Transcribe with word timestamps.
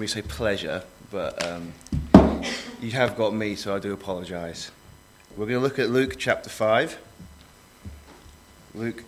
me 0.00 0.06
say 0.06 0.22
pleasure, 0.22 0.82
but 1.10 1.44
um, 1.46 1.72
you 2.80 2.90
have 2.92 3.16
got 3.16 3.34
me, 3.34 3.54
so 3.54 3.74
I 3.74 3.78
do 3.78 3.92
apologise. 3.92 4.70
We're 5.36 5.46
going 5.46 5.58
to 5.58 5.60
look 5.60 5.78
at 5.78 5.90
Luke 5.90 6.16
chapter 6.18 6.50
5. 6.50 6.98
Luke 8.74 9.04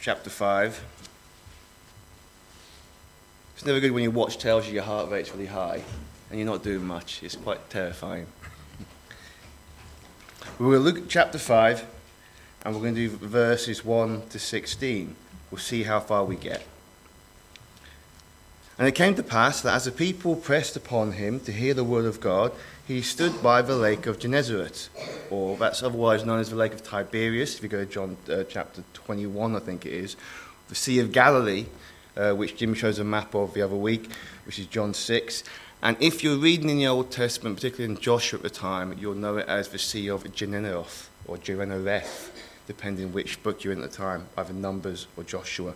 chapter 0.00 0.30
5. 0.30 0.84
It's 3.54 3.64
never 3.64 3.80
good 3.80 3.90
when 3.90 4.02
your 4.02 4.12
watch 4.12 4.38
tells 4.38 4.66
you 4.66 4.74
your 4.74 4.84
heart 4.84 5.10
rate's 5.10 5.32
really 5.32 5.46
high 5.46 5.82
and 6.30 6.38
you're 6.38 6.48
not 6.48 6.62
doing 6.62 6.86
much. 6.86 7.22
It's 7.22 7.36
quite 7.36 7.68
terrifying. 7.70 8.26
We're 10.58 10.66
going 10.66 10.78
to 10.78 10.84
look 10.84 10.98
at 10.98 11.08
chapter 11.08 11.38
5 11.38 11.84
and 12.64 12.74
we're 12.74 12.82
going 12.82 12.94
to 12.94 13.08
do 13.08 13.16
verses 13.16 13.84
1 13.84 14.28
to 14.28 14.38
16. 14.38 15.16
We'll 15.50 15.58
see 15.58 15.82
how 15.82 16.00
far 16.00 16.24
we 16.24 16.36
get. 16.36 16.64
And 18.78 18.86
it 18.86 18.94
came 18.94 19.16
to 19.16 19.24
pass 19.24 19.60
that 19.62 19.74
as 19.74 19.86
the 19.86 19.90
people 19.90 20.36
pressed 20.36 20.76
upon 20.76 21.12
him 21.12 21.40
to 21.40 21.52
hear 21.52 21.74
the 21.74 21.82
word 21.82 22.04
of 22.04 22.20
God, 22.20 22.52
he 22.86 23.02
stood 23.02 23.42
by 23.42 23.60
the 23.60 23.74
lake 23.74 24.06
of 24.06 24.20
Gennesaret, 24.20 24.88
or 25.30 25.56
that's 25.56 25.82
otherwise 25.82 26.24
known 26.24 26.38
as 26.38 26.50
the 26.50 26.56
lake 26.56 26.72
of 26.72 26.84
Tiberias, 26.84 27.56
if 27.56 27.62
you 27.62 27.68
go 27.68 27.84
to 27.84 27.90
John 27.90 28.16
uh, 28.30 28.44
chapter 28.44 28.84
21, 28.94 29.56
I 29.56 29.58
think 29.58 29.84
it 29.84 29.92
is, 29.92 30.16
the 30.68 30.76
Sea 30.76 31.00
of 31.00 31.10
Galilee, 31.10 31.66
uh, 32.16 32.32
which 32.34 32.56
Jim 32.56 32.72
shows 32.72 33.00
a 33.00 33.04
map 33.04 33.34
of 33.34 33.52
the 33.52 33.62
other 33.62 33.76
week, 33.76 34.10
which 34.46 34.60
is 34.60 34.66
John 34.66 34.94
6. 34.94 35.42
And 35.82 35.96
if 36.00 36.22
you're 36.22 36.38
reading 36.38 36.70
in 36.70 36.78
the 36.78 36.86
Old 36.86 37.10
Testament, 37.10 37.56
particularly 37.56 37.92
in 37.92 38.00
Joshua 38.00 38.38
at 38.38 38.42
the 38.44 38.50
time, 38.50 38.96
you'll 38.98 39.14
know 39.14 39.38
it 39.38 39.48
as 39.48 39.68
the 39.68 39.78
Sea 39.78 40.08
of 40.08 40.32
Gennesaret, 40.32 41.08
or 41.26 41.36
Gennesaret, 41.36 42.06
depending 42.68 43.12
which 43.12 43.42
book 43.42 43.64
you're 43.64 43.72
in 43.72 43.82
at 43.82 43.90
the 43.90 43.96
time, 43.96 44.28
either 44.36 44.52
Numbers 44.52 45.08
or 45.16 45.24
Joshua. 45.24 45.74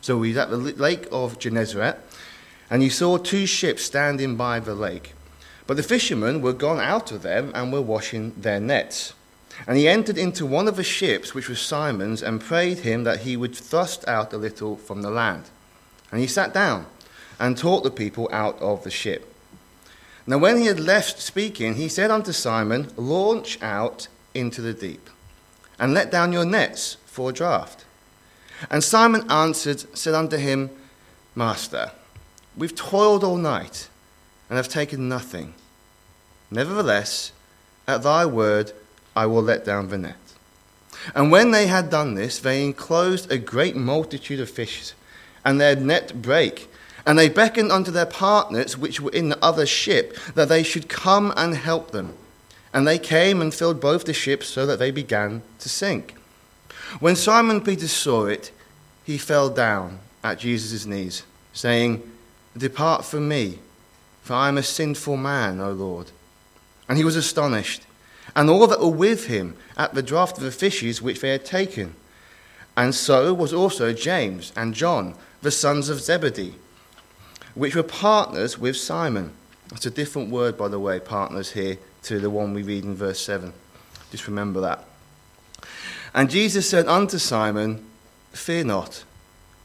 So 0.00 0.20
he's 0.22 0.36
at 0.36 0.50
the 0.50 0.58
lake 0.58 1.08
of 1.10 1.38
Gennesaret, 1.38 1.96
and 2.70 2.82
he 2.82 2.88
saw 2.88 3.18
two 3.18 3.46
ships 3.46 3.82
standing 3.82 4.36
by 4.36 4.60
the 4.60 4.74
lake. 4.74 5.14
But 5.66 5.76
the 5.76 5.82
fishermen 5.82 6.42
were 6.42 6.52
gone 6.52 6.80
out 6.80 7.12
of 7.12 7.22
them 7.22 7.50
and 7.54 7.72
were 7.72 7.80
washing 7.80 8.32
their 8.36 8.60
nets. 8.60 9.14
And 9.66 9.78
he 9.78 9.88
entered 9.88 10.18
into 10.18 10.44
one 10.44 10.68
of 10.68 10.76
the 10.76 10.84
ships, 10.84 11.32
which 11.32 11.48
was 11.48 11.60
Simon's, 11.60 12.22
and 12.22 12.40
prayed 12.40 12.78
him 12.78 13.04
that 13.04 13.20
he 13.20 13.36
would 13.36 13.54
thrust 13.54 14.06
out 14.08 14.32
a 14.32 14.36
little 14.36 14.76
from 14.76 15.02
the 15.02 15.10
land. 15.10 15.44
And 16.10 16.20
he 16.20 16.26
sat 16.26 16.52
down 16.52 16.86
and 17.38 17.56
taught 17.56 17.82
the 17.82 17.90
people 17.90 18.28
out 18.32 18.60
of 18.60 18.84
the 18.84 18.90
ship. 18.90 19.32
Now, 20.26 20.38
when 20.38 20.58
he 20.58 20.66
had 20.66 20.80
left 20.80 21.20
speaking, 21.20 21.74
he 21.74 21.88
said 21.88 22.10
unto 22.10 22.32
Simon, 22.32 22.90
Launch 22.96 23.62
out 23.62 24.08
into 24.32 24.60
the 24.60 24.72
deep, 24.72 25.10
and 25.78 25.94
let 25.94 26.10
down 26.10 26.32
your 26.32 26.44
nets 26.44 26.96
for 27.06 27.30
a 27.30 27.32
draught. 27.32 27.84
And 28.70 28.82
Simon 28.82 29.30
answered, 29.30 29.96
said 29.96 30.14
unto 30.14 30.36
him, 30.36 30.70
Master, 31.34 31.92
We've 32.56 32.74
toiled 32.74 33.24
all 33.24 33.36
night 33.36 33.88
and 34.48 34.56
have 34.56 34.68
taken 34.68 35.08
nothing. 35.08 35.54
Nevertheless, 36.50 37.32
at 37.86 38.02
thy 38.02 38.26
word 38.26 38.72
I 39.16 39.26
will 39.26 39.42
let 39.42 39.64
down 39.64 39.88
the 39.88 39.98
net. 39.98 40.16
And 41.14 41.30
when 41.30 41.50
they 41.50 41.66
had 41.66 41.90
done 41.90 42.14
this, 42.14 42.38
they 42.38 42.64
enclosed 42.64 43.30
a 43.30 43.38
great 43.38 43.76
multitude 43.76 44.40
of 44.40 44.48
fishes, 44.48 44.94
and 45.44 45.60
their 45.60 45.76
net 45.76 46.22
brake. 46.22 46.70
And 47.06 47.18
they 47.18 47.28
beckoned 47.28 47.70
unto 47.70 47.90
their 47.90 48.06
partners, 48.06 48.78
which 48.78 49.00
were 49.00 49.10
in 49.10 49.28
the 49.28 49.44
other 49.44 49.66
ship, 49.66 50.16
that 50.34 50.48
they 50.48 50.62
should 50.62 50.88
come 50.88 51.32
and 51.36 51.56
help 51.56 51.90
them. 51.90 52.14
And 52.72 52.86
they 52.86 52.98
came 52.98 53.42
and 53.42 53.52
filled 53.52 53.80
both 53.80 54.04
the 54.04 54.14
ships, 54.14 54.46
so 54.46 54.64
that 54.66 54.78
they 54.78 54.90
began 54.90 55.42
to 55.58 55.68
sink. 55.68 56.14
When 57.00 57.16
Simon 57.16 57.60
Peter 57.60 57.88
saw 57.88 58.26
it, 58.26 58.50
he 59.04 59.18
fell 59.18 59.50
down 59.50 59.98
at 60.22 60.38
Jesus' 60.38 60.86
knees, 60.86 61.24
saying, 61.52 62.02
Depart 62.56 63.04
from 63.04 63.28
me, 63.28 63.58
for 64.22 64.34
I 64.34 64.48
am 64.48 64.58
a 64.58 64.62
sinful 64.62 65.16
man, 65.16 65.60
O 65.60 65.72
Lord. 65.72 66.10
And 66.88 66.98
he 66.98 67.04
was 67.04 67.16
astonished, 67.16 67.82
and 68.36 68.48
all 68.48 68.66
that 68.66 68.80
were 68.80 68.88
with 68.88 69.26
him 69.26 69.56
at 69.76 69.94
the 69.94 70.02
draught 70.02 70.38
of 70.38 70.44
the 70.44 70.50
fishes 70.50 71.02
which 71.02 71.20
they 71.20 71.30
had 71.30 71.44
taken. 71.44 71.94
And 72.76 72.94
so 72.94 73.32
was 73.32 73.52
also 73.52 73.92
James 73.92 74.52
and 74.56 74.74
John, 74.74 75.14
the 75.42 75.50
sons 75.50 75.88
of 75.88 76.00
Zebedee, 76.00 76.54
which 77.54 77.74
were 77.74 77.82
partners 77.82 78.58
with 78.58 78.76
Simon. 78.76 79.32
That's 79.68 79.86
a 79.86 79.90
different 79.90 80.30
word, 80.30 80.56
by 80.56 80.68
the 80.68 80.80
way, 80.80 81.00
partners 81.00 81.52
here, 81.52 81.78
to 82.02 82.20
the 82.20 82.30
one 82.30 82.52
we 82.52 82.62
read 82.62 82.84
in 82.84 82.94
verse 82.94 83.20
7. 83.20 83.52
Just 84.10 84.26
remember 84.26 84.60
that. 84.60 84.84
And 86.14 86.30
Jesus 86.30 86.68
said 86.68 86.86
unto 86.86 87.18
Simon, 87.18 87.84
Fear 88.32 88.64
not, 88.64 89.04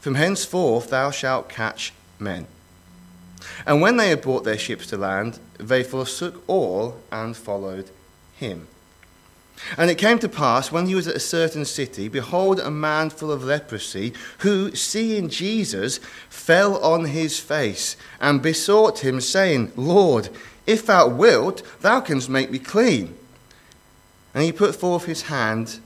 from 0.00 0.14
henceforth 0.14 0.90
thou 0.90 1.10
shalt 1.10 1.48
catch 1.48 1.92
men. 2.18 2.46
And 3.66 3.80
when 3.80 3.96
they 3.96 4.10
had 4.10 4.22
brought 4.22 4.44
their 4.44 4.58
ships 4.58 4.86
to 4.88 4.96
land, 4.96 5.38
they 5.58 5.82
forsook 5.82 6.42
all 6.46 7.00
and 7.10 7.36
followed 7.36 7.90
him. 8.36 8.66
And 9.76 9.90
it 9.90 9.98
came 9.98 10.18
to 10.20 10.28
pass, 10.28 10.72
when 10.72 10.86
he 10.86 10.94
was 10.94 11.06
at 11.06 11.16
a 11.16 11.20
certain 11.20 11.64
city, 11.64 12.08
behold, 12.08 12.58
a 12.60 12.70
man 12.70 13.10
full 13.10 13.30
of 13.30 13.44
leprosy, 13.44 14.14
who, 14.38 14.74
seeing 14.74 15.28
Jesus, 15.28 15.98
fell 16.28 16.82
on 16.82 17.06
his 17.06 17.38
face 17.38 17.96
and 18.20 18.40
besought 18.40 19.00
him, 19.00 19.20
saying, 19.20 19.72
Lord, 19.76 20.30
if 20.66 20.86
thou 20.86 21.08
wilt, 21.08 21.62
thou 21.80 22.00
canst 22.00 22.28
make 22.28 22.50
me 22.50 22.58
clean. 22.58 23.14
And 24.34 24.44
he 24.44 24.52
put 24.52 24.74
forth 24.74 25.04
his 25.04 25.22
hand 25.22 25.80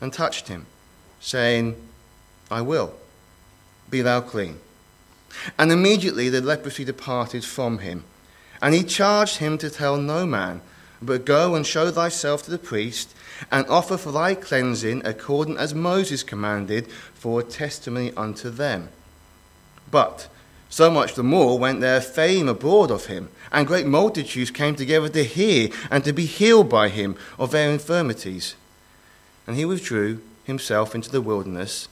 and 0.00 0.12
touched 0.12 0.48
him, 0.48 0.66
saying, 1.20 1.76
I 2.50 2.62
will, 2.62 2.94
be 3.90 4.02
thou 4.02 4.22
clean. 4.22 4.58
And 5.58 5.70
immediately 5.70 6.28
the 6.28 6.40
leprosy 6.40 6.84
departed 6.84 7.44
from 7.44 7.78
him. 7.78 8.04
And 8.62 8.74
he 8.74 8.82
charged 8.82 9.38
him 9.38 9.58
to 9.58 9.70
tell 9.70 9.96
no 9.96 10.26
man, 10.26 10.60
but 11.00 11.24
go 11.24 11.54
and 11.54 11.66
show 11.66 11.90
thyself 11.90 12.42
to 12.44 12.50
the 12.50 12.58
priest, 12.58 13.14
and 13.50 13.66
offer 13.68 13.96
for 13.96 14.12
thy 14.12 14.34
cleansing 14.34 15.02
according 15.04 15.56
as 15.56 15.74
Moses 15.74 16.22
commanded, 16.22 16.90
for 17.14 17.40
a 17.40 17.44
testimony 17.44 18.12
unto 18.16 18.50
them. 18.50 18.90
But 19.90 20.28
so 20.68 20.90
much 20.90 21.14
the 21.14 21.22
more 21.22 21.58
went 21.58 21.80
their 21.80 22.00
fame 22.00 22.48
abroad 22.48 22.90
of 22.90 23.06
him, 23.06 23.30
and 23.50 23.66
great 23.66 23.86
multitudes 23.86 24.50
came 24.50 24.76
together 24.76 25.08
to 25.08 25.24
hear 25.24 25.70
and 25.90 26.04
to 26.04 26.12
be 26.12 26.26
healed 26.26 26.68
by 26.68 26.88
him 26.88 27.16
of 27.38 27.50
their 27.50 27.70
infirmities. 27.70 28.54
And 29.46 29.56
he 29.56 29.64
withdrew 29.64 30.20
himself 30.44 30.94
into 30.94 31.10
the 31.10 31.20
wilderness 31.20 31.88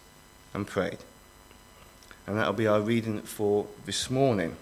and 0.54 0.66
prayed 0.66 0.98
and 2.28 2.36
that'll 2.36 2.52
be 2.52 2.66
our 2.66 2.82
reading 2.82 3.22
for 3.22 3.66
this 3.86 4.10
morning. 4.10 4.54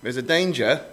There's 0.00 0.16
a 0.16 0.22
danger 0.22 0.84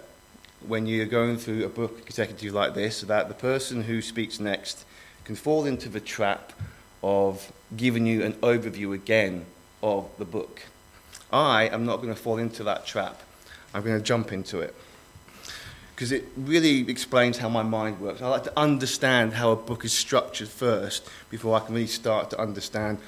when 0.66 0.86
you're 0.86 1.06
going 1.06 1.36
through 1.38 1.64
a 1.64 1.68
book 1.68 2.02
executive 2.04 2.52
like 2.52 2.74
this 2.74 3.02
that 3.02 3.28
the 3.28 3.34
person 3.34 3.84
who 3.84 4.02
speaks 4.02 4.40
next 4.40 4.84
can 5.22 5.36
fall 5.36 5.66
into 5.66 5.88
the 5.88 6.00
trap 6.00 6.52
of 7.00 7.52
giving 7.76 8.06
you 8.06 8.24
an 8.24 8.32
overview 8.42 8.92
again 8.92 9.46
of 9.84 10.10
the 10.18 10.24
book. 10.24 10.62
I 11.32 11.68
am 11.68 11.86
not 11.86 11.98
going 11.98 12.12
to 12.12 12.20
fall 12.20 12.38
into 12.38 12.64
that 12.64 12.84
trap. 12.84 13.20
I'm 13.72 13.84
going 13.84 13.98
to 13.98 14.04
jump 14.04 14.32
into 14.32 14.58
it. 14.58 14.74
Because 15.94 16.10
it 16.10 16.24
really 16.36 16.90
explains 16.90 17.38
how 17.38 17.48
my 17.48 17.62
mind 17.62 18.00
works. 18.00 18.20
I 18.20 18.26
like 18.26 18.44
to 18.44 18.58
understand 18.58 19.34
how 19.34 19.52
a 19.52 19.56
book 19.56 19.84
is 19.84 19.92
structured 19.92 20.48
first 20.48 21.08
before 21.30 21.56
I 21.56 21.60
can 21.64 21.76
really 21.76 21.86
start 21.86 22.30
to 22.30 22.40
understand 22.40 22.98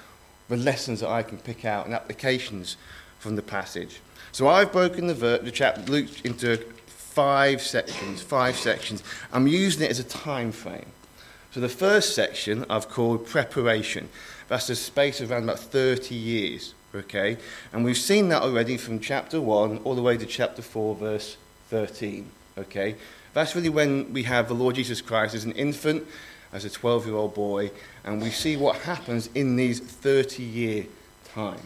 the 0.48 0.56
lessons 0.56 1.00
that 1.00 1.08
I 1.08 1.22
can 1.22 1.38
pick 1.38 1.64
out 1.64 1.86
and 1.86 1.94
applications 1.94 2.76
from 3.18 3.36
the 3.36 3.42
passage. 3.42 4.00
So 4.32 4.48
I've 4.48 4.72
broken 4.72 5.06
the, 5.06 5.14
ver- 5.14 5.38
the 5.38 5.50
chapter 5.50 5.82
Luke 5.90 6.24
into 6.24 6.56
five 6.86 7.60
sections, 7.60 8.22
five 8.22 8.56
sections. 8.56 9.02
I'm 9.32 9.46
using 9.46 9.84
it 9.84 9.90
as 9.90 9.98
a 9.98 10.04
time 10.04 10.52
frame. 10.52 10.86
So 11.52 11.60
the 11.60 11.68
first 11.68 12.14
section 12.14 12.64
I've 12.70 12.88
called 12.88 13.26
preparation. 13.26 14.08
That's 14.48 14.70
a 14.70 14.76
space 14.76 15.20
of 15.20 15.30
around 15.30 15.44
about 15.44 15.58
30 15.58 16.14
years, 16.14 16.74
okay? 16.94 17.36
And 17.72 17.84
we've 17.84 17.98
seen 17.98 18.28
that 18.30 18.42
already 18.42 18.76
from 18.76 19.00
chapter 19.00 19.40
1 19.40 19.78
all 19.78 19.94
the 19.94 20.02
way 20.02 20.16
to 20.16 20.26
chapter 20.26 20.62
4, 20.62 20.94
verse 20.94 21.36
13, 21.68 22.30
okay? 22.58 22.96
That's 23.34 23.54
really 23.54 23.68
when 23.68 24.12
we 24.12 24.24
have 24.24 24.48
the 24.48 24.54
Lord 24.54 24.74
Jesus 24.74 25.00
Christ 25.00 25.34
as 25.34 25.44
an 25.44 25.52
infant 25.52 26.06
as 26.52 26.64
a 26.64 26.70
12 26.70 27.06
year 27.06 27.16
old 27.16 27.34
boy, 27.34 27.70
and 28.04 28.20
we 28.20 28.30
see 28.30 28.56
what 28.56 28.76
happens 28.76 29.28
in 29.34 29.56
these 29.56 29.80
30 29.80 30.42
year 30.42 30.86
time. 31.34 31.60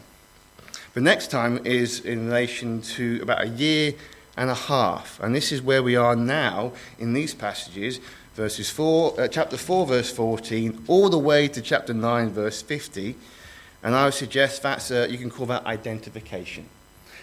The 0.95 1.01
next 1.01 1.31
time 1.31 1.61
is 1.67 2.01
in 2.01 2.27
relation 2.27 2.81
to 2.83 3.21
about 3.23 3.43
a 3.43 3.49
year 3.49 3.95
and 4.37 4.51
a 4.51 4.55
half, 4.55 5.21
and 5.21 5.35
this 5.35 5.53
is 5.53 5.63
where 5.63 5.83
we 5.83 5.97
are 5.97 6.17
now 6.17 6.73
in 6.99 7.13
these 7.13 7.35
passages, 7.35 8.01
verses 8.35 8.71
4, 8.71 9.21
uh, 9.21 9.29
chapter 9.29 9.57
4, 9.57 9.87
verse 9.87 10.13
14, 10.13 10.85
all 10.89 11.09
the 11.09 11.19
way 11.19 11.49
to 11.49 11.61
chapter 11.61 11.95
9, 11.95 12.31
verse 12.31 12.63
50. 12.63 13.17
And 13.83 13.95
I 13.95 14.07
would 14.07 14.15
suggest 14.15 14.63
that's 14.63 14.91
a, 14.91 15.11
you 15.11 15.19
can 15.19 15.31
call 15.31 15.47
that 15.47 15.65
identification. 15.65 16.69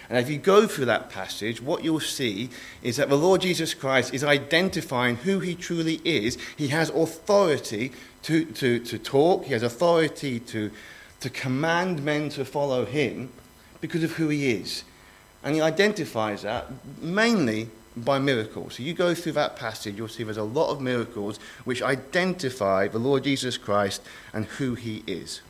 And 0.10 0.18
if 0.18 0.30
you 0.30 0.38
go 0.38 0.68
through 0.68 0.86
that 0.86 1.10
passage, 1.10 1.62
what 1.62 1.84
you'll 1.84 2.00
see 2.00 2.50
is 2.82 2.98
that 2.98 3.10
the 3.10 3.18
Lord 3.18 3.42
Jesus 3.42 3.74
Christ 3.74 4.14
is 4.14 4.24
identifying 4.24 5.16
who 5.18 5.40
he 5.40 5.56
truly 5.56 6.02
is. 6.04 6.38
He 6.58 6.68
has 6.70 6.90
authority 6.90 7.92
to, 8.24 8.46
to, 8.46 8.80
to 8.80 8.98
talk, 8.98 9.46
he 9.46 9.54
has 9.54 9.64
authority 9.64 10.40
to, 10.40 10.72
to 11.20 11.30
command 11.30 12.04
men 12.04 12.30
to 12.30 12.46
follow 12.46 12.86
him 12.86 13.32
because 13.82 14.04
of 14.04 14.14
who 14.14 14.30
he 14.30 14.52
is. 14.52 14.84
And 15.44 15.56
he 15.56 15.62
identifies 15.62 16.44
that 16.44 16.68
mainly 17.02 17.70
by 17.96 18.20
miracles. 18.20 18.76
So 18.76 18.84
you 18.84 18.94
go 18.94 19.14
through 19.14 19.34
that 19.34 19.56
passage, 19.56 19.98
you'll 19.98 20.08
see 20.08 20.24
there's 20.24 20.38
a 20.38 20.44
lot 20.44 20.72
of 20.72 20.82
miracles 20.82 21.38
which 21.64 21.82
identify 21.82 22.88
the 22.88 22.98
Lord 22.98 23.24
Jesus 23.24 23.58
Christ 23.58 24.02
and 24.34 24.46
who 24.46 24.76
he 24.76 25.04
is. 25.06 25.42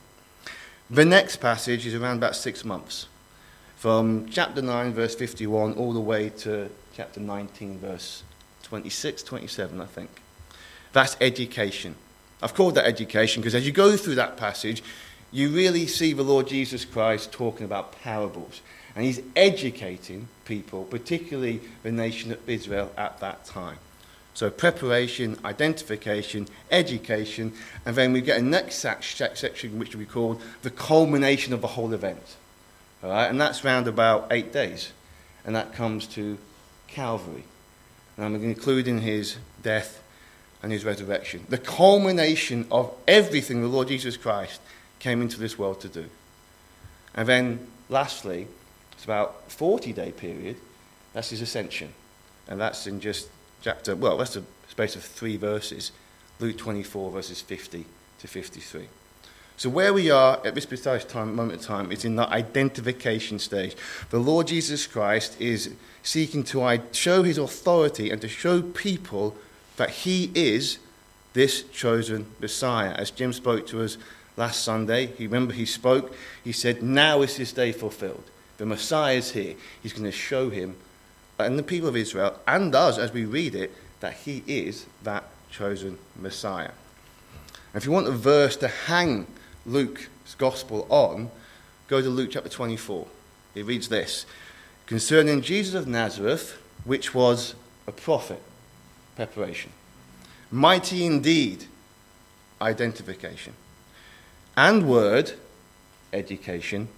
The 0.90 1.06
next 1.06 1.38
passage 1.38 1.86
is 1.86 1.96
around 1.96 2.18
about 2.18 2.36
six 2.36 2.66
months, 2.66 3.08
from 3.84 4.30
chapter 4.30 4.62
9, 4.62 4.94
verse 4.94 5.14
51, 5.14 5.74
all 5.74 5.92
the 5.92 6.00
way 6.00 6.30
to 6.30 6.70
chapter 6.96 7.20
19, 7.20 7.80
verse 7.80 8.24
26, 8.64 9.24
27, 9.24 9.82
I 9.82 9.86
think. 9.86 10.10
That's 10.94 11.18
education. 11.20 11.96
I've 12.42 12.54
called 12.54 12.76
that 12.76 12.86
education 12.86 13.42
because 13.42 13.56
as 13.56 13.66
you 13.66 13.74
go 13.74 13.98
through 13.98 14.16
that 14.16 14.38
passage, 14.38 14.82
you 15.34 15.50
really 15.50 15.86
see 15.86 16.14
the 16.14 16.24
Lord 16.24 16.48
Jesus 16.48 16.86
Christ 16.86 17.34
talking 17.34 17.66
about 17.66 17.92
parables. 18.02 18.62
And 18.96 19.04
he's 19.04 19.20
educating 19.36 20.30
people, 20.46 20.86
particularly 20.86 21.60
the 21.82 21.92
nation 21.92 22.32
of 22.32 22.50
Israel 22.50 22.90
at 22.96 23.20
that 23.20 23.44
time. 23.44 23.80
So, 24.34 24.50
preparation, 24.50 25.38
identification, 25.44 26.48
education, 26.72 27.52
and 27.86 27.98
then 27.98 28.14
we 28.14 28.22
get 28.22 28.40
a 28.40 28.42
next 28.42 28.76
section 28.76 29.78
which 29.78 29.94
we 29.94 30.06
call 30.06 30.40
the 30.62 30.70
culmination 30.70 31.52
of 31.52 31.60
the 31.60 31.68
whole 31.68 31.94
event. 31.94 32.38
All 33.04 33.10
right? 33.10 33.28
And 33.28 33.40
that's 33.40 33.64
round 33.64 33.88
about 33.88 34.28
eight 34.32 34.54
days. 34.54 34.92
And 35.46 35.56
that 35.56 35.74
comes 35.74 36.08
to 36.08 36.38
Calvary. 36.88 37.44
And 38.16 38.26
I'm 38.26 38.36
including 38.36 39.02
his 39.02 39.38
death 39.62 40.02
and 40.62 40.72
his 40.72 40.86
resurrection. 40.86 41.46
The 41.50 41.58
culmination 41.58 42.66
of 42.72 42.94
everything 43.08 43.62
the 43.62 43.68
Lord 43.68 43.90
Jesus 43.90 44.16
Christ 44.16 44.62
came 45.00 45.22
into 45.22 45.40
this 45.40 45.60
world 45.60 45.82
to 45.82 45.90
do. 45.90 46.06
And 47.14 47.28
then, 47.28 47.68
lastly, 47.90 48.48
it's 48.94 49.04
about 49.04 49.52
40 49.52 49.92
day 49.92 50.12
period. 50.12 50.56
That's 51.12 51.30
his 51.30 51.42
ascension. 51.42 51.94
And 52.48 52.60
that's 52.60 52.88
in 52.88 53.00
just 53.02 53.30
chapter, 53.62 53.96
well, 53.96 54.18
that's 54.18 54.36
a 54.36 54.44
space 54.70 54.96
of 54.96 55.04
three 55.04 55.38
verses 55.38 55.92
Luke 56.40 56.58
24, 56.58 57.12
verses 57.12 57.42
50 57.42 57.86
to 58.20 58.28
53. 58.28 58.88
So, 59.56 59.70
where 59.70 59.94
we 59.94 60.10
are 60.10 60.40
at 60.46 60.56
this 60.56 60.66
precise 60.66 61.06
time, 61.06 61.36
moment 61.36 61.62
of 61.62 61.68
time 61.68 61.92
is 61.92 62.06
in 62.06 62.16
the 62.16 62.28
identification 62.30 63.40
stage. 63.40 63.76
The 64.10 64.20
Lord 64.20 64.48
Jesus 64.48 64.88
Christ 64.88 65.40
is 65.40 65.74
seeking 66.02 66.44
to 66.46 66.82
show 66.92 67.24
his 67.24 67.38
authority 67.38 68.10
and 68.10 68.20
to 68.22 68.28
show 68.28 68.62
people 68.62 69.36
that 69.78 69.90
he 69.90 70.32
is 70.34 70.80
this 71.34 71.64
chosen 71.64 72.26
Messiah. 72.40 72.92
As 72.92 73.12
Jim 73.12 73.34
spoke 73.34 73.68
to 73.68 73.84
us 73.84 73.98
last 74.38 74.64
Sunday, 74.64 75.08
he 75.08 75.26
remember 75.26 75.54
he 75.54 75.66
spoke, 75.66 76.16
he 76.44 76.52
said, 76.52 76.82
Now 76.82 77.22
is 77.22 77.38
this 77.38 77.54
day 77.54 77.72
fulfilled. 77.72 78.24
The 78.58 78.66
Messiah 78.66 79.16
is 79.16 79.32
here. 79.32 79.56
He's 79.82 79.94
going 79.94 80.06
to 80.06 80.12
show 80.12 80.50
him 80.50 80.76
and 81.40 81.58
the 81.58 81.64
people 81.64 81.90
of 81.90 81.96
Israel 81.96 82.40
and 82.48 82.74
us 82.76 82.98
as 82.98 83.12
we 83.12 83.26
read 83.26 83.56
it 83.56 83.74
that 84.00 84.14
he 84.14 84.44
is 84.48 84.86
that 85.04 85.24
chosen 85.52 85.98
Messiah. 86.20 86.72
And 87.74 87.82
if 87.82 87.86
you 87.86 87.92
want 87.92 88.08
a 88.08 88.12
verse 88.12 88.56
to 88.58 88.68
hang 88.68 89.28
Luke's 89.66 90.36
gospel 90.38 90.86
on, 90.90 91.32
go 91.88 92.02
to 92.02 92.10
Luke 92.10 92.32
chapter 92.32 92.50
24. 92.50 93.08
It 93.56 93.66
reads 93.66 93.90
this 93.90 94.26
Concerning 94.86 95.42
Jesus 95.42 95.74
of 95.74 95.88
Nazareth, 95.88 96.58
which 96.84 97.14
was 97.14 97.56
a 97.88 97.92
prophet, 97.92 98.42
preparation, 99.16 99.72
mighty 100.52 101.06
indeed, 101.06 101.66
identification, 102.62 103.54
and 104.58 104.88
word, 104.88 105.34
education, 106.12 106.90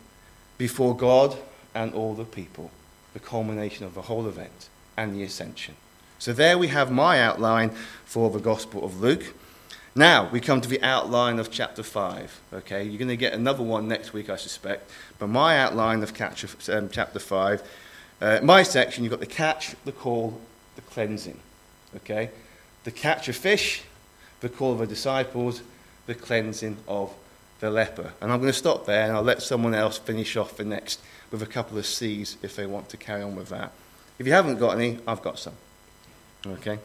before 0.57 0.95
God 0.95 1.38
and 1.73 1.94
all 1.94 2.13
the 2.13 2.25
people, 2.25 2.71
the 3.13 3.19
culmination 3.19 3.85
of 3.85 3.94
the 3.94 4.03
whole 4.03 4.27
event 4.27 4.69
and 4.97 5.13
the 5.13 5.23
ascension. 5.23 5.75
So 6.18 6.33
there 6.33 6.57
we 6.57 6.69
have 6.69 6.91
my 6.91 7.21
outline 7.21 7.71
for 8.06 8.29
the 8.29 8.39
Gospel 8.39 8.85
of 8.85 9.01
Luke. 9.01 9.33
Now 9.97 10.27
we 10.30 10.42
come 10.42 10.59
to 10.59 10.68
the 10.68 10.81
outline 10.83 11.39
of 11.39 11.50
chapter 11.50 11.81
5. 11.81 12.42
Okay, 12.53 12.83
you're 12.83 12.97
going 12.97 13.07
to 13.07 13.15
get 13.15 13.31
another 13.31 13.63
one 13.63 13.88
next 13.88 14.12
week, 14.12 14.30
I 14.30 14.36
suspect. 14.36 14.92
But 15.19 15.27
my 15.27 15.57
outline 15.57 16.03
of 16.03 16.09
um, 16.69 16.89
chapter 16.92 17.19
5, 17.19 17.63
uh, 18.19 18.39
my 18.44 18.63
section, 18.63 19.06
you've 19.06 19.12
got 19.12 19.21
the 19.21 19.25
catch, 19.25 19.74
the 19.86 19.94
call, 19.94 20.42
the 20.75 20.81
cleansing. 20.81 21.39
Okay, 21.95 22.30
the 22.83 22.92
catch 22.92 23.30
of 23.30 23.38
fish, 23.38 23.83
the 24.42 24.50
call 24.50 24.74
of 24.74 24.80
the 24.80 24.88
disciples, 24.88 25.62
the 26.07 26.15
cleansing 26.15 26.75
of 26.89 27.13
the 27.62 27.71
leper. 27.71 28.12
And 28.19 28.33
I'm 28.33 28.42
going 28.42 28.51
to 28.51 28.57
stop 28.57 28.86
there 28.86 29.06
and 29.06 29.13
I'll 29.13 29.24
let 29.24 29.42
someone 29.42 29.74
else 29.74 29.97
finish 29.97 30.36
off 30.36 30.57
the 30.57 30.65
next 30.65 31.00
with 31.31 31.42
a 31.42 31.45
couple 31.45 31.77
of 31.77 31.86
C's 31.86 32.36
if 32.42 32.53
they 32.57 32.65
want 32.65 32.89
to 32.89 32.97
carry 32.97 33.24
on 33.24 33.36
with 33.38 33.47
that. 33.47 33.71
If 34.19 34.27
you 34.27 34.33
haven't 34.33 34.59
got 34.59 34.75
any, 34.75 35.00
I've 35.07 35.21
got 35.21 35.39
some. 35.39 35.53
Okay? 36.45 36.80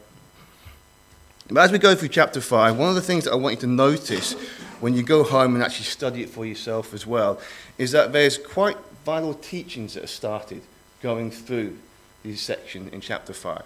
But 1.52 1.62
as 1.62 1.72
we 1.72 1.78
go 1.78 1.96
through 1.96 2.10
chapter 2.10 2.40
5, 2.40 2.78
one 2.78 2.90
of 2.90 2.94
the 2.94 3.00
things 3.00 3.24
that 3.24 3.32
I 3.32 3.36
want 3.36 3.56
you 3.56 3.60
to 3.62 3.66
notice 3.66 4.34
when 4.78 4.94
you 4.94 5.02
go 5.02 5.24
home 5.24 5.56
and 5.56 5.64
actually 5.64 5.86
study 5.86 6.22
it 6.22 6.30
for 6.30 6.46
yourself 6.46 6.94
as 6.94 7.04
well 7.06 7.40
is 7.76 7.90
that 7.90 8.12
there's 8.12 8.38
quite 8.38 8.76
vital 9.04 9.34
teachings 9.34 9.94
that 9.94 10.04
are 10.04 10.08
started 10.08 10.62
going 11.02 11.32
through 11.32 11.76
this 12.22 12.40
section 12.40 12.88
in 12.90 13.00
chapter 13.00 13.32
5. 13.32 13.64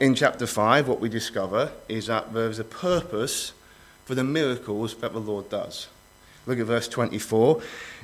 In 0.00 0.14
chapter 0.14 0.46
5, 0.46 0.88
what 0.88 0.98
we 0.98 1.10
discover 1.10 1.72
is 1.88 2.06
that 2.06 2.32
there's 2.32 2.58
a 2.58 2.64
purpose 2.64 3.52
for 4.06 4.14
the 4.14 4.24
miracles 4.24 4.94
that 4.96 5.12
the 5.12 5.20
Lord 5.20 5.50
does. 5.50 5.88
Look 6.46 6.58
at 6.58 6.64
verse 6.64 6.88
24. 6.88 7.60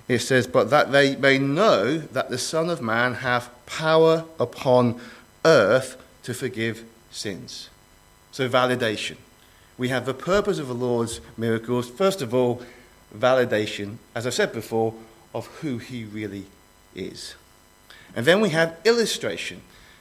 It 0.09 0.19
says, 0.19 0.47
But 0.47 0.69
that 0.69 0.93
they 0.93 1.17
may 1.17 1.39
know 1.39 1.97
that 1.99 2.29
the 2.29 2.37
Son 2.37 2.69
of 2.69 2.83
Man 2.83 3.15
hath 3.15 3.49
power 3.65 4.27
upon 4.39 5.01
earth 5.43 5.97
to 6.25 6.35
forgive 6.35 6.85
sins. 7.11 7.71
So, 8.35 8.49
validation. 8.49 9.15
We 9.79 9.91
have 9.91 10.07
the 10.07 10.13
purpose 10.13 10.59
of 10.59 10.67
the 10.67 10.75
Lord's 10.75 11.21
miracles. 11.37 11.89
First 11.89 12.21
of 12.21 12.35
all, 12.35 12.63
validation, 13.17 13.99
as 14.13 14.27
I 14.27 14.31
said 14.31 14.53
before, 14.53 14.93
of 15.33 15.47
who 15.61 15.79
he 15.79 16.03
really 16.03 16.47
is. 16.97 17.37
And 18.17 18.27
then 18.27 18.41
we 18.41 18.49
have 18.49 18.77
illustration. 18.85 19.61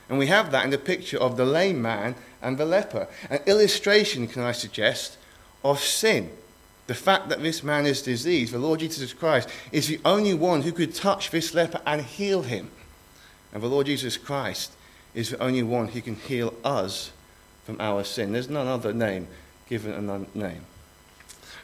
And 0.10 0.18
we 0.18 0.26
have 0.26 0.50
that 0.50 0.66
in 0.66 0.72
the 0.72 0.80
picture 0.80 1.20
of 1.20 1.38
the 1.38 1.46
lame 1.46 1.80
man 1.80 2.16
and 2.42 2.58
the 2.58 2.66
leper. 2.66 3.08
An 3.30 3.38
illustration, 3.46 4.28
can 4.28 4.42
I 4.42 4.54
suggest, 4.54 5.20
of 5.64 5.80
sin. 5.80 6.32
The 6.88 6.96
fact 6.96 7.30
that 7.30 7.44
this 7.44 7.62
man 7.62 7.86
is 7.86 8.02
diseased, 8.02 8.52
the 8.52 8.58
Lord 8.58 8.80
Jesus 8.80 9.14
Christ, 9.14 9.48
is 9.72 9.88
the 9.88 10.02
only 10.04 10.34
one 10.34 10.64
who 10.64 10.72
could 10.72 10.96
touch 10.96 11.30
this 11.30 11.54
leper 11.54 11.82
and 11.86 12.02
heal 12.02 12.42
him. 12.42 12.72
And 13.54 13.62
the 13.62 13.68
Lord 13.68 13.86
Jesus 13.86 14.18
Christ 14.18 14.72
is 15.14 15.30
the 15.30 15.38
only 15.38 15.62
one 15.62 15.90
who 15.90 16.02
can 16.02 16.16
heal 16.16 16.56
us 16.64 17.12
from 17.66 17.80
our 17.80 18.04
sin. 18.04 18.34
There's 18.34 18.50
none 18.50 18.68
other 18.68 18.94
name 18.94 19.28
given 19.68 19.94
another 19.94 20.26
name. 20.34 20.62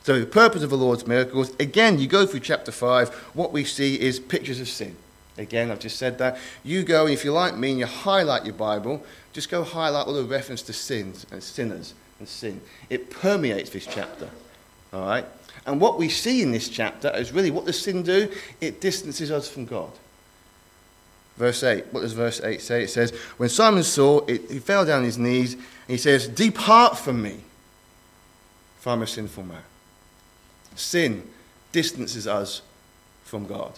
So, 0.04 0.20
the 0.20 0.26
purpose 0.26 0.64
of 0.64 0.70
the 0.70 0.78
Lord's 0.78 1.06
miracles, 1.06 1.54
again, 1.60 2.00
you 2.00 2.08
go 2.08 2.26
through 2.26 2.40
chapter 2.40 2.72
5, 2.72 3.10
what 3.34 3.52
we 3.52 3.64
see 3.64 4.00
is 4.00 4.20
pictures 4.20 4.60
of 4.60 4.70
sin. 4.70 4.96
Again, 5.38 5.72
I've 5.72 5.80
just 5.80 5.98
said 5.98 6.18
that. 6.18 6.38
You 6.64 6.84
go, 6.84 7.06
and 7.06 7.14
if 7.14 7.24
you're 7.24 7.34
like 7.34 7.58
me 7.58 7.72
and 7.72 7.80
you 7.80 7.86
highlight 7.86 8.46
your 8.46 8.56
Bible, 8.56 9.04
just 9.34 9.50
go 9.50 9.64
highlight 9.64 10.08
all 10.08 10.14
the 10.14 10.24
reference 10.24 10.62
to 10.64 10.74
sins 10.74 11.26
and 11.32 11.42
sinners 11.42 11.94
and 12.20 12.28
sin. 12.28 12.62
It 12.90 13.10
permeates 13.10 13.70
this 13.70 13.86
chapter. 13.86 14.30
All 14.92 15.06
right? 15.06 15.26
And 15.66 15.80
what 15.80 15.98
we 15.98 16.10
see 16.10 16.42
in 16.42 16.52
this 16.52 16.68
chapter 16.68 17.10
is 17.16 17.32
really 17.32 17.52
what 17.52 17.66
does 17.66 17.80
sin 17.80 18.04
do? 18.04 18.32
It 18.60 18.82
distances 18.82 19.32
us 19.32 19.50
from 19.50 19.66
God. 19.66 19.92
Verse 21.38 21.64
8. 21.64 21.86
What 21.92 22.02
does 22.02 22.14
verse 22.14 22.42
8 22.44 22.60
say? 22.62 22.84
It 22.84 22.90
says, 22.90 23.12
When 23.38 23.48
Simon 23.48 23.84
saw 23.84 24.26
it, 24.26 24.52
he 24.52 24.60
fell 24.60 24.86
down 24.86 25.00
on 25.00 25.04
his 25.06 25.18
knees 25.18 25.56
he 25.90 25.98
says, 25.98 26.28
Depart 26.28 26.98
from 26.98 27.22
me, 27.22 27.38
for 28.80 28.92
I'm 28.92 29.02
a 29.02 29.08
sinful 29.08 29.44
man. 29.44 29.64
Sin 30.76 31.28
distances 31.72 32.28
us 32.28 32.62
from 33.24 33.48
God. 33.48 33.74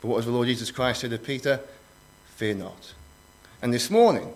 But 0.00 0.08
what 0.08 0.16
does 0.16 0.26
the 0.26 0.32
Lord 0.32 0.48
Jesus 0.48 0.70
Christ 0.70 1.02
say 1.02 1.08
to 1.08 1.18
Peter? 1.18 1.60
Fear 2.36 2.54
not. 2.54 2.94
And 3.60 3.72
this 3.72 3.90
morning, 3.90 4.32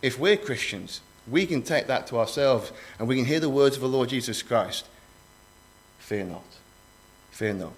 if 0.00 0.18
we're 0.18 0.36
Christians, 0.36 1.00
we 1.28 1.46
can 1.46 1.62
take 1.62 1.88
that 1.88 2.06
to 2.08 2.18
ourselves 2.18 2.72
and 2.98 3.06
we 3.06 3.16
can 3.16 3.24
hear 3.24 3.40
the 3.40 3.50
words 3.50 3.76
of 3.76 3.82
the 3.82 3.88
Lord 3.88 4.08
Jesus 4.08 4.42
Christ. 4.42 4.86
Fear 5.98 6.24
not. 6.24 6.44
Fear 7.32 7.54
not. 7.54 7.72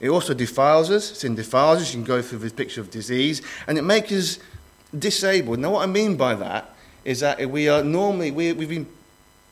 It 0.00 0.08
also 0.08 0.34
defiles 0.34 0.90
us. 0.90 1.18
Sin 1.18 1.34
defiles 1.34 1.82
us. 1.82 1.92
You 1.92 1.98
can 1.98 2.06
go 2.06 2.22
through 2.22 2.40
this 2.40 2.52
picture 2.52 2.80
of 2.80 2.90
disease, 2.90 3.42
and 3.66 3.78
it 3.78 3.82
makes 3.82 4.10
us 4.10 4.38
disabled. 4.96 5.60
Now, 5.60 5.70
what 5.70 5.82
I 5.82 5.86
mean 5.86 6.16
by 6.16 6.34
that 6.34 6.74
is 7.04 7.20
that 7.20 7.48
we 7.50 7.68
are 7.68 7.82
normally, 7.82 8.30
we, 8.30 8.52
we've 8.52 8.68
been 8.68 8.86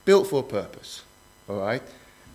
built 0.04 0.26
for 0.28 0.40
a 0.40 0.45
purpose, 0.45 1.02
all 1.49 1.61
right? 1.61 1.83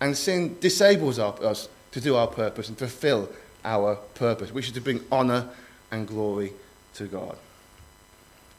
And 0.02 0.16
sin 0.16 0.58
disables 0.60 1.20
our, 1.20 1.34
us 1.44 1.70
to 1.92 2.02
do 2.02 2.16
our 2.16 2.28
purpose 2.28 2.70
and 2.70 2.78
fulfill 2.78 3.30
our 3.64 3.96
purpose, 4.16 4.52
which 4.52 4.68
is 4.68 4.74
to 4.74 4.82
bring 4.82 5.02
honor 5.12 5.50
and 5.92 6.08
glory 6.08 6.54
to 6.96 7.06
God. 7.06 7.38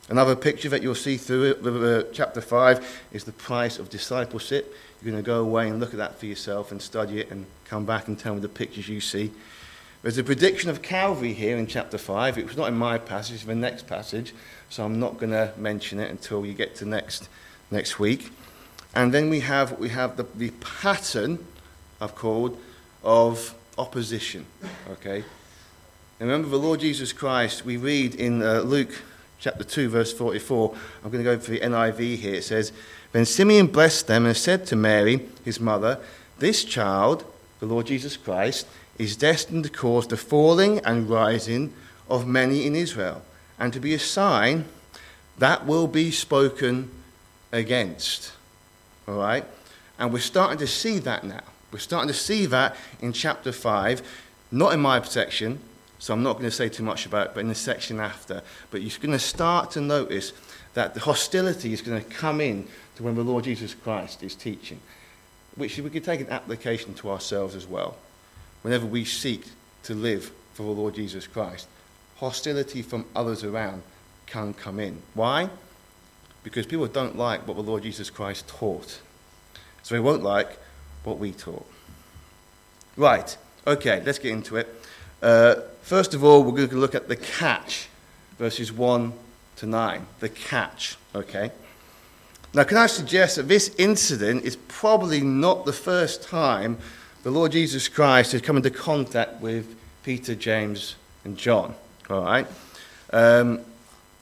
Another 0.08 0.36
picture 0.36 0.68
that 0.68 0.82
you'll 0.82 0.94
see 0.94 1.16
through 1.16 1.44
it, 1.44 1.66
uh, 1.66 2.04
chapter 2.12 2.40
5 2.40 3.02
is 3.12 3.24
the 3.24 3.32
price 3.32 3.78
of 3.78 3.90
discipleship. 3.90 4.72
You're 5.02 5.10
going 5.10 5.22
to 5.22 5.26
go 5.26 5.40
away 5.40 5.68
and 5.68 5.80
look 5.80 5.90
at 5.90 5.98
that 5.98 6.18
for 6.18 6.26
yourself 6.26 6.70
and 6.70 6.80
study 6.80 7.20
it 7.20 7.30
and 7.30 7.44
come 7.64 7.84
back 7.84 8.06
and 8.06 8.18
tell 8.18 8.34
me 8.34 8.40
the 8.40 8.48
pictures 8.48 8.88
you 8.88 9.00
see. 9.00 9.32
There's 10.02 10.18
a 10.18 10.24
prediction 10.24 10.70
of 10.70 10.82
Calvary 10.82 11.32
here 11.32 11.56
in 11.56 11.66
chapter 11.66 11.98
5. 11.98 12.38
It 12.38 12.46
was 12.46 12.56
not 12.56 12.68
in 12.68 12.74
my 12.74 12.98
passage, 12.98 13.44
the 13.44 13.54
next 13.54 13.86
passage, 13.86 14.34
so 14.68 14.84
I'm 14.84 15.00
not 15.00 15.18
going 15.18 15.32
to 15.32 15.52
mention 15.56 15.98
it 15.98 16.10
until 16.10 16.44
you 16.44 16.52
get 16.52 16.76
to 16.76 16.84
next, 16.84 17.28
next 17.70 17.98
week. 17.98 18.30
And 18.94 19.12
then 19.12 19.30
we 19.30 19.40
have, 19.40 19.78
we 19.78 19.88
have 19.88 20.16
the, 20.16 20.24
the 20.34 20.50
pattern, 20.60 21.44
I've 22.00 22.14
called, 22.14 22.58
of 23.02 23.54
opposition. 23.78 24.46
Okay? 24.90 25.24
Remember 26.18 26.48
the 26.48 26.58
Lord 26.58 26.80
Jesus 26.80 27.12
Christ, 27.12 27.64
we 27.64 27.76
read 27.76 28.14
in 28.14 28.42
uh, 28.42 28.60
Luke 28.60 29.02
chapter 29.38 29.64
2, 29.64 29.88
verse 29.88 30.12
44. 30.12 30.74
I'm 31.04 31.10
going 31.10 31.24
to 31.24 31.30
go 31.30 31.38
for 31.38 31.50
the 31.50 31.60
NIV 31.60 32.16
here. 32.16 32.34
It 32.36 32.44
says, 32.44 32.72
Then 33.12 33.24
Simeon 33.24 33.66
blessed 33.66 34.06
them 34.06 34.24
and 34.24 34.36
said 34.36 34.66
to 34.66 34.76
Mary, 34.76 35.26
his 35.44 35.58
mother, 35.58 36.00
This 36.38 36.64
child, 36.64 37.24
the 37.60 37.66
Lord 37.66 37.86
Jesus 37.86 38.16
Christ, 38.16 38.66
is 38.98 39.16
destined 39.16 39.64
to 39.64 39.70
cause 39.70 40.06
the 40.06 40.16
falling 40.16 40.78
and 40.80 41.08
rising 41.08 41.72
of 42.08 42.26
many 42.26 42.66
in 42.66 42.74
Israel, 42.74 43.22
and 43.58 43.72
to 43.72 43.80
be 43.80 43.94
a 43.94 43.98
sign 43.98 44.64
that 45.38 45.66
will 45.66 45.86
be 45.86 46.10
spoken 46.10 46.90
against. 47.52 48.32
All 49.06 49.18
right? 49.18 49.44
And 49.98 50.12
we're 50.12 50.20
starting 50.20 50.58
to 50.58 50.66
see 50.66 50.98
that 51.00 51.24
now. 51.24 51.42
We're 51.72 51.78
starting 51.78 52.08
to 52.08 52.14
see 52.14 52.46
that 52.46 52.76
in 53.00 53.12
chapter 53.12 53.52
5, 53.52 54.02
not 54.50 54.72
in 54.72 54.80
my 54.80 55.02
section, 55.02 55.58
so 55.98 56.14
I'm 56.14 56.22
not 56.22 56.34
going 56.34 56.44
to 56.44 56.50
say 56.50 56.68
too 56.68 56.82
much 56.82 57.06
about 57.06 57.28
it, 57.28 57.34
but 57.34 57.40
in 57.40 57.48
the 57.48 57.54
section 57.54 58.00
after. 58.00 58.42
But 58.70 58.82
you're 58.82 58.98
going 59.00 59.12
to 59.12 59.18
start 59.18 59.70
to 59.72 59.80
notice 59.80 60.32
that 60.74 60.94
the 60.94 61.00
hostility 61.00 61.72
is 61.72 61.80
going 61.82 62.02
to 62.02 62.08
come 62.08 62.40
in 62.40 62.68
to 62.96 63.02
when 63.02 63.14
the 63.14 63.22
Lord 63.22 63.44
Jesus 63.44 63.74
Christ 63.74 64.22
is 64.22 64.34
teaching, 64.34 64.80
which 65.54 65.78
we 65.78 65.90
could 65.90 66.04
take 66.04 66.20
an 66.20 66.28
application 66.28 66.94
to 66.94 67.10
ourselves 67.10 67.54
as 67.54 67.66
well. 67.66 67.96
Whenever 68.66 68.86
we 68.86 69.04
seek 69.04 69.44
to 69.84 69.94
live 69.94 70.32
for 70.54 70.64
the 70.64 70.72
Lord 70.72 70.96
Jesus 70.96 71.28
Christ, 71.28 71.68
hostility 72.16 72.82
from 72.82 73.04
others 73.14 73.44
around 73.44 73.80
can 74.26 74.52
come 74.54 74.80
in. 74.80 75.00
Why? 75.14 75.50
Because 76.42 76.66
people 76.66 76.88
don't 76.88 77.16
like 77.16 77.46
what 77.46 77.56
the 77.56 77.62
Lord 77.62 77.84
Jesus 77.84 78.10
Christ 78.10 78.48
taught. 78.48 79.00
So 79.84 79.94
they 79.94 80.00
won't 80.00 80.24
like 80.24 80.58
what 81.04 81.20
we 81.20 81.30
taught. 81.30 81.64
Right, 82.96 83.38
okay, 83.68 84.02
let's 84.04 84.18
get 84.18 84.32
into 84.32 84.56
it. 84.56 84.66
Uh, 85.22 85.60
first 85.82 86.12
of 86.12 86.24
all, 86.24 86.42
we're 86.42 86.56
going 86.56 86.68
to 86.70 86.74
look 86.74 86.96
at 86.96 87.06
the 87.06 87.14
catch, 87.14 87.86
verses 88.36 88.72
1 88.72 89.12
to 89.58 89.66
9. 89.66 90.06
The 90.18 90.28
catch, 90.28 90.96
okay? 91.14 91.52
Now, 92.52 92.64
can 92.64 92.78
I 92.78 92.88
suggest 92.88 93.36
that 93.36 93.46
this 93.46 93.72
incident 93.78 94.44
is 94.44 94.56
probably 94.56 95.20
not 95.20 95.66
the 95.66 95.72
first 95.72 96.24
time 96.24 96.78
the 97.26 97.32
Lord 97.32 97.50
Jesus 97.50 97.88
Christ 97.88 98.30
has 98.30 98.40
come 98.40 98.56
into 98.56 98.70
contact 98.70 99.40
with 99.40 99.76
Peter, 100.04 100.36
James, 100.36 100.94
and 101.24 101.36
John, 101.36 101.74
all 102.08 102.22
right? 102.22 102.46
Um, 103.12 103.62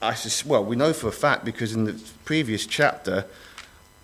I 0.01 0.13
just, 0.13 0.43
well, 0.43 0.65
we 0.65 0.75
know 0.75 0.91
for 0.91 1.09
a 1.09 1.11
fact 1.11 1.45
because 1.45 1.75
in 1.75 1.83
the 1.83 2.01
previous 2.23 2.65
chapter, 2.65 3.27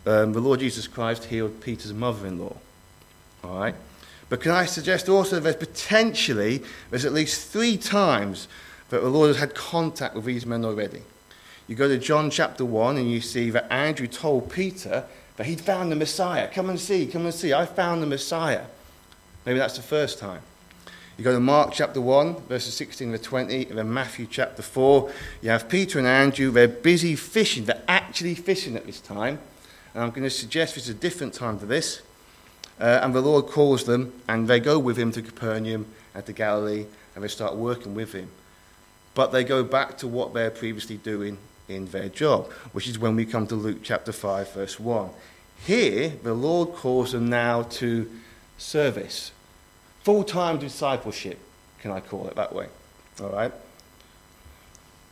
um, 0.05 0.33
the 0.33 0.39
Lord 0.39 0.59
Jesus 0.59 0.85
Christ 0.85 1.25
healed 1.25 1.61
Peter's 1.61 1.95
mother 1.95 2.27
in 2.27 2.37
law. 2.37 2.55
All 3.43 3.59
right? 3.59 3.73
But 4.29 4.39
can 4.39 4.51
I 4.51 4.65
suggest 4.65 5.09
also 5.09 5.39
that 5.39 5.59
potentially 5.59 6.61
there's 6.91 7.03
at 7.03 7.11
least 7.11 7.49
three 7.49 7.77
times 7.77 8.47
that 8.89 9.01
the 9.01 9.09
Lord 9.09 9.29
has 9.29 9.37
had 9.37 9.55
contact 9.55 10.13
with 10.13 10.25
these 10.25 10.45
men 10.45 10.63
already. 10.63 11.01
You 11.67 11.73
go 11.73 11.87
to 11.87 11.97
John 11.97 12.29
chapter 12.29 12.65
1 12.65 12.97
and 12.97 13.09
you 13.09 13.19
see 13.19 13.49
that 13.49 13.65
Andrew 13.73 14.05
told 14.05 14.51
Peter 14.51 15.05
that 15.37 15.47
he'd 15.47 15.59
found 15.59 15.91
the 15.91 15.95
Messiah. 15.95 16.47
Come 16.47 16.69
and 16.69 16.79
see, 16.79 17.07
come 17.07 17.25
and 17.25 17.33
see. 17.33 17.51
I 17.51 17.65
found 17.65 18.03
the 18.03 18.07
Messiah. 18.07 18.65
Maybe 19.45 19.59
that's 19.59 19.75
the 19.75 19.81
first 19.81 20.19
time. 20.19 20.41
You 21.17 21.23
go 21.23 21.33
to 21.33 21.39
Mark 21.39 21.71
chapter 21.73 22.01
1, 22.01 22.41
verses 22.47 22.73
16 22.73 23.11
to 23.11 23.17
20, 23.17 23.67
and 23.67 23.77
then 23.77 23.93
Matthew 23.93 24.27
chapter 24.29 24.61
4. 24.61 25.11
You 25.41 25.49
have 25.49 25.69
Peter 25.69 25.99
and 25.99 26.07
Andrew. 26.07 26.51
They're 26.51 26.67
busy 26.67 27.15
fishing. 27.15 27.65
They're 27.65 27.83
actually 27.87 28.35
fishing 28.35 28.75
at 28.75 28.85
this 28.85 28.99
time. 28.99 29.39
And 29.93 30.03
I'm 30.03 30.11
going 30.11 30.23
to 30.23 30.29
suggest 30.29 30.77
it's 30.77 30.89
a 30.89 30.93
different 30.93 31.33
time 31.33 31.59
to 31.59 31.65
this. 31.65 32.01
Uh, 32.79 33.01
and 33.03 33.13
the 33.13 33.21
Lord 33.21 33.47
calls 33.47 33.83
them, 33.83 34.13
and 34.27 34.47
they 34.47 34.59
go 34.59 34.79
with 34.79 34.97
him 34.97 35.11
to 35.11 35.21
Capernaum 35.21 35.85
and 36.15 36.25
to 36.25 36.33
Galilee, 36.33 36.85
and 37.13 37.23
they 37.23 37.27
start 37.27 37.55
working 37.55 37.93
with 37.93 38.13
him. 38.13 38.29
But 39.13 39.31
they 39.31 39.43
go 39.43 39.63
back 39.63 39.97
to 39.99 40.07
what 40.07 40.33
they're 40.33 40.49
previously 40.49 40.97
doing 40.97 41.37
in 41.67 41.85
their 41.87 42.09
job, 42.09 42.51
which 42.71 42.87
is 42.87 42.97
when 42.97 43.15
we 43.15 43.25
come 43.25 43.45
to 43.47 43.55
Luke 43.55 43.79
chapter 43.83 44.11
5, 44.11 44.53
verse 44.53 44.79
1. 44.79 45.09
Here, 45.65 46.09
the 46.23 46.33
Lord 46.33 46.73
calls 46.73 47.11
them 47.11 47.29
now 47.29 47.63
to 47.63 48.09
service, 48.61 49.31
full 50.03 50.23
time 50.23 50.59
discipleship, 50.59 51.39
can 51.79 51.91
I 51.91 51.99
call 51.99 52.27
it 52.27 52.35
that 52.35 52.53
way? 52.53 52.67
All 53.21 53.29
right? 53.29 53.51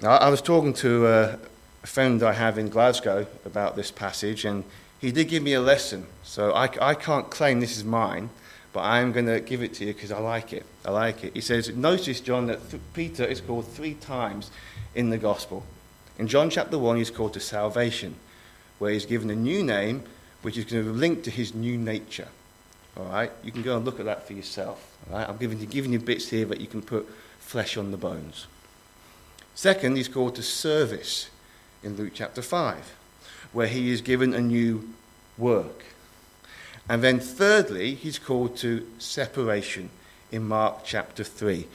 Now, 0.02 0.12
I 0.12 0.30
was 0.30 0.42
talking 0.42 0.74
to 0.76 1.08
uh, 1.08 1.38
a 1.84 1.88
friend 1.88 2.24
I 2.24 2.34
have 2.34 2.58
in 2.58 2.70
Glasgow 2.70 3.28
about 3.46 3.76
this 3.76 3.92
passage, 3.92 4.46
and 4.46 4.64
he 5.00 5.12
did 5.12 5.28
give 5.28 5.44
me 5.44 5.54
a 5.54 5.62
lesson, 5.62 6.06
so 6.24 6.54
I, 6.54 6.70
I 6.82 6.94
can't 6.94 7.30
claim 7.30 7.60
this 7.60 7.76
is 7.76 7.84
mine, 7.84 8.30
but 8.72 8.82
I'm 8.82 9.12
going 9.12 9.26
to 9.26 9.40
give 9.40 9.64
it 9.64 9.74
to 9.76 9.86
you 9.86 9.94
because 9.94 10.12
I 10.12 10.20
like 10.20 10.54
it. 10.54 10.66
I 10.86 10.92
like 10.92 11.24
it. 11.24 11.34
He 11.34 11.42
says, 11.42 11.70
Notice, 11.70 12.22
John, 12.22 12.48
that 12.48 12.70
th- 12.70 12.82
Peter 12.94 13.26
is 13.26 13.42
called 13.42 13.68
three 13.68 13.96
times 13.96 14.52
in 14.96 15.10
the 15.10 15.18
gospel. 15.18 15.64
In 16.18 16.28
John 16.28 16.50
chapter 16.50 16.78
1, 16.78 16.98
he's 16.98 17.10
called 17.10 17.34
to 17.34 17.40
salvation, 17.40 18.16
where 18.78 18.92
he's 18.92 19.06
given 19.06 19.30
a 19.30 19.36
new 19.36 19.64
name, 19.64 20.04
which 20.44 20.58
is 20.58 20.66
going 20.66 20.86
to 20.86 20.92
be 20.92 20.98
linked 20.98 21.24
to 21.26 21.32
his 21.32 21.56
new 21.56 21.78
nature. 21.78 22.28
All 23.00 23.06
right? 23.06 23.32
You 23.44 23.52
can 23.52 23.62
go 23.62 23.78
and 23.78 23.86
look 23.86 24.00
at 24.00 24.06
that 24.06 24.28
for 24.28 24.34
yourself. 24.34 24.98
All 25.10 25.18
right? 25.18 25.28
I'm 25.28 25.38
giving 25.38 25.60
you, 25.60 25.66
giving 25.66 25.94
you 25.94 26.00
bits 26.00 26.30
here 26.30 26.46
that 26.46 26.60
you 26.60 26.68
can 26.68 26.82
put 26.82 27.10
flesh 27.40 27.78
on 27.78 27.92
the 27.92 27.98
bones. 27.98 28.48
Second, 29.56 29.96
he's 29.98 30.08
called 30.08 30.36
to 30.36 30.44
service 30.44 31.30
in 31.84 31.96
Luke 31.96 32.12
chapter 32.14 32.42
5 32.42 32.96
where 33.52 33.68
he 33.68 33.92
is 33.92 34.02
given 34.02 34.34
a 34.34 34.42
new 34.42 34.94
work. 35.38 35.84
And 36.88 37.04
then, 37.04 37.20
thirdly, 37.20 37.96
he's 37.96 38.20
called 38.20 38.58
to 38.58 38.88
separation 38.98 39.90
in 40.32 40.48
Mark 40.48 40.84
chapter 40.84 41.24
3, 41.24 41.68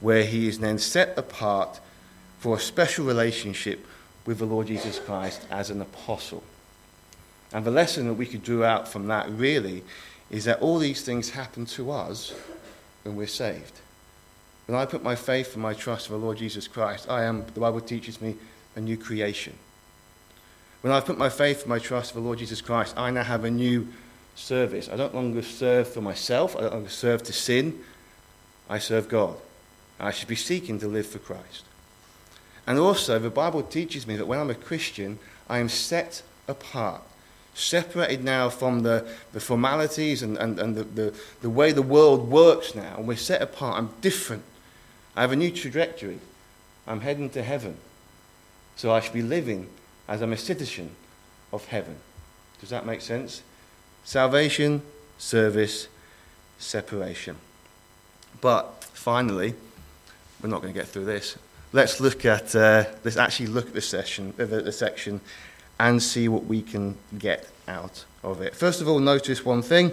where 0.00 0.24
he 0.24 0.48
is 0.48 0.58
then 0.58 0.78
set 0.78 1.16
apart 1.18 1.80
for 2.38 2.56
a 2.56 2.60
special 2.60 3.04
relationship 3.04 3.86
with 4.24 4.38
the 4.38 4.46
Lord 4.46 4.66
Jesus 4.66 4.98
Christ 4.98 5.46
as 5.50 5.70
an 5.70 5.80
apostle. 5.80 6.42
And 7.52 7.64
the 7.64 7.70
lesson 7.70 8.06
that 8.06 8.14
we 8.14 8.26
could 8.26 8.42
draw 8.42 8.64
out 8.64 8.88
from 8.88 9.08
that 9.08 9.30
really 9.30 9.82
is 10.32 10.44
that 10.46 10.60
all 10.60 10.78
these 10.78 11.02
things 11.02 11.30
happen 11.30 11.66
to 11.66 11.92
us 11.92 12.34
when 13.04 13.14
we're 13.14 13.26
saved. 13.26 13.80
When 14.66 14.76
I 14.76 14.86
put 14.86 15.02
my 15.02 15.14
faith 15.14 15.52
and 15.52 15.62
my 15.62 15.74
trust 15.74 16.08
in 16.08 16.14
the 16.14 16.24
Lord 16.24 16.38
Jesus 16.38 16.66
Christ, 16.66 17.08
I 17.08 17.24
am, 17.24 17.44
the 17.54 17.60
Bible 17.60 17.80
teaches 17.80 18.20
me, 18.20 18.36
a 18.74 18.80
new 18.80 18.96
creation. 18.96 19.52
When 20.80 20.92
I've 20.92 21.04
put 21.04 21.18
my 21.18 21.28
faith 21.28 21.60
and 21.60 21.68
my 21.68 21.78
trust 21.78 22.14
in 22.14 22.20
the 22.20 22.26
Lord 22.26 22.38
Jesus 22.38 22.60
Christ, 22.60 22.94
I 22.96 23.10
now 23.10 23.22
have 23.22 23.44
a 23.44 23.50
new 23.50 23.88
service. 24.34 24.88
I 24.88 24.96
don't 24.96 25.14
longer 25.14 25.42
serve 25.42 25.88
for 25.88 26.00
myself, 26.00 26.56
I 26.56 26.62
don't 26.62 26.72
longer 26.72 26.88
serve 26.88 27.22
to 27.24 27.32
sin. 27.32 27.78
I 28.70 28.78
serve 28.78 29.08
God. 29.08 29.36
I 30.00 30.12
should 30.12 30.28
be 30.28 30.36
seeking 30.36 30.78
to 30.80 30.88
live 30.88 31.06
for 31.06 31.18
Christ. 31.18 31.64
And 32.66 32.78
also, 32.78 33.18
the 33.18 33.28
Bible 33.28 33.62
teaches 33.62 34.06
me 34.06 34.16
that 34.16 34.26
when 34.26 34.38
I'm 34.38 34.48
a 34.48 34.54
Christian, 34.54 35.18
I 35.48 35.58
am 35.58 35.68
set 35.68 36.22
apart, 36.48 37.02
separated 37.54 38.24
now 38.24 38.48
from 38.48 38.80
the, 38.80 39.06
the 39.32 39.40
formalities 39.40 40.22
and, 40.22 40.36
and, 40.38 40.58
and 40.58 40.74
the, 40.74 40.84
the, 40.84 41.14
the 41.42 41.50
way 41.50 41.72
the 41.72 41.82
world 41.82 42.30
works 42.30 42.74
now. 42.74 42.96
And 42.96 43.06
we're 43.06 43.16
set 43.16 43.42
apart. 43.42 43.78
I'm 43.78 43.90
different. 44.00 44.42
I 45.14 45.20
have 45.20 45.32
a 45.32 45.36
new 45.36 45.50
trajectory. 45.50 46.18
I'm 46.86 47.00
heading 47.00 47.30
to 47.30 47.42
heaven. 47.42 47.76
So 48.76 48.90
I 48.92 49.00
should 49.00 49.12
be 49.12 49.22
living 49.22 49.68
as 50.08 50.22
I'm 50.22 50.32
a 50.32 50.36
citizen 50.36 50.90
of 51.52 51.66
heaven. 51.66 51.96
Does 52.60 52.70
that 52.70 52.86
make 52.86 53.00
sense? 53.00 53.42
Salvation, 54.04 54.82
service, 55.18 55.88
separation. 56.58 57.36
But 58.40 58.84
finally, 58.92 59.54
we're 60.42 60.48
not 60.48 60.62
going 60.62 60.72
to 60.72 60.78
get 60.78 60.88
through 60.88 61.04
this. 61.04 61.36
Let's 61.72 62.00
look 62.00 62.24
at 62.24 62.54
uh, 62.54 62.84
let's 63.04 63.16
actually 63.16 63.46
look 63.46 63.68
at 63.68 63.74
the 63.74 63.80
session, 63.80 64.34
uh, 64.38 64.44
the 64.44 64.72
section, 64.72 65.20
and 65.82 66.00
see 66.00 66.28
what 66.28 66.44
we 66.44 66.62
can 66.62 66.96
get 67.18 67.48
out 67.66 68.04
of 68.22 68.40
it. 68.40 68.54
First 68.54 68.80
of 68.80 68.88
all, 68.88 69.00
notice 69.00 69.44
one 69.44 69.62
thing. 69.62 69.90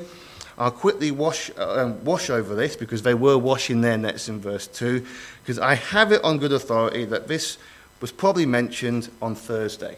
I'll 0.55 0.69
quickly 0.69 1.09
wash, 1.09 1.49
um, 1.57 2.03
wash 2.05 2.29
over 2.29 2.53
this 2.53 2.75
because 2.75 3.01
they 3.01 3.15
were 3.15 3.39
washing 3.39 3.81
their 3.81 3.97
nets 3.97 4.29
in 4.29 4.39
verse 4.39 4.67
2, 4.67 5.03
because 5.41 5.57
I 5.57 5.73
have 5.73 6.11
it 6.11 6.23
on 6.23 6.37
good 6.37 6.51
authority 6.51 7.05
that 7.05 7.27
this 7.27 7.57
was 8.01 8.11
probably 8.11 8.45
mentioned 8.45 9.09
on 9.19 9.33
Thursday 9.33 9.97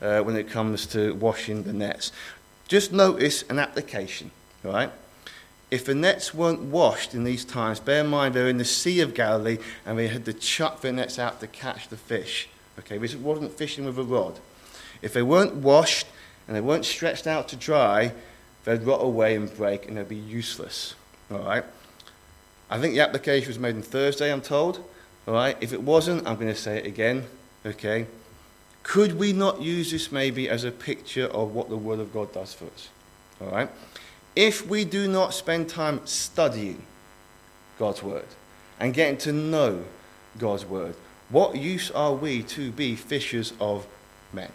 uh, 0.00 0.20
when 0.20 0.36
it 0.36 0.48
comes 0.48 0.86
to 0.86 1.14
washing 1.16 1.64
the 1.64 1.72
nets. 1.74 2.12
Just 2.66 2.92
notice 2.92 3.42
an 3.50 3.58
application, 3.58 4.30
right? 4.62 4.90
If 5.70 5.84
the 5.84 5.94
nets 5.94 6.32
weren't 6.32 6.62
washed 6.62 7.12
in 7.12 7.24
these 7.24 7.44
times, 7.44 7.78
bear 7.78 8.04
in 8.04 8.06
mind 8.06 8.34
they're 8.34 8.48
in 8.48 8.56
the 8.56 8.64
Sea 8.64 9.00
of 9.00 9.12
Galilee 9.12 9.58
and 9.84 9.98
they 9.98 10.08
had 10.08 10.24
to 10.24 10.32
chuck 10.32 10.80
their 10.80 10.92
nets 10.92 11.18
out 11.18 11.40
to 11.40 11.46
catch 11.46 11.88
the 11.88 11.96
fish. 11.98 12.48
Okay, 12.78 12.96
this 12.96 13.14
wasn't 13.14 13.52
fishing 13.52 13.84
with 13.84 13.98
a 13.98 14.02
rod. 14.02 14.38
If 15.06 15.12
they 15.12 15.22
weren't 15.22 15.54
washed 15.54 16.08
and 16.48 16.56
they 16.56 16.60
weren't 16.60 16.84
stretched 16.84 17.28
out 17.28 17.46
to 17.50 17.56
dry, 17.56 18.12
they'd 18.64 18.82
rot 18.82 19.00
away 19.00 19.36
and 19.36 19.56
break 19.56 19.86
and 19.86 19.96
they'd 19.96 20.08
be 20.08 20.16
useless. 20.16 20.96
All 21.30 21.38
right? 21.38 21.64
I 22.68 22.80
think 22.80 22.94
the 22.94 23.02
application 23.02 23.46
was 23.46 23.56
made 23.56 23.76
on 23.76 23.82
Thursday, 23.82 24.32
I'm 24.32 24.40
told. 24.40 24.84
All 25.28 25.34
right, 25.34 25.56
if 25.60 25.72
it 25.72 25.80
wasn't, 25.80 26.26
I'm 26.26 26.34
going 26.34 26.48
to 26.48 26.56
say 26.56 26.78
it 26.78 26.86
again. 26.86 27.22
Okay. 27.64 28.08
Could 28.82 29.16
we 29.16 29.32
not 29.32 29.62
use 29.62 29.92
this 29.92 30.10
maybe 30.10 30.48
as 30.48 30.64
a 30.64 30.72
picture 30.72 31.26
of 31.26 31.54
what 31.54 31.68
the 31.68 31.76
Word 31.76 32.00
of 32.00 32.12
God 32.12 32.32
does 32.32 32.52
for 32.52 32.64
us? 32.64 32.88
All 33.40 33.50
right. 33.50 33.70
If 34.34 34.66
we 34.66 34.84
do 34.84 35.06
not 35.06 35.34
spend 35.34 35.68
time 35.68 36.04
studying 36.04 36.82
God's 37.78 38.02
Word 38.02 38.26
and 38.80 38.92
getting 38.92 39.18
to 39.18 39.32
know 39.32 39.84
God's 40.36 40.66
Word, 40.66 40.96
what 41.28 41.54
use 41.54 41.92
are 41.92 42.12
we 42.12 42.42
to 42.42 42.72
be 42.72 42.96
fishers 42.96 43.52
of 43.60 43.86
men? 44.32 44.50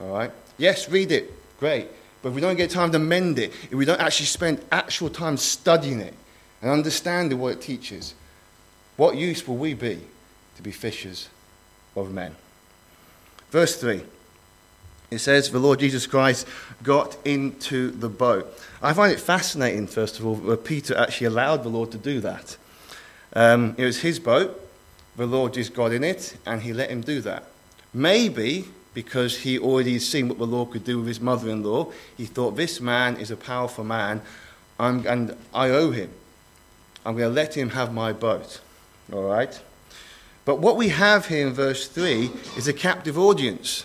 All 0.00 0.12
right. 0.12 0.30
Yes, 0.58 0.88
read 0.88 1.12
it. 1.12 1.32
Great. 1.58 1.88
But 2.22 2.30
if 2.30 2.34
we 2.34 2.40
don't 2.40 2.56
get 2.56 2.70
time 2.70 2.92
to 2.92 2.98
mend 2.98 3.38
it, 3.38 3.52
if 3.70 3.74
we 3.74 3.84
don't 3.84 4.00
actually 4.00 4.26
spend 4.26 4.64
actual 4.72 5.10
time 5.10 5.36
studying 5.36 6.00
it 6.00 6.14
and 6.60 6.70
understanding 6.70 7.38
what 7.38 7.52
it 7.52 7.60
teaches, 7.60 8.14
what 8.96 9.16
use 9.16 9.46
will 9.46 9.56
we 9.56 9.74
be 9.74 10.00
to 10.56 10.62
be 10.62 10.72
fishers 10.72 11.28
of 11.94 12.12
men? 12.12 12.34
Verse 13.50 13.76
3. 13.80 14.02
It 15.10 15.18
says, 15.18 15.50
The 15.50 15.58
Lord 15.58 15.78
Jesus 15.78 16.06
Christ 16.06 16.46
got 16.82 17.16
into 17.24 17.90
the 17.90 18.08
boat. 18.08 18.52
I 18.82 18.92
find 18.92 19.12
it 19.12 19.20
fascinating, 19.20 19.86
first 19.86 20.18
of 20.18 20.26
all, 20.26 20.34
that 20.34 20.64
Peter 20.64 20.96
actually 20.96 21.28
allowed 21.28 21.62
the 21.62 21.68
Lord 21.68 21.92
to 21.92 21.98
do 21.98 22.20
that. 22.20 22.56
Um, 23.34 23.74
it 23.78 23.84
was 23.84 24.00
his 24.00 24.18
boat, 24.18 24.60
the 25.16 25.26
Lord 25.26 25.54
just 25.54 25.74
got 25.74 25.92
in 25.92 26.02
it, 26.02 26.36
and 26.44 26.62
he 26.62 26.72
let 26.72 26.90
him 26.90 27.02
do 27.02 27.20
that. 27.20 27.44
Maybe 27.94 28.66
because 28.96 29.36
he 29.36 29.58
already 29.58 29.98
seen 29.98 30.26
what 30.26 30.38
the 30.38 30.46
Lord 30.46 30.70
could 30.70 30.82
do 30.82 30.96
with 30.96 31.06
his 31.06 31.20
mother 31.20 31.50
in 31.50 31.62
law, 31.62 31.92
he 32.16 32.24
thought, 32.24 32.56
This 32.56 32.80
man 32.80 33.18
is 33.18 33.30
a 33.30 33.36
powerful 33.36 33.84
man, 33.84 34.22
I'm, 34.80 35.06
and 35.06 35.36
I 35.52 35.68
owe 35.68 35.90
him. 35.90 36.10
I'm 37.04 37.14
going 37.14 37.28
to 37.28 37.34
let 37.34 37.54
him 37.54 37.68
have 37.68 37.92
my 37.92 38.14
boat. 38.14 38.62
All 39.12 39.24
right? 39.24 39.60
But 40.46 40.60
what 40.60 40.78
we 40.78 40.88
have 40.88 41.26
here 41.26 41.46
in 41.46 41.52
verse 41.52 41.86
3 41.88 42.30
is 42.56 42.68
a 42.68 42.72
captive 42.72 43.18
audience. 43.18 43.84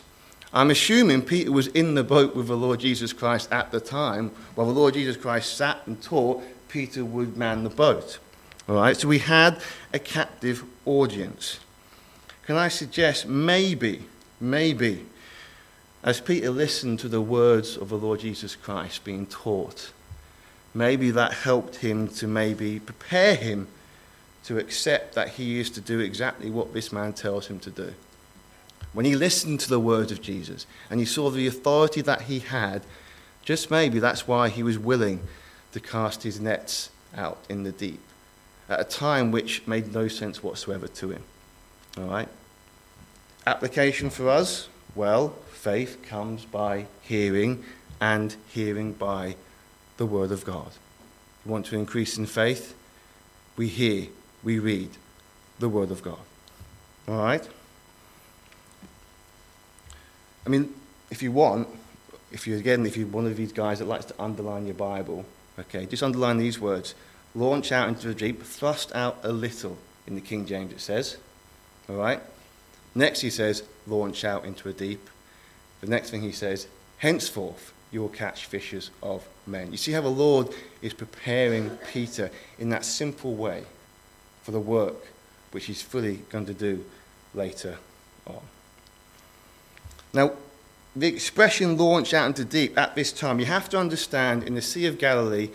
I'm 0.53 0.71
assuming 0.71 1.23
Peter 1.23 1.51
was 1.51 1.67
in 1.67 1.95
the 1.95 2.05
boat 2.05 2.33
with 2.33 2.47
the 2.47 2.55
Lord 2.55 2.79
Jesus 2.79 3.11
Christ 3.11 3.51
at 3.51 3.69
the 3.73 3.81
time. 3.81 4.31
While 4.55 4.67
the 4.67 4.73
Lord 4.73 4.93
Jesus 4.93 5.17
Christ 5.17 5.57
sat 5.57 5.85
and 5.87 6.01
taught, 6.01 6.41
Peter 6.69 7.03
would 7.03 7.35
man 7.35 7.65
the 7.65 7.69
boat. 7.69 8.17
All 8.69 8.75
right? 8.75 8.95
So 8.95 9.09
we 9.09 9.19
had 9.19 9.61
a 9.91 9.99
captive 9.99 10.63
audience. 10.85 11.59
Can 12.45 12.55
I 12.55 12.69
suggest 12.69 13.27
maybe 13.27 14.05
Maybe, 14.41 15.05
as 16.03 16.19
Peter 16.19 16.49
listened 16.49 16.99
to 16.99 17.07
the 17.07 17.21
words 17.21 17.77
of 17.77 17.89
the 17.89 17.97
Lord 17.97 18.21
Jesus 18.21 18.55
Christ 18.55 19.03
being 19.03 19.27
taught, 19.27 19.91
maybe 20.73 21.11
that 21.11 21.31
helped 21.33 21.77
him 21.77 22.07
to 22.07 22.27
maybe 22.27 22.79
prepare 22.79 23.35
him 23.35 23.67
to 24.45 24.57
accept 24.57 25.13
that 25.13 25.29
he 25.29 25.59
is 25.59 25.69
to 25.69 25.81
do 25.81 25.99
exactly 25.99 26.49
what 26.49 26.73
this 26.73 26.91
man 26.91 27.13
tells 27.13 27.47
him 27.47 27.59
to 27.59 27.69
do. 27.69 27.93
When 28.93 29.05
he 29.05 29.15
listened 29.15 29.59
to 29.61 29.69
the 29.69 29.79
words 29.79 30.11
of 30.11 30.21
Jesus 30.21 30.65
and 30.89 30.99
he 30.99 31.05
saw 31.05 31.29
the 31.29 31.47
authority 31.47 32.01
that 32.01 32.23
he 32.23 32.39
had, 32.39 32.81
just 33.43 33.71
maybe 33.71 33.99
that's 33.99 34.27
why 34.27 34.49
he 34.49 34.63
was 34.63 34.79
willing 34.79 35.21
to 35.71 35.79
cast 35.79 36.23
his 36.23 36.39
nets 36.39 36.89
out 37.15 37.37
in 37.47 37.63
the 37.63 37.71
deep 37.71 38.01
at 38.71 38.79
a 38.79 38.83
time 38.85 39.31
which 39.31 39.67
made 39.67 39.93
no 39.93 40.07
sense 40.07 40.41
whatsoever 40.41 40.87
to 40.87 41.11
him. 41.11 41.23
All 41.97 42.05
right? 42.05 42.27
Application 43.45 44.09
for 44.09 44.29
us? 44.29 44.67
Well, 44.93 45.29
faith 45.51 46.03
comes 46.03 46.45
by 46.45 46.85
hearing, 47.01 47.63
and 47.99 48.35
hearing 48.49 48.93
by 48.93 49.35
the 49.97 50.05
Word 50.05 50.31
of 50.31 50.45
God. 50.45 50.71
You 51.45 51.51
want 51.51 51.65
to 51.67 51.75
increase 51.75 52.17
in 52.17 52.25
faith? 52.25 52.75
We 53.57 53.67
hear, 53.67 54.07
we 54.43 54.59
read 54.59 54.89
the 55.59 55.69
Word 55.69 55.91
of 55.91 56.03
God. 56.03 56.19
All 57.07 57.17
right? 57.17 57.47
I 60.45 60.49
mean, 60.49 60.73
if 61.09 61.21
you 61.21 61.31
want, 61.31 61.67
if 62.31 62.47
you 62.47 62.57
again, 62.57 62.85
if 62.85 62.97
you're 62.97 63.07
one 63.07 63.25
of 63.25 63.37
these 63.37 63.51
guys 63.51 63.79
that 63.79 63.85
likes 63.85 64.05
to 64.05 64.15
underline 64.19 64.65
your 64.65 64.75
Bible, 64.75 65.25
okay, 65.59 65.85
just 65.85 66.03
underline 66.03 66.37
these 66.37 66.59
words 66.59 66.95
launch 67.35 67.71
out 67.71 67.87
into 67.87 68.07
the 68.07 68.13
deep, 68.13 68.43
thrust 68.43 68.93
out 68.95 69.19
a 69.23 69.31
little 69.31 69.77
in 70.07 70.15
the 70.15 70.21
King 70.21 70.45
James, 70.45 70.73
it 70.73 70.81
says. 70.81 71.17
All 71.89 71.95
right? 71.95 72.19
Next, 72.93 73.21
he 73.21 73.29
says, 73.29 73.63
launch 73.87 74.23
out 74.23 74.45
into 74.45 74.69
a 74.69 74.73
deep. 74.73 75.09
The 75.81 75.87
next 75.87 76.09
thing 76.09 76.21
he 76.21 76.31
says, 76.31 76.67
henceforth 76.97 77.73
you 77.91 78.01
will 78.01 78.09
catch 78.09 78.45
fishers 78.45 78.89
of 79.03 79.27
men. 79.45 79.71
You 79.71 79.77
see 79.77 79.91
how 79.91 80.01
the 80.01 80.09
Lord 80.09 80.49
is 80.81 80.93
preparing 80.93 81.69
Peter 81.91 82.31
in 82.57 82.69
that 82.69 82.85
simple 82.85 83.35
way 83.35 83.65
for 84.43 84.51
the 84.51 84.59
work 84.59 85.07
which 85.51 85.65
he's 85.65 85.81
fully 85.81 86.21
going 86.29 86.45
to 86.45 86.53
do 86.53 86.85
later 87.33 87.77
on. 88.25 88.41
Now, 90.13 90.31
the 90.95 91.07
expression 91.07 91.77
launch 91.77 92.13
out 92.13 92.27
into 92.27 92.45
deep 92.45 92.77
at 92.77 92.95
this 92.95 93.11
time, 93.11 93.39
you 93.39 93.45
have 93.45 93.69
to 93.69 93.77
understand 93.77 94.43
in 94.43 94.55
the 94.55 94.61
Sea 94.61 94.85
of 94.85 94.97
Galilee, 94.97 95.49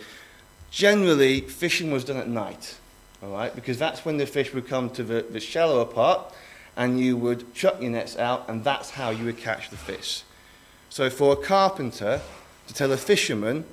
generally 0.71 1.41
fishing 1.41 1.91
was 1.91 2.03
done 2.03 2.17
at 2.17 2.27
night, 2.27 2.77
all 3.21 3.29
right, 3.29 3.53
because 3.53 3.77
that's 3.79 4.05
when 4.05 4.17
the 4.17 4.25
fish 4.25 4.53
would 4.53 4.67
come 4.67 4.89
to 4.91 5.03
the, 5.03 5.25
the 5.29 5.39
shallower 5.39 5.85
part 5.85 6.33
and 6.77 6.99
you 6.99 7.17
would 7.17 7.53
chuck 7.55 7.81
your 7.81 7.89
nets 7.89 8.15
out, 8.15 8.47
and 8.47 8.63
that's 8.63 8.91
how 8.91 9.09
you 9.09 9.25
would 9.25 9.37
catch 9.37 9.69
the 9.69 9.75
fish. 9.75 10.23
So, 10.89 11.09
for 11.09 11.33
a 11.33 11.35
carpenter 11.35 12.21
to 12.67 12.73
tell 12.73 12.91
a 12.91 12.97
fisherman 12.97 13.65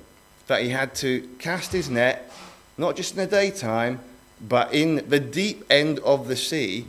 that 0.47 0.63
he 0.63 0.69
had 0.69 0.95
to 0.95 1.29
cast 1.39 1.71
his 1.71 1.89
net, 1.89 2.31
not 2.77 2.95
just 2.95 3.13
in 3.13 3.17
the 3.19 3.27
daytime, 3.27 3.99
but 4.41 4.73
in 4.73 5.07
the 5.07 5.19
deep 5.19 5.63
end 5.69 5.99
of 5.99 6.27
the 6.27 6.35
sea, 6.35 6.87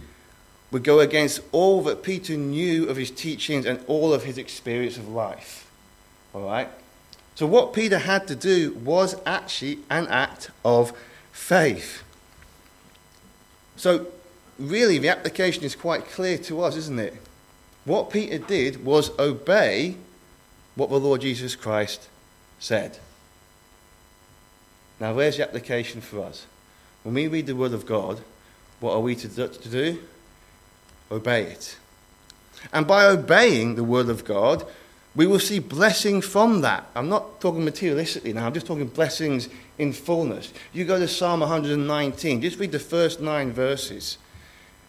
would 0.72 0.82
go 0.82 1.00
against 1.00 1.40
all 1.52 1.82
that 1.82 2.02
Peter 2.02 2.36
knew 2.36 2.88
of 2.88 2.96
his 2.96 3.10
teachings 3.10 3.66
and 3.66 3.78
all 3.86 4.12
of 4.12 4.24
his 4.24 4.36
experience 4.36 4.96
of 4.96 5.08
life. 5.08 5.70
All 6.34 6.42
right? 6.42 6.68
So, 7.34 7.46
what 7.46 7.74
Peter 7.74 7.98
had 7.98 8.26
to 8.28 8.34
do 8.34 8.72
was 8.72 9.16
actually 9.26 9.80
an 9.90 10.08
act 10.08 10.50
of 10.64 10.92
faith. 11.30 12.02
So, 13.76 14.06
really, 14.58 14.98
the 14.98 15.08
application 15.08 15.64
is 15.64 15.74
quite 15.74 16.06
clear 16.06 16.38
to 16.38 16.62
us, 16.62 16.76
isn't 16.76 16.98
it? 16.98 17.14
What 17.84 18.10
Peter 18.10 18.38
did 18.38 18.84
was 18.84 19.16
obey 19.18 19.96
what 20.74 20.90
the 20.90 20.98
Lord 20.98 21.22
Jesus 21.22 21.54
Christ 21.54 22.08
said. 22.58 22.98
Now, 24.98 25.14
where's 25.14 25.36
the 25.36 25.42
application 25.42 26.00
for 26.00 26.22
us? 26.22 26.46
When 27.02 27.14
we 27.14 27.28
read 27.28 27.46
the 27.46 27.56
Word 27.56 27.72
of 27.72 27.86
God, 27.86 28.20
what 28.80 28.92
are 28.92 29.00
we 29.00 29.14
to 29.14 29.28
do? 29.28 29.98
Obey 31.10 31.44
it. 31.44 31.76
And 32.72 32.86
by 32.86 33.04
obeying 33.04 33.74
the 33.74 33.84
Word 33.84 34.08
of 34.08 34.24
God, 34.24 34.66
we 35.14 35.26
will 35.26 35.38
see 35.38 35.58
blessing 35.58 36.20
from 36.20 36.60
that. 36.62 36.86
I'm 36.94 37.08
not 37.08 37.40
talking 37.40 37.64
materialistically 37.64 38.34
now, 38.34 38.46
I'm 38.46 38.54
just 38.54 38.66
talking 38.66 38.86
blessings 38.86 39.48
in 39.78 39.92
fullness. 39.92 40.52
You 40.72 40.84
go 40.84 40.98
to 40.98 41.08
Psalm 41.08 41.40
119, 41.40 42.42
just 42.42 42.58
read 42.58 42.72
the 42.72 42.78
first 42.78 43.20
nine 43.20 43.52
verses. 43.52 44.18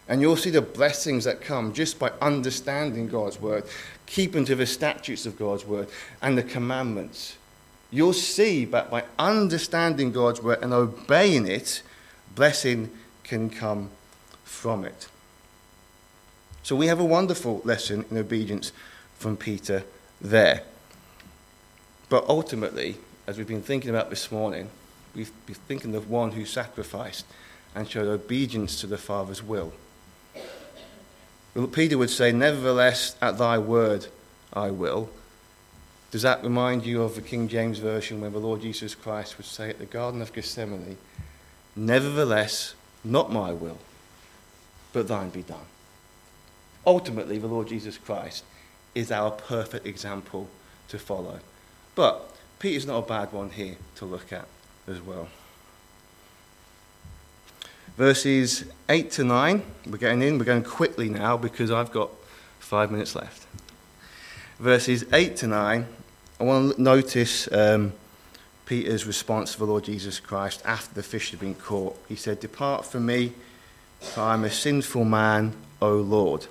And 0.08 0.22
you'll 0.22 0.36
see 0.36 0.50
the 0.50 0.62
blessings 0.62 1.24
that 1.24 1.42
come 1.42 1.74
just 1.74 1.98
by 1.98 2.10
understanding 2.22 3.08
God's 3.08 3.38
word, 3.38 3.64
keeping 4.06 4.44
to 4.46 4.54
the 4.54 4.66
statutes 4.66 5.26
of 5.26 5.38
God's 5.38 5.66
word 5.66 5.88
and 6.22 6.36
the 6.36 6.42
commandments. 6.42 7.36
You'll 7.90 8.14
see 8.14 8.64
that 8.66 8.90
by 8.90 9.04
understanding 9.18 10.12
God's 10.12 10.42
word 10.42 10.60
and 10.62 10.72
obeying 10.72 11.46
it, 11.46 11.82
blessing 12.34 12.90
can 13.22 13.50
come 13.50 13.90
from 14.44 14.84
it. 14.84 15.08
So 16.62 16.74
we 16.74 16.86
have 16.86 17.00
a 17.00 17.04
wonderful 17.04 17.60
lesson 17.64 18.04
in 18.10 18.16
obedience 18.16 18.72
from 19.18 19.36
Peter 19.36 19.84
there. 20.20 20.62
But 22.08 22.24
ultimately, 22.28 22.96
as 23.26 23.36
we've 23.36 23.46
been 23.46 23.62
thinking 23.62 23.90
about 23.90 24.10
this 24.10 24.32
morning, 24.32 24.70
we've 25.14 25.32
been 25.46 25.54
thinking 25.54 25.94
of 25.94 26.08
one 26.08 26.32
who 26.32 26.44
sacrificed 26.44 27.26
and 27.74 27.88
showed 27.88 28.06
obedience 28.06 28.80
to 28.80 28.86
the 28.86 28.98
Father's 28.98 29.42
will. 29.42 29.72
Peter 31.66 31.98
would 31.98 32.10
say, 32.10 32.32
Nevertheless, 32.32 33.16
at 33.20 33.38
thy 33.38 33.58
word 33.58 34.06
I 34.52 34.70
will. 34.70 35.10
Does 36.10 36.22
that 36.22 36.42
remind 36.42 36.86
you 36.86 37.02
of 37.02 37.14
the 37.14 37.22
King 37.22 37.48
James 37.48 37.78
Version 37.78 38.20
when 38.20 38.32
the 38.32 38.38
Lord 38.38 38.62
Jesus 38.62 38.94
Christ 38.94 39.36
would 39.36 39.46
say 39.46 39.68
at 39.70 39.78
the 39.78 39.86
Garden 39.86 40.22
of 40.22 40.32
Gethsemane, 40.32 40.96
Nevertheless, 41.76 42.74
not 43.04 43.32
my 43.32 43.52
will, 43.52 43.78
but 44.92 45.08
thine 45.08 45.30
be 45.30 45.42
done? 45.42 45.66
Ultimately, 46.86 47.38
the 47.38 47.46
Lord 47.46 47.68
Jesus 47.68 47.98
Christ 47.98 48.44
is 48.94 49.12
our 49.12 49.30
perfect 49.30 49.86
example 49.86 50.48
to 50.88 50.98
follow. 50.98 51.40
But 51.94 52.34
Peter's 52.58 52.86
not 52.86 53.04
a 53.04 53.06
bad 53.06 53.32
one 53.32 53.50
here 53.50 53.76
to 53.96 54.04
look 54.04 54.32
at 54.32 54.46
as 54.86 55.02
well 55.02 55.28
verses 57.98 58.64
8 58.88 59.10
to 59.10 59.24
9. 59.24 59.62
We're 59.88 59.98
getting 59.98 60.22
in, 60.22 60.38
we're 60.38 60.44
going 60.44 60.62
quickly 60.62 61.08
now 61.08 61.36
because 61.36 61.72
I've 61.72 61.90
got 61.90 62.10
five 62.60 62.92
minutes 62.92 63.16
left. 63.16 63.44
Verses 64.60 65.04
8 65.12 65.36
to 65.38 65.48
9, 65.48 65.86
I 66.38 66.44
want 66.44 66.76
to 66.76 66.80
notice 66.80 67.50
um, 67.52 67.92
Peter's 68.66 69.04
response 69.04 69.52
to 69.52 69.58
the 69.58 69.66
Lord 69.66 69.82
Jesus 69.82 70.20
Christ 70.20 70.62
after 70.64 70.94
the 70.94 71.02
fish 71.02 71.32
had 71.32 71.40
been 71.40 71.56
caught. 71.56 71.98
He 72.08 72.14
said, 72.14 72.38
Depart 72.38 72.84
from 72.84 73.04
me, 73.04 73.32
for 73.98 74.20
I 74.20 74.34
am 74.34 74.44
a 74.44 74.50
sinful 74.50 75.04
man, 75.04 75.54
O 75.82 75.96
Lord. 75.96 76.46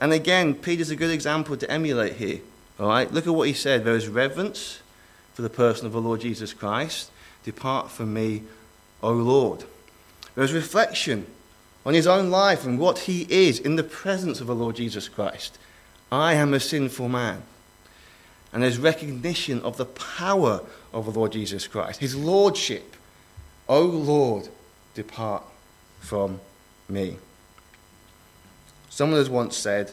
And 0.00 0.14
again, 0.14 0.54
Peter's 0.54 0.90
a 0.90 0.96
good 0.96 1.10
example 1.10 1.58
to 1.58 1.70
emulate 1.70 2.14
here. 2.14 2.40
All 2.80 2.88
right, 2.88 3.12
look 3.12 3.26
at 3.26 3.34
what 3.34 3.48
he 3.48 3.54
said. 3.54 3.84
There 3.84 3.94
is 3.94 4.08
reverence 4.08 4.80
for 5.34 5.42
the 5.42 5.50
person 5.50 5.86
of 5.86 5.92
the 5.92 6.00
Lord 6.00 6.22
Jesus 6.22 6.54
Christ. 6.54 7.10
Depart 7.44 7.90
from 7.90 8.14
me, 8.14 8.44
O 9.02 9.12
Lord. 9.12 9.64
There 10.34 10.44
is 10.44 10.52
reflection 10.52 11.26
on 11.86 11.94
his 11.94 12.06
own 12.06 12.30
life 12.30 12.64
and 12.64 12.78
what 12.78 13.00
he 13.00 13.26
is 13.28 13.58
in 13.58 13.76
the 13.76 13.84
presence 13.84 14.40
of 14.40 14.46
the 14.46 14.54
Lord 14.54 14.76
Jesus 14.76 15.08
Christ. 15.08 15.58
I 16.10 16.34
am 16.34 16.54
a 16.54 16.60
sinful 16.60 17.08
man. 17.08 17.42
And 18.52 18.62
there's 18.62 18.78
recognition 18.78 19.60
of 19.62 19.76
the 19.76 19.84
power 19.84 20.60
of 20.92 21.06
the 21.06 21.10
Lord 21.10 21.32
Jesus 21.32 21.66
Christ, 21.66 22.00
his 22.00 22.14
lordship. 22.14 22.96
O 23.68 23.82
Lord, 23.82 24.48
depart 24.94 25.42
from 26.00 26.40
me. 26.88 27.16
Someone 28.88 29.18
has 29.18 29.28
once 29.28 29.56
said 29.56 29.92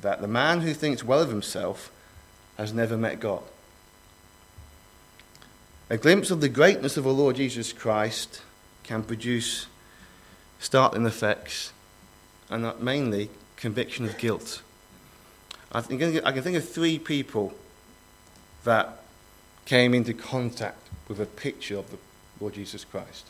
that 0.00 0.20
the 0.20 0.28
man 0.28 0.62
who 0.62 0.72
thinks 0.72 1.04
well 1.04 1.20
of 1.20 1.28
himself 1.28 1.90
has 2.56 2.72
never 2.72 2.96
met 2.96 3.20
God. 3.20 3.42
A 5.90 5.96
glimpse 5.96 6.30
of 6.30 6.40
the 6.40 6.48
greatness 6.48 6.96
of 6.96 7.04
the 7.04 7.12
Lord 7.12 7.36
Jesus 7.36 7.72
Christ 7.72 8.42
can 8.84 9.02
produce 9.02 9.66
startling 10.58 11.06
effects 11.06 11.72
and 12.50 12.64
that 12.64 12.82
mainly 12.82 13.30
conviction 13.56 14.04
of 14.04 14.16
guilt. 14.18 14.62
I, 15.70 15.80
think, 15.80 16.02
I 16.24 16.32
can 16.32 16.42
think 16.42 16.56
of 16.56 16.68
three 16.68 16.98
people 16.98 17.52
that 18.64 19.02
came 19.66 19.94
into 19.94 20.14
contact 20.14 20.88
with 21.08 21.20
a 21.20 21.26
picture 21.26 21.76
of 21.76 21.90
the 21.90 21.98
Lord 22.40 22.54
Jesus 22.54 22.84
Christ. 22.84 23.26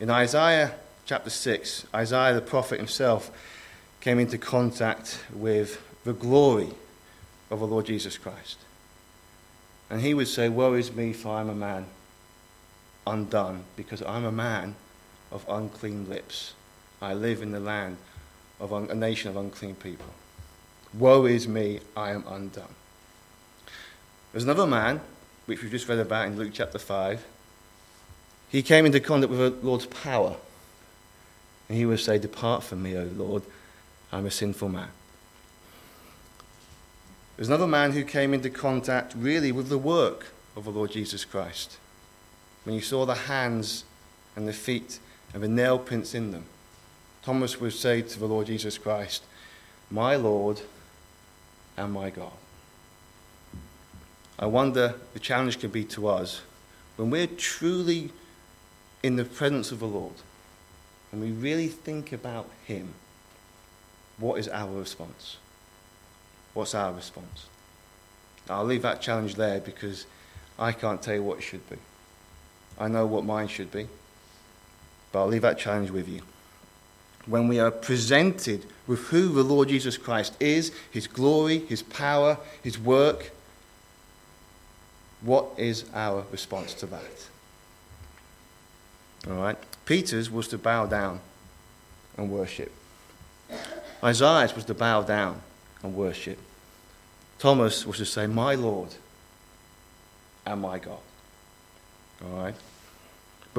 In 0.00 0.10
Isaiah 0.10 0.74
chapter 1.06 1.30
6, 1.30 1.86
Isaiah 1.94 2.34
the 2.34 2.40
prophet 2.40 2.78
himself 2.78 3.30
came 4.00 4.18
into 4.18 4.38
contact 4.38 5.24
with 5.32 5.82
the 6.04 6.12
glory 6.12 6.70
of 7.50 7.60
the 7.60 7.66
Lord 7.66 7.86
Jesus 7.86 8.16
Christ. 8.16 8.58
And 9.90 10.02
he 10.02 10.14
would 10.14 10.28
say, 10.28 10.48
Woe 10.48 10.74
is 10.74 10.94
me, 10.94 11.12
for 11.12 11.34
I'm 11.36 11.48
a 11.48 11.54
man 11.54 11.86
undone, 13.06 13.64
because 13.74 14.02
I'm 14.02 14.24
a 14.24 14.32
man 14.32 14.76
of 15.30 15.44
unclean 15.48 16.08
lips. 16.08 16.54
I 17.00 17.14
live 17.14 17.42
in 17.42 17.52
the 17.52 17.60
land 17.60 17.96
of 18.60 18.72
un- 18.72 18.90
a 18.90 18.94
nation 18.94 19.30
of 19.30 19.36
unclean 19.36 19.76
people. 19.76 20.12
Woe 20.94 21.26
is 21.26 21.46
me, 21.46 21.80
I 21.96 22.10
am 22.10 22.24
undone. 22.26 22.74
There's 24.32 24.44
another 24.44 24.66
man, 24.66 25.00
which 25.46 25.62
we've 25.62 25.70
just 25.70 25.88
read 25.88 25.98
about 25.98 26.26
in 26.26 26.36
Luke 26.36 26.50
chapter 26.52 26.78
5. 26.78 27.24
He 28.48 28.62
came 28.62 28.86
into 28.86 29.00
contact 29.00 29.30
with 29.30 29.38
the 29.38 29.66
Lord's 29.66 29.86
power. 29.86 30.36
And 31.68 31.76
he 31.76 31.84
would 31.84 32.00
say, 32.00 32.18
Depart 32.18 32.62
from 32.62 32.82
me, 32.82 32.96
O 32.96 33.04
Lord, 33.04 33.42
I'm 34.10 34.26
a 34.26 34.30
sinful 34.30 34.70
man. 34.70 34.88
There's 37.36 37.48
another 37.48 37.66
man 37.66 37.92
who 37.92 38.04
came 38.04 38.34
into 38.34 38.50
contact 38.50 39.14
really 39.16 39.52
with 39.52 39.68
the 39.68 39.78
work 39.78 40.32
of 40.56 40.64
the 40.64 40.70
Lord 40.70 40.90
Jesus 40.90 41.24
Christ. 41.24 41.76
When 42.64 42.74
you 42.74 42.80
saw 42.80 43.06
the 43.06 43.14
hands 43.14 43.84
and 44.34 44.48
the 44.48 44.52
feet 44.52 44.98
and 45.34 45.42
the 45.42 45.48
nail 45.48 45.78
prints 45.78 46.14
in 46.14 46.30
them, 46.30 46.44
Thomas 47.22 47.60
would 47.60 47.72
say 47.72 48.02
to 48.02 48.18
the 48.18 48.26
Lord 48.26 48.46
Jesus 48.46 48.78
Christ, 48.78 49.24
My 49.90 50.16
Lord 50.16 50.60
and 51.76 51.92
my 51.92 52.10
God. 52.10 52.32
I 54.38 54.46
wonder 54.46 54.94
the 55.14 55.18
challenge 55.18 55.58
could 55.58 55.72
be 55.72 55.84
to 55.84 56.08
us 56.08 56.42
when 56.96 57.10
we're 57.10 57.26
truly 57.26 58.10
in 59.02 59.16
the 59.16 59.24
presence 59.24 59.72
of 59.72 59.80
the 59.80 59.86
Lord 59.86 60.14
and 61.12 61.20
we 61.20 61.30
really 61.30 61.68
think 61.68 62.12
about 62.12 62.48
Him, 62.66 62.94
what 64.18 64.38
is 64.38 64.48
our 64.48 64.70
response? 64.70 65.38
What's 66.54 66.74
our 66.74 66.92
response? 66.92 67.46
I'll 68.50 68.64
leave 68.64 68.82
that 68.82 69.00
challenge 69.00 69.36
there 69.36 69.60
because 69.60 70.06
I 70.58 70.72
can't 70.72 71.00
tell 71.00 71.14
you 71.14 71.22
what 71.22 71.38
it 71.38 71.42
should 71.42 71.68
be. 71.70 71.76
I 72.78 72.88
know 72.88 73.06
what 73.06 73.24
mine 73.24 73.48
should 73.48 73.70
be, 73.70 73.88
but 75.12 75.20
I'll 75.20 75.26
leave 75.26 75.42
that 75.42 75.58
challenge 75.58 75.90
with 75.90 76.08
you. 76.08 76.22
When 77.26 77.48
we 77.48 77.58
are 77.58 77.70
presented 77.70 78.64
with 78.86 79.00
who 79.08 79.28
the 79.28 79.42
Lord 79.42 79.68
Jesus 79.68 79.96
Christ 79.98 80.34
is, 80.40 80.72
his 80.90 81.06
glory, 81.06 81.58
his 81.58 81.82
power, 81.82 82.38
his 82.62 82.78
work, 82.78 83.30
what 85.20 85.46
is 85.56 85.84
our 85.94 86.24
response 86.30 86.74
to 86.74 86.86
that? 86.86 87.28
All 89.28 89.34
right? 89.34 89.56
Peter's 89.84 90.30
was 90.30 90.48
to 90.48 90.58
bow 90.58 90.86
down 90.86 91.20
and 92.16 92.30
worship. 92.30 92.72
Isaiah's 94.02 94.54
was 94.54 94.64
to 94.66 94.74
bow 94.74 95.02
down 95.02 95.40
and 95.82 95.94
worship. 95.94 96.38
Thomas 97.38 97.86
was 97.86 97.96
to 97.98 98.04
say, 98.04 98.26
My 98.26 98.54
Lord 98.54 98.94
and 100.46 100.60
my 100.60 100.78
God. 100.78 100.98
All 102.24 102.42
right? 102.42 102.54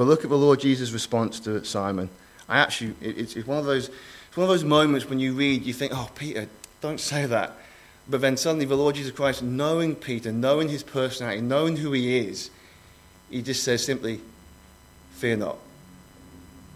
But 0.00 0.06
look 0.06 0.24
at 0.24 0.30
the 0.30 0.38
Lord 0.38 0.60
Jesus' 0.60 0.92
response 0.92 1.40
to 1.40 1.62
Simon. 1.62 2.08
I 2.48 2.60
actually, 2.60 2.94
it's, 3.02 3.36
it's, 3.36 3.46
one 3.46 3.58
of 3.58 3.66
those, 3.66 3.90
it's 4.28 4.34
one 4.34 4.44
of 4.44 4.48
those 4.48 4.64
moments 4.64 5.06
when 5.06 5.18
you 5.18 5.34
read, 5.34 5.62
you 5.66 5.74
think, 5.74 5.92
oh, 5.94 6.08
Peter, 6.14 6.48
don't 6.80 6.98
say 6.98 7.26
that. 7.26 7.52
But 8.08 8.22
then 8.22 8.38
suddenly 8.38 8.64
the 8.64 8.76
Lord 8.76 8.94
Jesus 8.94 9.12
Christ, 9.12 9.42
knowing 9.42 9.94
Peter, 9.94 10.32
knowing 10.32 10.70
his 10.70 10.82
personality, 10.82 11.42
knowing 11.42 11.76
who 11.76 11.92
he 11.92 12.16
is, 12.16 12.48
he 13.28 13.42
just 13.42 13.62
says 13.62 13.84
simply, 13.84 14.22
Fear 15.16 15.36
not. 15.36 15.58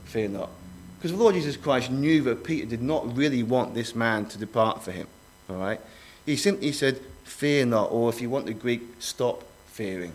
Fear 0.04 0.28
not. 0.28 0.50
Because 0.98 1.12
the 1.12 1.16
Lord 1.16 1.34
Jesus 1.34 1.56
Christ 1.56 1.90
knew 1.90 2.20
that 2.24 2.44
Peter 2.44 2.66
did 2.66 2.82
not 2.82 3.16
really 3.16 3.42
want 3.42 3.72
this 3.72 3.94
man 3.94 4.26
to 4.26 4.38
depart 4.38 4.82
for 4.82 4.92
him. 4.92 5.06
All 5.48 5.56
right? 5.56 5.80
He 6.26 6.36
simply 6.36 6.72
said, 6.72 7.00
Fear 7.22 7.64
not, 7.64 7.90
or 7.90 8.10
if 8.10 8.20
you 8.20 8.28
want 8.28 8.44
the 8.44 8.52
Greek, 8.52 8.82
stop 8.98 9.44
fearing. 9.64 10.12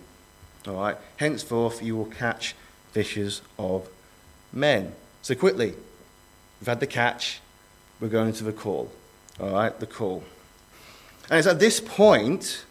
All 0.68 0.76
right? 0.76 0.98
Henceforth, 1.18 1.82
you 1.82 1.98
will 1.98 2.06
catch 2.06 2.54
fishers 2.92 3.42
of 3.58 3.88
men. 4.52 4.94
So, 5.22 5.36
quickly, 5.36 5.74
we've 6.60 6.68
had 6.68 6.80
the 6.80 6.88
catch, 6.88 7.42
we're 8.00 8.08
going 8.08 8.34
to 8.34 8.44
the 8.44 8.54
call. 8.54 8.92
All 9.40 9.52
right? 9.52 9.78
The 9.80 9.86
call. 9.86 10.24
And 11.30 11.38
it's 11.38 11.48
at 11.48 11.60
this 11.60 11.80
point, 11.80 12.66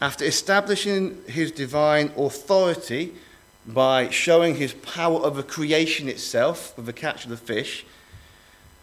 after 0.00 0.24
establishing 0.24 1.18
his 1.26 1.50
divine 1.50 2.12
authority 2.16 3.14
by 3.66 4.08
showing 4.08 4.56
his 4.56 4.72
power 4.72 5.20
over 5.20 5.42
creation 5.42 6.08
itself, 6.08 6.76
with 6.76 6.86
the 6.86 6.92
catch 6.92 7.24
of 7.24 7.30
the 7.30 7.36
fish, 7.36 7.84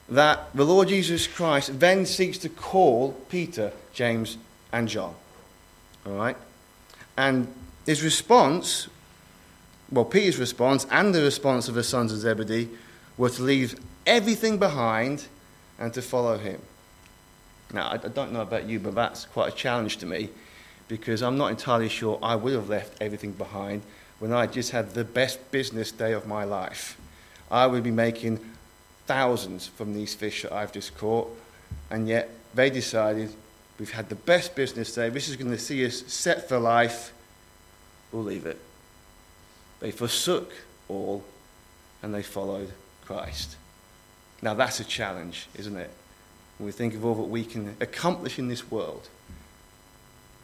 that 0.07 0.53
the 0.53 0.65
Lord 0.65 0.89
Jesus 0.89 1.25
Christ 1.25 1.79
then 1.79 2.05
seeks 2.05 2.37
to 2.39 2.49
call 2.49 3.13
Peter, 3.29 3.71
James, 3.93 4.37
and 4.71 4.87
John. 4.87 5.15
All 6.05 6.13
right? 6.13 6.37
And 7.17 7.51
his 7.85 8.03
response, 8.03 8.87
well, 9.91 10.05
Peter's 10.05 10.37
response 10.37 10.85
and 10.91 11.13
the 11.13 11.21
response 11.21 11.67
of 11.67 11.75
the 11.75 11.83
sons 11.83 12.11
of 12.11 12.19
Zebedee 12.19 12.69
were 13.17 13.29
to 13.29 13.43
leave 13.43 13.79
everything 14.05 14.57
behind 14.57 15.27
and 15.79 15.93
to 15.93 16.01
follow 16.01 16.37
him. 16.37 16.61
Now, 17.73 17.91
I 17.91 17.97
don't 17.97 18.31
know 18.31 18.41
about 18.41 18.65
you, 18.65 18.79
but 18.79 18.95
that's 18.95 19.25
quite 19.25 19.53
a 19.53 19.55
challenge 19.55 19.97
to 19.97 20.05
me 20.05 20.29
because 20.87 21.21
I'm 21.21 21.37
not 21.37 21.51
entirely 21.51 21.89
sure 21.89 22.19
I 22.21 22.35
would 22.35 22.53
have 22.53 22.69
left 22.69 23.01
everything 23.01 23.31
behind 23.31 23.81
when 24.19 24.31
I 24.31 24.47
just 24.47 24.71
had 24.71 24.93
the 24.93 25.03
best 25.03 25.51
business 25.51 25.91
day 25.91 26.13
of 26.13 26.27
my 26.27 26.43
life. 26.43 26.97
I 27.51 27.67
would 27.67 27.83
be 27.83 27.91
making 27.91 28.39
thousands 29.07 29.67
from 29.67 29.93
these 29.93 30.15
fish 30.15 30.43
that 30.43 30.53
I've 30.53 30.71
just 30.71 30.97
caught, 30.97 31.35
and 31.89 32.07
yet 32.07 32.29
they 32.53 32.69
decided 32.69 33.33
we've 33.79 33.91
had 33.91 34.09
the 34.09 34.15
best 34.15 34.55
business 34.55 34.93
day, 34.93 35.09
this 35.09 35.27
is 35.27 35.35
going 35.35 35.51
to 35.51 35.59
see 35.59 35.85
us 35.85 36.03
set 36.07 36.47
for 36.47 36.59
life, 36.59 37.13
we'll 38.11 38.23
leave 38.23 38.45
it. 38.45 38.59
They 39.85 39.91
forsook 39.91 40.51
all 40.89 41.23
and 42.01 42.11
they 42.11 42.23
followed 42.23 42.71
Christ. 43.05 43.55
Now 44.41 44.55
that's 44.55 44.79
a 44.79 44.83
challenge, 44.83 45.47
isn't 45.59 45.77
it? 45.77 45.91
When 46.57 46.65
we 46.65 46.71
think 46.71 46.95
of 46.95 47.05
all 47.05 47.13
that 47.13 47.29
we 47.29 47.45
can 47.45 47.77
accomplish 47.79 48.39
in 48.39 48.47
this 48.47 48.71
world, 48.71 49.07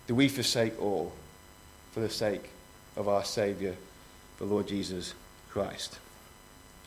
do 0.05 0.13
we 0.13 0.27
forsake 0.27 0.79
all 0.79 1.13
for 1.91 2.01
the 2.01 2.09
sake 2.09 2.51
of 2.95 3.07
our 3.07 3.23
Saviour, 3.23 3.73
the 4.37 4.45
Lord 4.45 4.67
Jesus 4.67 5.15
Christ? 5.49 5.97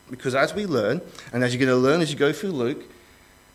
Because 0.08 0.36
as 0.36 0.54
we 0.54 0.64
learn, 0.64 1.00
and 1.32 1.42
as 1.42 1.52
you're 1.52 1.66
going 1.66 1.76
to 1.76 1.84
learn 1.84 2.02
as 2.02 2.12
you 2.12 2.16
go 2.16 2.32
through 2.32 2.52
Luke, 2.52 2.84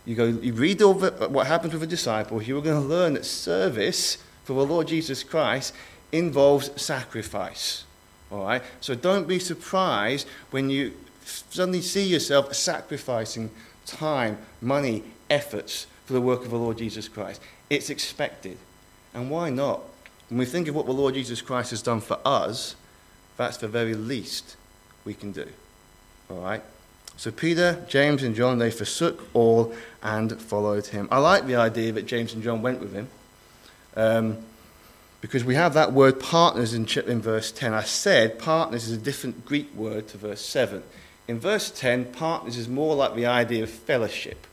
you, 0.03 0.15
go, 0.15 0.25
you 0.25 0.51
read 0.51 0.81
over 0.81 1.11
what 1.29 1.47
happens 1.47 1.71
with 1.71 1.83
a 1.83 1.87
disciple, 1.87 2.41
you're 2.41 2.61
going 2.61 2.81
to 2.81 2.85
learn 2.85 3.13
that 3.13 3.23
service 3.23 4.17
for 4.43 4.55
the 4.55 4.65
Lord 4.65 4.89
Jesus 4.89 5.23
Christ 5.23 5.73
involves 6.11 6.69
sacrifice. 6.75 7.85
All 8.31 8.43
right? 8.43 8.61
So 8.81 8.95
don't 8.95 9.27
be 9.27 9.39
surprised 9.39 10.27
when 10.51 10.69
you 10.69 10.93
suddenly 11.25 11.81
see 11.81 12.03
yourself 12.03 12.53
sacrificing 12.53 13.51
time, 13.85 14.37
money, 14.61 15.03
efforts 15.29 15.87
for 16.05 16.13
the 16.13 16.21
work 16.21 16.43
of 16.43 16.51
the 16.51 16.57
Lord 16.57 16.77
Jesus 16.77 17.07
Christ. 17.07 17.41
It's 17.69 17.89
expected. 17.89 18.57
And 19.13 19.29
why 19.29 19.49
not? 19.49 19.81
When 20.29 20.37
we 20.39 20.45
think 20.45 20.67
of 20.67 20.75
what 20.75 20.85
the 20.85 20.91
Lord 20.91 21.15
Jesus 21.15 21.41
Christ 21.41 21.71
has 21.71 21.81
done 21.81 22.01
for 22.01 22.19
us, 22.25 22.75
that's 23.37 23.57
the 23.57 23.67
very 23.67 23.95
least 23.95 24.55
we 25.05 25.13
can 25.13 25.31
do. 25.31 25.47
All 26.29 26.41
right? 26.41 26.61
So 27.17 27.31
Peter, 27.31 27.83
James, 27.89 28.23
and 28.23 28.35
John, 28.35 28.59
they 28.59 28.71
forsook 28.71 29.27
all 29.33 29.73
and 30.01 30.39
followed 30.39 30.87
him. 30.87 31.07
I 31.11 31.17
like 31.17 31.47
the 31.47 31.55
idea 31.55 31.91
that 31.93 32.05
James 32.05 32.33
and 32.33 32.43
John 32.43 32.61
went 32.61 32.79
with 32.79 32.93
him 32.93 33.09
um, 33.95 34.37
because 35.21 35.43
we 35.43 35.55
have 35.55 35.73
that 35.73 35.91
word 35.91 36.19
partners 36.19 36.73
in, 36.73 36.87
in 37.07 37.21
verse 37.21 37.51
10. 37.51 37.73
I 37.73 37.83
said 37.83 38.39
partners 38.39 38.87
is 38.87 38.97
a 38.97 39.01
different 39.01 39.45
Greek 39.45 39.73
word 39.75 40.07
to 40.09 40.17
verse 40.17 40.41
7. 40.41 40.81
In 41.27 41.39
verse 41.39 41.69
10, 41.71 42.05
partners 42.05 42.57
is 42.57 42.67
more 42.67 42.95
like 42.95 43.15
the 43.15 43.25
idea 43.25 43.63
of 43.63 43.69
fellowship, 43.69 44.47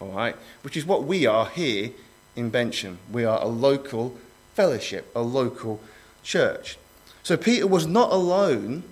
all 0.00 0.08
right? 0.08 0.36
Which 0.62 0.76
is 0.76 0.84
what 0.84 1.04
we 1.04 1.26
are 1.26 1.46
here 1.46 1.90
in 2.36 2.50
Bensham. 2.50 2.98
We 3.10 3.24
are 3.24 3.40
a 3.40 3.48
local 3.48 4.16
fellowship, 4.54 5.10
a 5.14 5.22
local 5.22 5.80
church. 6.22 6.78
So 7.22 7.36
Peter 7.36 7.66
was 7.66 7.86
not 7.86 8.12
alone 8.12 8.84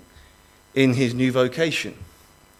in 0.75 0.95
his 0.95 1.15
new 1.15 1.31
vocation. 1.31 1.97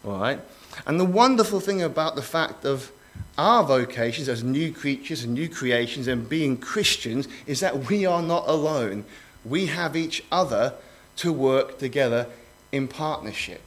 All 0.05 0.19
right? 0.19 0.39
And 0.85 0.99
the 0.99 1.05
wonderful 1.05 1.59
thing 1.59 1.81
about 1.81 2.15
the 2.15 2.21
fact 2.21 2.65
of 2.65 2.91
our 3.37 3.63
vocations 3.63 4.27
as 4.27 4.43
new 4.43 4.71
creatures 4.73 5.23
and 5.23 5.33
new 5.33 5.47
creations 5.47 6.07
and 6.07 6.27
being 6.27 6.57
Christians 6.57 7.27
is 7.47 7.61
that 7.61 7.89
we 7.89 8.05
are 8.05 8.21
not 8.21 8.43
alone. 8.47 9.05
We 9.45 9.67
have 9.67 9.95
each 9.95 10.23
other 10.31 10.73
to 11.17 11.31
work 11.31 11.79
together 11.79 12.27
in 12.71 12.87
partnership. 12.87 13.61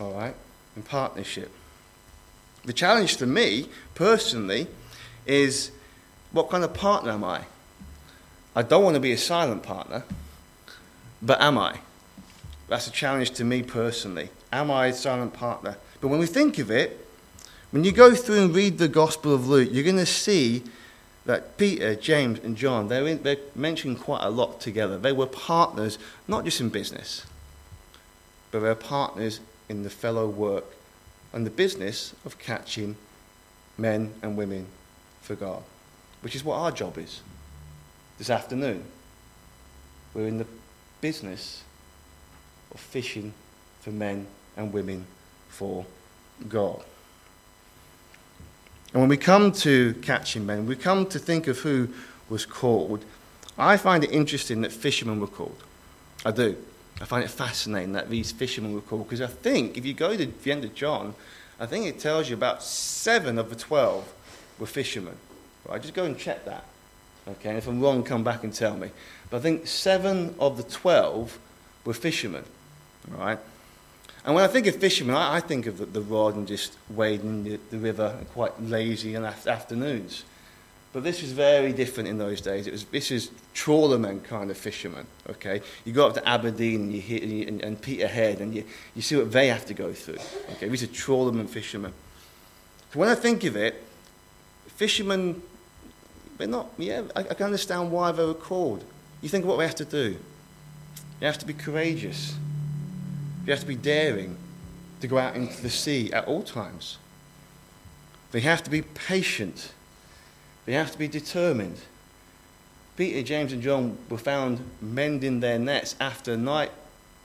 All 0.00 0.14
right? 0.14 0.34
In 0.76 0.82
partnership. 0.82 1.50
The 2.64 2.72
challenge 2.72 3.16
to 3.18 3.26
me, 3.26 3.68
personally, 3.94 4.66
is 5.26 5.72
what 6.30 6.48
kind 6.48 6.64
of 6.64 6.72
partner 6.72 7.12
am 7.12 7.24
I? 7.24 7.42
I 8.54 8.62
don't 8.62 8.84
want 8.84 8.94
to 8.94 9.00
be 9.00 9.12
a 9.12 9.18
silent 9.18 9.62
partner, 9.62 10.04
but 11.20 11.40
am 11.40 11.58
I? 11.58 11.78
That's 12.68 12.86
a 12.86 12.90
challenge 12.90 13.32
to 13.32 13.44
me 13.44 13.62
personally. 13.62 14.30
Am 14.52 14.70
I 14.70 14.86
a 14.86 14.92
silent 14.92 15.32
partner? 15.32 15.76
But 16.00 16.08
when 16.08 16.18
we 16.18 16.26
think 16.26 16.58
of 16.58 16.70
it, 16.70 17.01
when 17.72 17.84
you 17.84 17.90
go 17.90 18.14
through 18.14 18.44
and 18.44 18.54
read 18.54 18.78
the 18.78 18.86
Gospel 18.86 19.34
of 19.34 19.48
Luke, 19.48 19.70
you're 19.72 19.82
going 19.82 19.96
to 19.96 20.06
see 20.06 20.62
that 21.24 21.56
Peter, 21.56 21.94
James, 21.94 22.38
and 22.40 22.56
John, 22.56 22.88
they're, 22.88 23.06
in, 23.06 23.22
they're 23.22 23.38
mentioned 23.54 23.98
quite 23.98 24.22
a 24.22 24.28
lot 24.28 24.60
together. 24.60 24.98
They 24.98 25.12
were 25.12 25.26
partners, 25.26 25.98
not 26.28 26.44
just 26.44 26.60
in 26.60 26.68
business, 26.68 27.24
but 28.50 28.60
they're 28.60 28.74
partners 28.74 29.40
in 29.68 29.84
the 29.84 29.90
fellow 29.90 30.28
work 30.28 30.64
and 31.32 31.46
the 31.46 31.50
business 31.50 32.14
of 32.26 32.38
catching 32.38 32.96
men 33.78 34.12
and 34.22 34.36
women 34.36 34.66
for 35.22 35.34
God, 35.34 35.62
which 36.20 36.36
is 36.36 36.44
what 36.44 36.56
our 36.56 36.72
job 36.72 36.98
is 36.98 37.22
this 38.18 38.28
afternoon. 38.28 38.84
We're 40.12 40.26
in 40.26 40.36
the 40.36 40.46
business 41.00 41.64
of 42.70 42.80
fishing 42.80 43.32
for 43.80 43.90
men 43.90 44.26
and 44.58 44.74
women 44.74 45.06
for 45.48 45.86
God. 46.50 46.84
And 48.92 49.00
when 49.00 49.08
we 49.08 49.16
come 49.16 49.52
to 49.52 49.94
catching 50.02 50.44
men, 50.44 50.66
we 50.66 50.76
come 50.76 51.06
to 51.06 51.18
think 51.18 51.46
of 51.46 51.58
who 51.58 51.88
was 52.28 52.44
called. 52.44 53.04
I 53.56 53.76
find 53.76 54.04
it 54.04 54.10
interesting 54.10 54.60
that 54.62 54.72
fishermen 54.72 55.20
were 55.20 55.26
called. 55.26 55.62
I 56.24 56.30
do. 56.30 56.56
I 57.00 57.04
find 57.04 57.24
it 57.24 57.30
fascinating 57.30 57.92
that 57.92 58.10
these 58.10 58.32
fishermen 58.32 58.74
were 58.74 58.80
called 58.80 59.04
because 59.04 59.20
I 59.20 59.26
think 59.26 59.76
if 59.76 59.86
you 59.86 59.94
go 59.94 60.16
to 60.16 60.26
the 60.26 60.52
end 60.52 60.64
of 60.64 60.74
John, 60.74 61.14
I 61.58 61.66
think 61.66 61.86
it 61.86 61.98
tells 61.98 62.28
you 62.28 62.36
about 62.36 62.62
seven 62.62 63.38
of 63.38 63.50
the 63.50 63.56
twelve 63.56 64.12
were 64.58 64.66
fishermen. 64.66 65.16
Right? 65.66 65.80
Just 65.80 65.94
go 65.94 66.04
and 66.04 66.18
check 66.18 66.44
that. 66.44 66.64
Okay, 67.26 67.50
and 67.50 67.58
if 67.58 67.68
I'm 67.68 67.80
wrong, 67.80 68.02
come 68.02 68.24
back 68.24 68.42
and 68.42 68.52
tell 68.52 68.76
me. 68.76 68.90
But 69.30 69.38
I 69.38 69.40
think 69.40 69.66
seven 69.66 70.34
of 70.38 70.56
the 70.56 70.64
twelve 70.64 71.38
were 71.84 71.94
fishermen. 71.94 72.44
Right? 73.08 73.38
And 74.24 74.34
when 74.34 74.44
I 74.44 74.46
think 74.46 74.66
of 74.66 74.76
fishermen, 74.76 75.16
I, 75.16 75.36
I 75.36 75.40
think 75.40 75.66
of 75.66 75.78
the, 75.78 75.86
the, 75.86 76.00
rod 76.00 76.36
and 76.36 76.46
just 76.46 76.76
wading 76.90 77.44
the, 77.44 77.58
the 77.70 77.78
river 77.78 78.14
and 78.18 78.28
quite 78.30 78.60
lazy 78.62 79.14
in 79.14 79.24
afternoons. 79.24 80.24
But 80.92 81.04
this 81.04 81.22
was 81.22 81.32
very 81.32 81.72
different 81.72 82.08
in 82.08 82.18
those 82.18 82.40
days. 82.40 82.66
It 82.66 82.72
was, 82.72 82.84
this 82.84 83.10
is 83.10 83.30
trawlermen 83.54 84.22
kind 84.22 84.50
of 84.50 84.58
fishermen, 84.58 85.06
okay? 85.28 85.62
You 85.84 85.92
go 85.92 86.06
up 86.06 86.14
to 86.14 86.28
Aberdeen 86.28 86.82
and, 86.82 86.92
you 86.92 87.00
hear, 87.00 87.48
and, 87.48 87.62
and 87.62 87.80
Peterhead 87.80 88.40
and 88.40 88.54
you, 88.54 88.64
you 88.94 89.02
see 89.02 89.16
what 89.16 89.32
they 89.32 89.48
have 89.48 89.64
to 89.66 89.74
go 89.74 89.92
through, 89.92 90.18
okay? 90.52 90.68
These 90.68 90.82
are 90.82 90.88
trawlermen 90.88 91.48
fishermen. 91.48 91.92
So 92.92 93.00
when 93.00 93.08
I 93.08 93.14
think 93.14 93.44
of 93.44 93.56
it, 93.56 93.82
fishermen 94.68 95.42
they're 96.42 96.48
not, 96.48 96.70
yeah, 96.76 97.02
I, 97.14 97.20
I 97.20 97.34
can 97.34 97.46
understand 97.46 97.92
why 97.92 98.12
they 98.12 98.24
were 98.24 98.34
called. 98.34 98.84
You 99.20 99.28
think 99.28 99.44
of 99.44 99.48
what 99.48 99.58
they 99.58 99.66
have 99.66 99.76
to 99.76 99.84
do. 99.84 100.16
You 101.20 101.26
have 101.26 101.38
to 101.38 101.46
be 101.46 101.54
courageous. 101.54 102.34
You 103.44 103.50
have 103.52 103.60
to 103.60 103.66
be 103.66 103.74
daring 103.74 104.36
to 105.00 105.08
go 105.08 105.18
out 105.18 105.34
into 105.34 105.60
the 105.62 105.70
sea 105.70 106.12
at 106.12 106.26
all 106.26 106.42
times. 106.42 106.98
They 108.30 108.40
have 108.40 108.62
to 108.64 108.70
be 108.70 108.82
patient. 108.82 109.72
They 110.64 110.72
have 110.74 110.92
to 110.92 110.98
be 110.98 111.08
determined. 111.08 111.80
Peter, 112.96 113.22
James, 113.22 113.52
and 113.52 113.62
John 113.62 113.98
were 114.08 114.18
found 114.18 114.60
mending 114.80 115.40
their 115.40 115.58
nets 115.58 115.96
after 116.00 116.36
night 116.36 116.70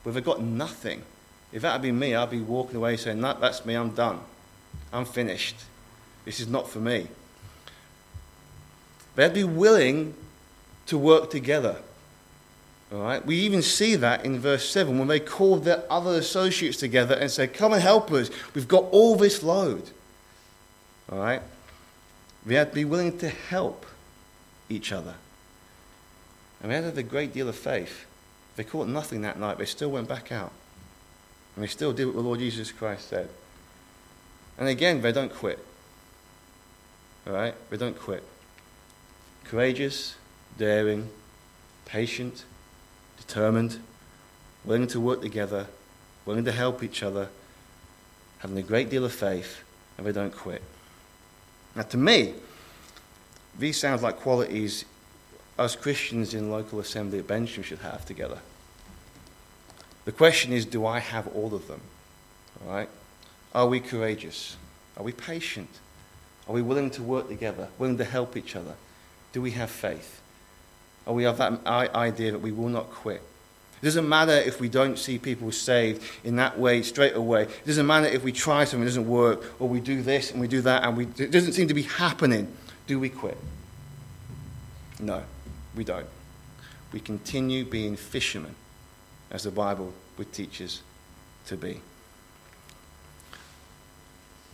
where 0.03 0.13
they 0.13 0.21
got 0.21 0.41
nothing. 0.41 1.03
If 1.51 1.61
that 1.61 1.73
had 1.73 1.81
been 1.81 1.99
me, 1.99 2.15
I'd 2.15 2.29
be 2.29 2.41
walking 2.41 2.77
away 2.77 2.97
saying, 2.97 3.21
no, 3.21 3.37
that's 3.39 3.65
me, 3.65 3.75
I'm 3.75 3.91
done. 3.91 4.19
I'm 4.91 5.05
finished. 5.05 5.55
This 6.25 6.39
is 6.39 6.47
not 6.47 6.69
for 6.69 6.79
me. 6.79 7.07
They 9.15 9.23
had 9.23 9.33
to 9.33 9.39
be 9.39 9.43
willing 9.43 10.13
to 10.87 10.97
work 10.97 11.29
together. 11.29 11.77
All 12.91 12.99
right? 12.99 13.25
We 13.25 13.35
even 13.37 13.61
see 13.61 13.95
that 13.95 14.23
in 14.23 14.39
verse 14.39 14.69
7 14.69 14.97
when 14.97 15.07
they 15.07 15.19
called 15.19 15.65
their 15.65 15.83
other 15.91 16.15
associates 16.15 16.77
together 16.77 17.15
and 17.15 17.29
said, 17.29 17.53
Come 17.53 17.73
and 17.73 17.81
help 17.81 18.11
us. 18.11 18.29
We've 18.53 18.67
got 18.67 18.85
all 18.91 19.15
this 19.15 19.43
load. 19.43 19.89
All 21.11 21.19
right? 21.19 21.41
We 22.45 22.55
had 22.55 22.69
to 22.69 22.75
be 22.75 22.85
willing 22.85 23.17
to 23.19 23.29
help 23.29 23.85
each 24.69 24.91
other. 24.91 25.15
And 26.61 26.71
they 26.71 26.75
had 26.75 26.81
to 26.81 26.87
have 26.87 26.97
a 26.97 27.03
great 27.03 27.33
deal 27.33 27.49
of 27.49 27.55
faith. 27.55 28.05
They 28.55 28.63
caught 28.63 28.87
nothing 28.87 29.21
that 29.21 29.39
night. 29.39 29.57
They 29.57 29.65
still 29.65 29.91
went 29.91 30.07
back 30.07 30.31
out. 30.31 30.51
And 31.55 31.63
they 31.63 31.67
still 31.67 31.93
did 31.93 32.05
what 32.05 32.15
the 32.15 32.21
Lord 32.21 32.39
Jesus 32.39 32.71
Christ 32.71 33.09
said. 33.09 33.29
And 34.57 34.67
again, 34.67 35.01
they 35.01 35.11
don't 35.11 35.33
quit. 35.33 35.63
All 37.27 37.33
right? 37.33 37.53
They 37.69 37.77
don't 37.77 37.99
quit 37.99 38.23
courageous, 39.47 40.15
daring, 40.57 41.09
patient, 41.85 42.43
determined, 43.27 43.79
willing 44.63 44.87
to 44.87 44.99
work 44.99 45.21
together, 45.21 45.67
willing 46.25 46.45
to 46.45 46.51
help 46.51 46.81
each 46.81 47.03
other, 47.03 47.29
having 48.39 48.57
a 48.57 48.61
great 48.61 48.89
deal 48.89 49.05
of 49.05 49.13
faith, 49.13 49.63
and 49.97 50.07
they 50.07 50.11
don't 50.11 50.35
quit. 50.35 50.63
Now, 51.75 51.83
to 51.83 51.97
me, 51.97 52.33
these 53.59 53.77
sound 53.77 54.01
like 54.01 54.17
qualities 54.17 54.85
us 55.57 55.75
Christians 55.75 56.33
in 56.33 56.51
local 56.51 56.79
assembly 56.79 57.19
at 57.19 57.27
Bensham 57.27 57.63
should 57.63 57.79
have 57.79 58.05
together. 58.05 58.39
The 60.05 60.11
question 60.11 60.53
is 60.53 60.65
do 60.65 60.85
I 60.85 60.99
have 60.99 61.27
all 61.27 61.53
of 61.53 61.67
them? 61.67 61.81
All 62.63 62.73
right? 62.73 62.89
Are 63.53 63.67
we 63.67 63.79
courageous? 63.79 64.55
Are 64.95 65.03
we 65.03 65.11
patient? 65.11 65.69
Are 66.47 66.53
we 66.53 66.61
willing 66.61 66.91
to 66.91 67.03
work 67.03 67.27
together, 67.27 67.69
willing 67.77 67.97
to 67.97 68.05
help 68.05 68.37
each 68.37 68.55
other? 68.55 68.75
Do 69.33 69.41
we 69.41 69.51
have 69.51 69.69
faith? 69.69 70.21
Or 71.07 71.15
we 71.15 71.23
have 71.23 71.37
that 71.37 71.65
idea 71.65 72.33
that 72.33 72.39
we 72.39 72.51
will 72.51 72.69
not 72.69 72.91
quit? 72.91 73.21
It 73.81 73.85
doesn't 73.85 74.09
matter 74.09 74.33
if 74.33 74.59
we 74.59 74.69
don't 74.69 74.97
see 74.97 75.17
people 75.17 75.51
saved 75.51 76.03
in 76.23 76.35
that 76.35 76.59
way 76.59 76.81
straight 76.81 77.15
away. 77.15 77.43
It 77.43 77.65
doesn't 77.65 77.87
matter 77.87 78.07
if 78.07 78.23
we 78.23 78.31
try 78.31 78.65
something, 78.65 78.81
it 78.81 78.85
doesn't 78.85 79.07
work, 79.07 79.53
or 79.59 79.69
we 79.69 79.79
do 79.79 80.01
this 80.01 80.31
and 80.31 80.41
we 80.41 80.47
do 80.47 80.61
that 80.61 80.83
and 80.83 80.97
we, 80.97 81.05
it 81.17 81.31
doesn't 81.31 81.53
seem 81.53 81.67
to 81.67 81.73
be 81.73 81.83
happening. 81.83 82.51
Do 82.87 82.99
we 82.99 83.09
quit? 83.09 83.37
No, 84.99 85.23
we 85.75 85.83
don't. 85.83 86.07
We 86.91 86.99
continue 86.99 87.63
being 87.65 87.95
fishermen, 87.95 88.55
as 89.29 89.43
the 89.43 89.51
Bible 89.51 89.93
would 90.17 90.33
teach 90.33 90.61
us 90.61 90.81
to 91.45 91.55
be. 91.55 91.81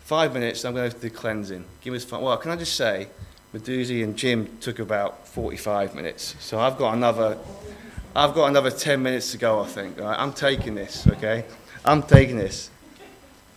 Five 0.04 0.34
minutes, 0.34 0.66
I'm 0.66 0.74
going 0.74 0.92
to 0.92 1.00
do 1.00 1.10
cleansing. 1.10 1.64
Give 1.82 1.94
us 1.94 2.04
five. 2.04 2.22
Well, 2.22 2.36
can 2.38 2.52
I 2.52 2.58
just 2.58 2.76
say, 2.76 3.08
Meduzi 3.54 4.04
and 4.04 4.18
Jim 4.18 4.58
took 4.62 4.80
about 4.80 5.28
45 5.28 5.94
minutes. 5.94 6.36
So 6.40 6.60
I've 6.60 6.78
got 6.78 6.96
another, 6.96 7.38
I've 8.16 8.34
got 8.34 8.48
another 8.48 8.72
10 8.72 9.02
minutes 9.02 9.32
to 9.34 9.38
go, 9.38 9.62
I 9.62 9.68
think. 9.68 10.02
I'm 10.02 10.34
taking 10.34 10.74
this, 10.74 11.06
okay? 11.08 11.46
I'm 11.86 12.02
taking 12.02 12.38
this. 12.38 12.72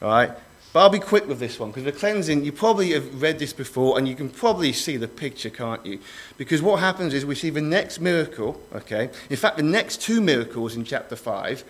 All 0.03 0.09
right? 0.09 0.31
But 0.75 0.81
I'll 0.81 0.91
be 0.91 0.99
quick 0.99 1.27
with 1.27 1.39
this 1.39 1.59
one 1.59 1.71
because 1.71 1.85
the 1.85 1.93
cleansing, 1.93 2.45
you 2.45 2.53
probably 2.53 2.93
have 2.93 3.23
read 3.23 3.39
this 3.39 3.55
before 3.55 3.97
and 3.97 4.07
you 4.07 4.15
can 4.15 4.29
probably 4.29 4.75
see 4.75 4.99
the 4.99 5.09
picture, 5.09 5.49
can't 5.49 5.85
you? 5.87 6.01
Because 6.37 6.61
what 6.61 6.81
happens 6.81 7.15
is 7.15 7.25
we 7.25 7.35
see 7.35 7.49
the 7.49 7.63
next 7.63 7.99
miracle, 7.99 8.61
okay? 8.75 9.09
In 9.31 9.37
fact, 9.37 9.57
the 9.57 9.63
next 9.63 10.03
two 10.03 10.21
miracles 10.21 10.77
in 10.77 10.85
chapter 10.85 11.17
5, 11.17 11.65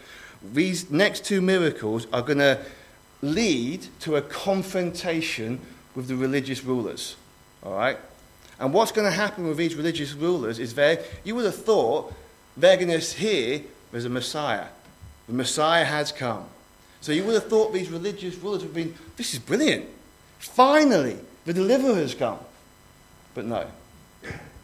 these 0.52 0.90
next 0.90 1.24
two 1.24 1.40
miracles 1.40 2.08
are 2.12 2.22
going 2.22 2.38
to 2.38 2.58
lead 3.22 3.86
to 4.00 4.16
a 4.16 4.22
confrontation 4.22 5.60
with 5.94 6.08
the 6.08 6.16
religious 6.16 6.64
rulers, 6.64 7.14
all 7.62 7.76
right? 7.76 7.98
And 8.58 8.72
what's 8.72 8.92
going 8.92 9.04
to 9.10 9.16
happen 9.16 9.46
with 9.46 9.56
these 9.56 9.74
religious 9.74 10.12
rulers 10.14 10.58
is 10.58 10.74
they, 10.74 11.04
you 11.24 11.34
would 11.34 11.44
have 11.44 11.56
thought 11.56 12.12
they're 12.56 12.76
going 12.76 12.88
to 12.88 12.98
hear 12.98 13.62
there's 13.92 14.04
a 14.04 14.10
Messiah. 14.10 14.66
The 15.26 15.34
Messiah 15.34 15.84
has 15.84 16.12
come. 16.12 16.44
So 17.00 17.12
you 17.12 17.24
would 17.24 17.34
have 17.34 17.48
thought 17.48 17.72
these 17.72 17.90
religious 17.90 18.36
rulers 18.36 18.62
would 18.62 18.68
have 18.68 18.74
been, 18.74 18.94
this 19.16 19.34
is 19.34 19.38
brilliant. 19.38 19.86
Finally, 20.38 21.18
the 21.44 21.52
deliverer 21.52 21.94
has 21.94 22.14
come. 22.14 22.38
But 23.34 23.44
no, 23.44 23.66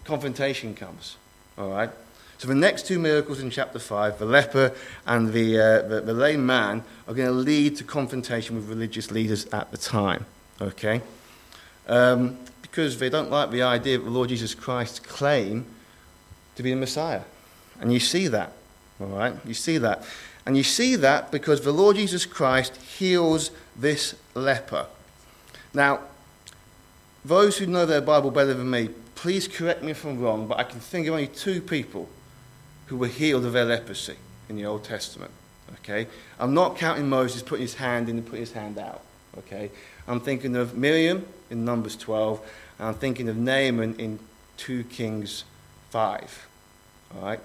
confrontation 0.04 0.74
comes. 0.74 1.16
All 1.58 1.70
right? 1.70 1.90
So 2.38 2.48
the 2.48 2.54
next 2.54 2.86
two 2.86 2.98
miracles 2.98 3.40
in 3.40 3.50
chapter 3.50 3.78
5, 3.78 4.18
the 4.18 4.24
leper 4.24 4.74
and 5.06 5.32
the, 5.32 5.60
uh, 5.60 5.82
the, 5.88 6.00
the 6.00 6.14
lame 6.14 6.44
man, 6.44 6.82
are 7.06 7.14
going 7.14 7.28
to 7.28 7.32
lead 7.32 7.76
to 7.76 7.84
confrontation 7.84 8.56
with 8.56 8.68
religious 8.68 9.10
leaders 9.10 9.46
at 9.46 9.70
the 9.70 9.76
time. 9.76 10.26
Okay? 10.60 11.02
Um, 11.86 12.38
because 12.72 12.98
they 12.98 13.10
don't 13.10 13.30
like 13.30 13.50
the 13.50 13.60
idea 13.60 13.98
of 13.98 14.04
the 14.04 14.10
Lord 14.10 14.30
Jesus 14.30 14.54
Christ's 14.54 14.98
claim 14.98 15.66
to 16.56 16.62
be 16.62 16.70
the 16.70 16.76
Messiah. 16.76 17.20
And 17.78 17.92
you 17.92 18.00
see 18.00 18.28
that. 18.28 18.52
All 18.98 19.08
right? 19.08 19.34
You 19.44 19.52
see 19.52 19.76
that. 19.76 20.04
And 20.46 20.56
you 20.56 20.62
see 20.62 20.96
that 20.96 21.30
because 21.30 21.60
the 21.60 21.70
Lord 21.70 21.96
Jesus 21.96 22.24
Christ 22.24 22.76
heals 22.76 23.50
this 23.76 24.14
leper. 24.34 24.86
Now, 25.74 26.00
those 27.22 27.58
who 27.58 27.66
know 27.66 27.84
their 27.84 28.00
Bible 28.00 28.30
better 28.30 28.54
than 28.54 28.70
me, 28.70 28.88
please 29.16 29.46
correct 29.46 29.82
me 29.82 29.90
if 29.90 30.06
I'm 30.06 30.18
wrong, 30.18 30.46
but 30.46 30.58
I 30.58 30.64
can 30.64 30.80
think 30.80 31.06
of 31.06 31.12
only 31.12 31.26
two 31.26 31.60
people 31.60 32.08
who 32.86 32.96
were 32.96 33.06
healed 33.06 33.44
of 33.44 33.52
their 33.52 33.66
leprosy 33.66 34.16
in 34.48 34.56
the 34.56 34.64
Old 34.64 34.82
Testament. 34.82 35.30
Okay? 35.80 36.06
I'm 36.40 36.54
not 36.54 36.78
counting 36.78 37.10
Moses 37.10 37.42
putting 37.42 37.64
his 37.64 37.74
hand 37.74 38.08
in 38.08 38.16
and 38.16 38.24
putting 38.24 38.40
his 38.40 38.52
hand 38.52 38.78
out. 38.78 39.02
Okay? 39.36 39.70
I'm 40.08 40.20
thinking 40.20 40.56
of 40.56 40.76
Miriam 40.76 41.26
in 41.50 41.64
Numbers 41.64 41.96
12, 41.96 42.40
and 42.78 42.88
I'm 42.88 42.94
thinking 42.94 43.28
of 43.28 43.36
Naaman 43.36 43.96
in 43.96 44.18
2 44.56 44.84
Kings 44.84 45.44
5. 45.90 46.48
All 47.14 47.22
right? 47.22 47.40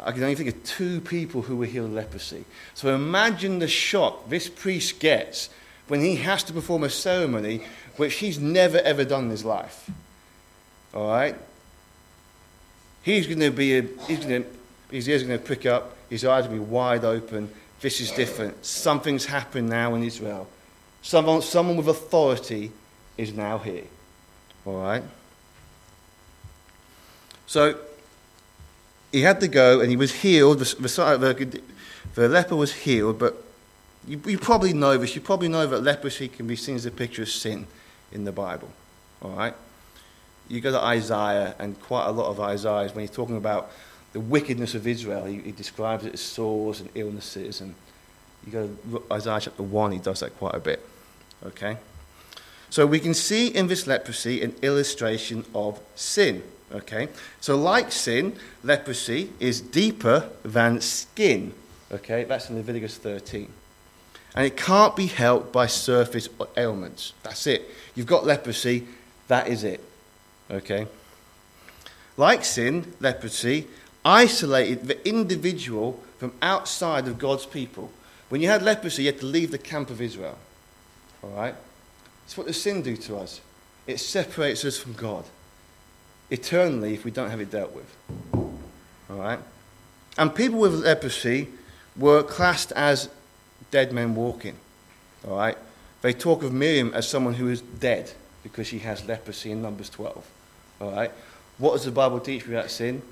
I 0.00 0.12
can 0.12 0.22
only 0.22 0.34
think 0.34 0.48
of 0.48 0.64
two 0.64 1.00
people 1.00 1.42
who 1.42 1.56
were 1.56 1.66
healed 1.66 1.90
of 1.90 1.94
leprosy. 1.94 2.44
So 2.74 2.94
imagine 2.94 3.58
the 3.58 3.68
shock 3.68 4.28
this 4.28 4.48
priest 4.48 4.98
gets 5.00 5.50
when 5.88 6.00
he 6.00 6.16
has 6.16 6.42
to 6.44 6.52
perform 6.52 6.82
a 6.84 6.90
ceremony 6.90 7.62
which 7.96 8.14
he's 8.14 8.38
never 8.38 8.78
ever 8.78 9.04
done 9.04 9.24
in 9.24 9.30
his 9.30 9.44
life. 9.44 9.90
All 10.92 11.08
right? 11.08 11.36
He's 13.02 13.26
going 13.26 13.40
to 13.40 13.50
be, 13.50 13.78
a, 13.78 13.82
he's 14.06 14.24
going 14.24 14.44
to, 14.44 14.48
his 14.90 15.08
ears 15.08 15.22
are 15.22 15.26
going 15.26 15.38
to 15.38 15.44
prick 15.44 15.66
up, 15.66 15.96
his 16.08 16.24
eyes 16.24 16.46
will 16.48 16.54
be 16.54 16.60
wide 16.60 17.04
open. 17.04 17.50
This 17.80 18.00
is 18.00 18.10
different. 18.12 18.64
Something's 18.64 19.26
happened 19.26 19.68
now 19.68 19.94
in 19.94 20.02
Israel. 20.02 20.48
Someone, 21.02 21.42
someone 21.42 21.76
with 21.76 21.88
authority 21.88 22.72
is 23.18 23.34
now 23.34 23.58
here. 23.58 23.84
All 24.66 24.80
right? 24.80 25.02
So, 27.46 27.78
he 29.12 29.20
had 29.20 29.40
to 29.40 29.48
go 29.48 29.80
and 29.80 29.90
he 29.90 29.96
was 29.96 30.12
healed. 30.12 30.58
The, 30.58 30.74
the, 30.76 31.60
the 32.14 32.28
leper 32.28 32.56
was 32.56 32.72
healed, 32.72 33.18
but 33.18 33.44
you, 34.06 34.20
you, 34.26 34.38
probably 34.38 34.72
know 34.72 34.98
this. 34.98 35.14
You 35.14 35.20
probably 35.20 35.48
know 35.48 35.66
that 35.66 35.82
leprosy 35.82 36.28
can 36.28 36.46
be 36.46 36.56
seen 36.56 36.74
as 36.74 36.84
a 36.84 36.90
picture 36.90 37.22
of 37.22 37.28
sin 37.28 37.66
in 38.10 38.24
the 38.24 38.32
Bible. 38.32 38.70
All 39.22 39.30
right? 39.30 39.54
You 40.48 40.60
go 40.60 40.72
to 40.72 40.80
Isaiah, 40.80 41.54
and 41.58 41.80
quite 41.80 42.06
a 42.06 42.10
lot 42.10 42.28
of 42.28 42.40
Isaiah, 42.40 42.88
when 42.90 43.02
he's 43.02 43.14
talking 43.14 43.36
about 43.36 43.70
the 44.12 44.20
wickedness 44.20 44.74
of 44.74 44.86
Israel, 44.86 45.24
he, 45.24 45.40
he 45.40 45.52
describes 45.52 46.04
it 46.04 46.14
as 46.14 46.20
sores 46.20 46.80
and 46.80 46.90
illnesses. 46.94 47.60
And 47.60 47.74
you 48.44 48.52
go 48.52 48.68
to 48.90 49.02
Isaiah 49.12 49.40
chapter 49.40 49.62
1, 49.62 49.92
he 49.92 49.98
does 49.98 50.20
that 50.20 50.36
quite 50.38 50.54
a 50.54 50.60
bit. 50.60 50.84
Okay? 51.46 51.76
So 52.74 52.88
we 52.88 52.98
can 52.98 53.14
see 53.14 53.46
in 53.46 53.68
this 53.68 53.86
leprosy 53.86 54.42
an 54.42 54.52
illustration 54.60 55.44
of 55.54 55.78
sin. 55.94 56.42
Okay? 56.72 57.06
So, 57.40 57.54
like 57.56 57.92
sin, 57.92 58.34
leprosy 58.64 59.30
is 59.38 59.60
deeper 59.60 60.28
than 60.44 60.80
skin. 60.80 61.54
Okay? 61.92 62.24
That's 62.24 62.50
in 62.50 62.56
Leviticus 62.56 62.96
13. 62.98 63.48
And 64.34 64.44
it 64.44 64.56
can't 64.56 64.96
be 64.96 65.06
helped 65.06 65.52
by 65.52 65.68
surface 65.68 66.28
ailments. 66.56 67.12
That's 67.22 67.46
it. 67.46 67.62
You've 67.94 68.08
got 68.08 68.26
leprosy, 68.26 68.88
that 69.28 69.46
is 69.46 69.62
it. 69.62 69.80
Okay? 70.50 70.88
Like 72.16 72.44
sin, 72.44 72.92
leprosy 72.98 73.68
isolated 74.04 74.88
the 74.88 75.08
individual 75.08 76.02
from 76.18 76.32
outside 76.42 77.06
of 77.06 77.18
God's 77.18 77.46
people. 77.46 77.92
When 78.30 78.40
you 78.40 78.48
had 78.48 78.62
leprosy, 78.62 79.04
you 79.04 79.12
had 79.12 79.20
to 79.20 79.26
leave 79.26 79.52
the 79.52 79.58
camp 79.58 79.90
of 79.90 80.00
Israel. 80.02 80.38
All 81.22 81.30
right? 81.30 81.54
It's 82.24 82.36
what 82.36 82.46
does 82.46 82.60
sin 82.60 82.82
do 82.82 82.96
to 82.96 83.16
us? 83.16 83.40
It 83.86 84.00
separates 84.00 84.64
us 84.64 84.78
from 84.78 84.94
God 84.94 85.24
eternally 86.30 86.94
if 86.94 87.04
we 87.04 87.10
don't 87.10 87.30
have 87.30 87.40
it 87.40 87.50
dealt 87.50 87.72
with. 87.74 87.96
All 88.32 89.16
right? 89.16 89.38
And 90.16 90.34
people 90.34 90.58
with 90.58 90.74
leprosy 90.74 91.48
were 91.96 92.22
classed 92.22 92.72
as 92.72 93.08
dead 93.70 93.92
men 93.92 94.14
walking. 94.14 94.56
All 95.26 95.36
right? 95.36 95.58
They 96.02 96.12
talk 96.12 96.42
of 96.42 96.52
Miriam 96.52 96.92
as 96.94 97.08
someone 97.08 97.34
who 97.34 97.48
is 97.48 97.60
dead 97.60 98.12
because 98.42 98.66
she 98.66 98.78
has 98.80 99.06
leprosy 99.06 99.50
in 99.50 99.62
Numbers 99.62 99.90
12. 99.90 100.26
All 100.80 100.90
right? 100.90 101.10
What 101.58 101.72
does 101.72 101.84
the 101.84 101.90
Bible 101.90 102.20
teach 102.20 102.46
me 102.46 102.54
about 102.54 102.70
sin? 102.70 103.02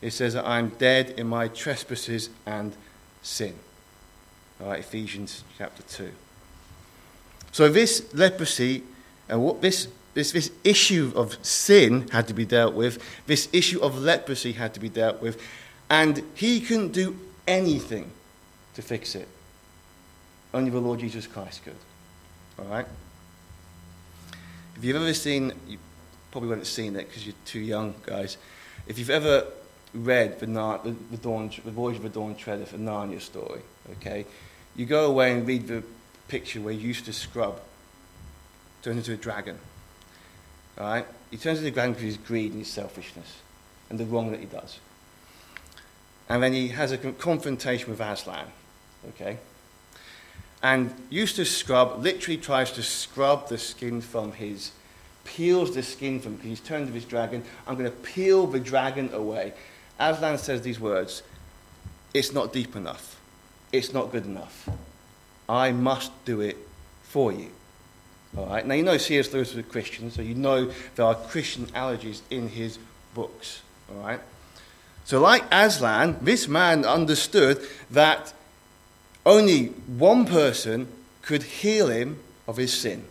It 0.00 0.10
says 0.12 0.34
that 0.34 0.46
I'm 0.46 0.70
dead 0.70 1.14
in 1.16 1.28
my 1.28 1.48
trespasses 1.48 2.28
and 2.44 2.74
sin. 3.22 3.54
All 4.60 4.68
right, 4.68 4.80
Ephesians 4.80 5.44
chapter 5.56 5.82
2. 5.84 6.12
So 7.52 7.68
this 7.68 8.12
leprosy 8.14 8.82
and 9.28 9.42
what 9.42 9.62
this 9.62 9.88
this, 10.14 10.32
this 10.32 10.50
issue 10.62 11.12
of 11.14 11.42
sin 11.44 12.08
had 12.08 12.28
to 12.28 12.34
be 12.34 12.44
dealt 12.44 12.74
with, 12.74 13.02
this 13.26 13.48
issue 13.52 13.80
of 13.80 13.98
leprosy 13.98 14.52
had 14.52 14.74
to 14.74 14.80
be 14.80 14.88
dealt 14.88 15.22
with, 15.22 15.40
and 15.88 16.22
he 16.34 16.60
couldn't 16.60 16.92
do 16.92 17.18
anything 17.46 18.10
to 18.74 18.82
fix 18.82 19.14
it. 19.14 19.28
Only 20.52 20.70
the 20.70 20.80
Lord 20.80 21.00
Jesus 21.00 21.26
Christ 21.26 21.64
could. 21.64 21.76
All 22.58 22.66
right? 22.66 22.86
If 24.76 24.84
you've 24.84 24.96
ever 24.96 25.14
seen, 25.14 25.52
you 25.66 25.78
probably 26.30 26.50
won't 26.50 26.60
have 26.60 26.68
seen 26.68 26.96
it 26.96 27.08
because 27.08 27.26
you're 27.26 27.34
too 27.44 27.60
young, 27.60 27.94
guys. 28.04 28.36
If 28.86 28.98
you've 28.98 29.10
ever 29.10 29.46
read 29.94 30.40
the, 30.40 30.46
the, 30.46 30.96
the, 31.10 31.16
Dawn, 31.16 31.50
the 31.64 31.70
Voyage 31.70 31.96
of 31.96 32.02
the 32.02 32.08
Dawn 32.08 32.34
Treader 32.34 32.66
for 32.66 32.78
Narnia 32.78 33.20
story, 33.20 33.60
okay, 33.92 34.26
you 34.76 34.86
go 34.86 35.06
away 35.06 35.32
and 35.32 35.46
read 35.46 35.68
the 35.68 35.82
picture 36.32 36.62
where 36.62 36.72
to 37.04 37.12
scrub, 37.12 37.60
turns 38.80 38.96
into 38.96 39.12
a 39.12 39.16
dragon. 39.18 39.58
All 40.78 40.86
right? 40.86 41.06
He 41.30 41.36
turns 41.36 41.58
into 41.58 41.68
a 41.68 41.70
dragon 41.70 41.92
because 41.92 42.04
of 42.04 42.06
his 42.06 42.16
greed 42.16 42.52
and 42.52 42.60
his 42.60 42.70
selfishness 42.70 43.40
and 43.90 44.00
the 44.00 44.06
wrong 44.06 44.30
that 44.30 44.40
he 44.40 44.46
does. 44.46 44.80
And 46.30 46.42
then 46.42 46.54
he 46.54 46.68
has 46.68 46.90
a 46.90 46.96
confrontation 46.96 47.90
with 47.90 48.00
Aslan, 48.00 48.46
okay? 49.10 49.36
And 50.62 50.94
Eustace 51.10 51.54
Scrubb 51.54 52.02
literally 52.02 52.38
tries 52.38 52.72
to 52.72 52.82
scrub 52.82 53.50
the 53.50 53.58
skin 53.58 54.00
from 54.00 54.32
his, 54.32 54.70
peels 55.24 55.74
the 55.74 55.82
skin 55.82 56.18
from, 56.18 56.36
because 56.36 56.48
he's 56.48 56.60
turned 56.60 56.86
to 56.86 56.94
his 56.94 57.04
dragon. 57.04 57.44
I'm 57.66 57.76
going 57.76 57.90
to 57.90 57.96
peel 57.98 58.46
the 58.46 58.60
dragon 58.60 59.10
away. 59.12 59.52
Aslan 60.00 60.38
says 60.38 60.62
these 60.62 60.80
words 60.80 61.22
It's 62.14 62.32
not 62.32 62.54
deep 62.54 62.74
enough. 62.74 63.20
It's 63.70 63.92
not 63.92 64.10
good 64.10 64.24
enough. 64.24 64.66
I 65.48 65.72
must 65.72 66.12
do 66.24 66.40
it 66.40 66.56
for 67.04 67.32
you. 67.32 67.50
All 68.36 68.46
right. 68.46 68.66
Now, 68.66 68.74
you 68.74 68.82
know 68.82 68.96
C.S. 68.96 69.32
Lewis 69.32 69.50
was 69.54 69.58
a 69.58 69.68
Christian, 69.68 70.10
so 70.10 70.22
you 70.22 70.34
know 70.34 70.70
there 70.94 71.06
are 71.06 71.14
Christian 71.14 71.66
allergies 71.66 72.20
in 72.30 72.48
his 72.48 72.78
books. 73.14 73.62
All 73.90 74.02
right. 74.02 74.20
So, 75.04 75.20
like 75.20 75.44
Aslan, 75.52 76.18
this 76.22 76.48
man 76.48 76.84
understood 76.84 77.60
that 77.90 78.32
only 79.26 79.66
one 79.66 80.24
person 80.24 80.88
could 81.20 81.42
heal 81.42 81.88
him 81.88 82.20
of 82.46 82.56
his 82.56 82.72
sin 82.72 83.04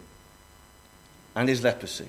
and 1.35 1.47
his 1.47 1.63
leprosy 1.63 2.07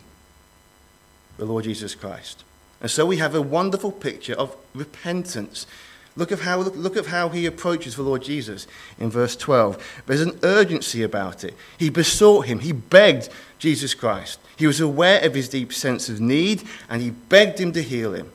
the 1.37 1.45
Lord 1.45 1.65
Jesus 1.65 1.95
Christ. 1.95 2.45
And 2.81 2.91
so 2.91 3.07
we 3.07 3.17
have 3.19 3.35
a 3.35 3.43
wonderful 3.43 3.93
picture 3.93 4.35
of 4.35 4.57
repentance. 4.75 5.67
Look 6.15 6.31
at 6.31 6.41
how, 6.41 6.59
look, 6.59 6.77
look 6.77 6.97
at 6.97 7.07
how 7.07 7.31
he 7.31 7.47
approaches 7.47 7.97
the 7.97 8.03
Lord 8.03 8.23
Jesus 8.23 8.67
in 8.99 9.11
verse 9.11 9.35
12. 9.35 10.03
There's 10.07 10.21
an 10.21 10.39
urgency 10.43 11.03
about 11.03 11.43
it. 11.43 11.55
He 11.79 11.89
besought 11.89 12.47
him, 12.47 12.59
he 12.59 12.73
begged 12.73 13.31
Jesus 13.59 13.95
Christ. 13.95 14.39
He 14.57 14.67
was 14.67 14.81
aware 14.81 15.25
of 15.25 15.35
his 15.35 15.49
deep 15.49 15.73
sense 15.73 16.09
of 16.09 16.21
need, 16.21 16.63
and 16.91 17.01
he 17.01 17.11
begged 17.11 17.59
him 17.59 17.73
to 17.73 17.83
heal 17.83 18.13
him. 18.13 18.31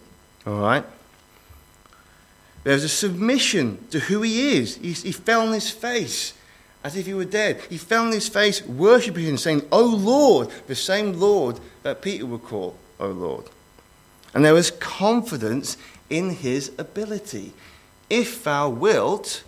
All 0.46 0.60
right? 0.60 0.84
There's 2.64 2.84
a 2.84 2.90
submission 2.90 3.86
to 3.92 4.00
who 4.00 4.24
he 4.24 4.58
is. 4.58 4.76
He, 4.76 4.92
he 4.92 5.12
fell 5.12 5.48
on 5.48 5.54
his 5.54 5.70
face 5.70 6.34
as 6.84 6.96
if 6.96 7.06
he 7.06 7.14
were 7.14 7.26
dead. 7.26 7.62
He 7.70 7.78
fell 7.78 8.06
on 8.06 8.12
his 8.12 8.28
face, 8.28 8.66
worshipping 8.66 9.26
him, 9.26 9.38
saying, 9.38 9.62
O 9.72 9.84
Lord, 9.84 10.50
the 10.68 10.76
same 10.76 11.20
Lord 11.20 11.60
that 11.84 12.02
Peter 12.02 12.26
would 12.26 12.44
call, 12.44 12.76
O 13.00 13.08
Lord. 13.08 13.46
And 14.34 14.44
there 14.44 14.54
was 14.54 14.72
confidence 14.72 15.78
in 16.10 16.32
his 16.32 16.72
ability. 16.78 17.54
If 18.10 18.44
thou 18.44 18.70
wilt, 18.70 19.44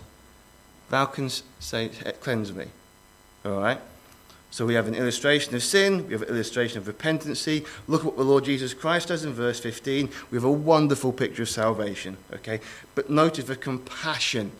thou 0.90 1.06
canst 1.06 1.44
say, 1.58 1.88
cleanse 2.20 2.52
me. 2.52 2.66
All 3.44 3.60
right? 3.60 3.80
So 4.50 4.66
we 4.66 4.74
have 4.74 4.88
an 4.88 4.96
illustration 4.96 5.54
of 5.54 5.62
sin, 5.62 6.08
we 6.08 6.12
have 6.12 6.22
an 6.22 6.28
illustration 6.28 6.78
of 6.78 6.88
repentancy. 6.88 7.64
Look 7.86 8.00
at 8.00 8.06
what 8.06 8.16
the 8.16 8.24
Lord 8.24 8.44
Jesus 8.44 8.74
Christ 8.74 9.08
does 9.08 9.24
in 9.24 9.32
verse 9.32 9.60
15. 9.60 10.08
We 10.30 10.36
have 10.36 10.44
a 10.44 10.50
wonderful 10.50 11.12
picture 11.12 11.42
of 11.42 11.48
salvation, 11.48 12.16
okay? 12.32 12.60
But 12.96 13.08
notice 13.08 13.44
the 13.44 13.54
compassion 13.54 14.50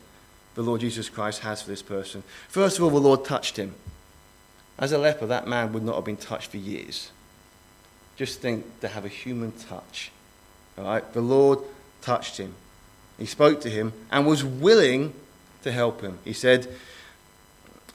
the 0.55 0.63
Lord 0.63 0.81
Jesus 0.81 1.09
Christ 1.09 1.41
has 1.41 1.63
for 1.63 1.71
this 1.71 1.83
person. 1.83 2.23
First 2.49 2.79
of 2.79 2.85
all, 2.85 2.91
the 2.91 3.01
Lord 3.01 3.25
touched 3.25 3.57
him. 3.57 3.75
As 4.79 4.93
a 4.93 4.99
leper, 4.99 5.27
that 5.27 5.49
man 5.49 5.73
would 5.73 5.83
not 5.83 5.97
have 5.97 6.05
been 6.05 6.17
touched 6.17 6.51
for 6.51 6.57
years. 6.57 7.11
Just 8.17 8.41
think 8.41 8.81
to 8.81 8.89
have 8.89 9.05
a 9.05 9.09
human 9.09 9.53
touch. 9.53 10.13
All 10.79 10.85
right? 10.85 11.13
The 11.13 11.21
Lord 11.21 11.59
touched 12.03 12.39
him. 12.39 12.55
He 13.19 13.27
spoke 13.27 13.61
to 13.63 13.71
him 13.71 13.93
and 14.11 14.27
was 14.27 14.45
willing 14.45 15.15
to 15.63 15.73
help 15.73 16.01
him. 16.01 16.19
He 16.25 16.33
said, 16.33 16.69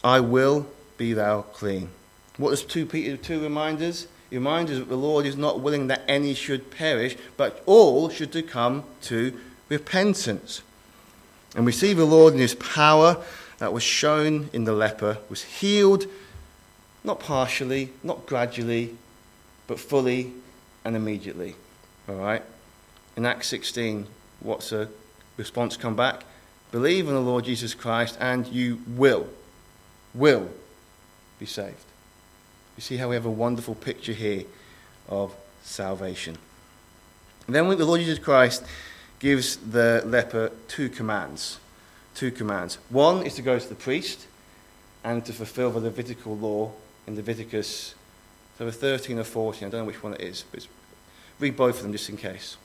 I 0.04 0.20
will 0.20 0.68
be 0.98 1.14
thou 1.14 1.42
clean. 1.42 1.90
What 2.38 2.52
does 2.52 2.64
2 2.64 2.86
Peter 2.86 3.18
2 3.18 3.42
remind 3.42 3.82
us? 3.82 4.08
He 4.30 4.38
reminds 4.38 4.72
us 4.72 4.80
that 4.80 4.90
the 4.90 4.98
Lord 4.98 5.26
is 5.26 5.38
not 5.38 5.62
willing 5.62 5.88
that 5.88 6.04
any 6.08 6.34
should 6.34 6.72
perish, 6.72 7.18
but 7.38 7.64
all 7.66 8.10
should 8.10 8.48
come 8.48 8.84
to 9.04 9.40
repentance. 9.70 10.62
And 11.56 11.66
we 11.66 11.72
see 11.72 11.94
the 11.94 12.06
Lord 12.06 12.34
in 12.34 12.40
his 12.40 12.56
power 12.56 13.24
that 13.60 13.72
was 13.72 13.84
shown 13.84 14.50
in 14.52 14.66
the 14.66 14.74
leper, 14.74 15.18
was 15.30 15.44
healed 15.44 16.06
not 17.06 17.20
partially, 17.20 17.92
not 18.04 18.26
gradually, 18.26 18.96
but 19.68 19.80
fully 19.80 20.34
and 20.84 20.96
immediately. 20.96 21.56
All 22.10 22.16
right? 22.16 22.44
In 23.16 23.26
Acts 23.26 23.48
16, 23.48 24.08
what's 24.42 24.70
the 24.70 24.90
response 25.38 25.78
come 25.78 25.96
back? 25.96 26.24
Believe 26.72 27.08
in 27.08 27.14
the 27.14 27.22
Lord 27.22 27.46
Jesus 27.46 27.74
Christ 27.74 28.18
and 28.20 28.48
you 28.48 28.82
will, 28.88 29.28
will 30.14 30.50
be 31.40 31.46
saved. 31.46 31.86
You 32.76 32.82
see 32.82 32.98
how 32.98 33.10
we 33.10 33.16
have 33.16 33.26
a 33.26 33.32
wonderful 33.32 33.76
picture 33.76 34.12
here 34.12 34.44
of 35.08 35.34
salvation. 35.64 36.38
And 37.48 37.56
then 37.56 37.68
the 37.70 37.86
Lord 37.86 38.02
Jesus 38.02 38.20
Christ 38.20 38.66
gives 39.20 39.58
the 39.58 40.04
leper 40.06 40.52
two 40.68 40.90
commands. 40.90 41.60
Two 42.16 42.32
commands. 42.32 42.78
One 42.90 43.26
is 43.26 43.36
to 43.36 43.42
go 43.42 43.58
to 43.58 43.70
the 43.70 43.76
priest 43.76 44.28
and 45.04 45.26
to 45.26 45.34
fulfill 45.34 45.72
the 45.72 45.80
Levitical 45.80 46.36
law 46.36 46.72
in 47.08 47.16
Leviticus 47.16 47.96
so 48.58 48.72
13 48.72 49.20
or 49.20 49.24
14. 49.24 49.68
I 49.68 49.72
don't 49.72 49.82
know 49.82 49.86
which 49.86 50.02
one 50.02 50.14
it 50.14 50.22
is, 50.22 50.44
but 50.52 50.68
read 51.40 51.56
both 51.56 51.78
of 51.78 51.84
them 51.84 51.92
just 51.92 52.10
in 52.10 52.18
case. 52.18 52.58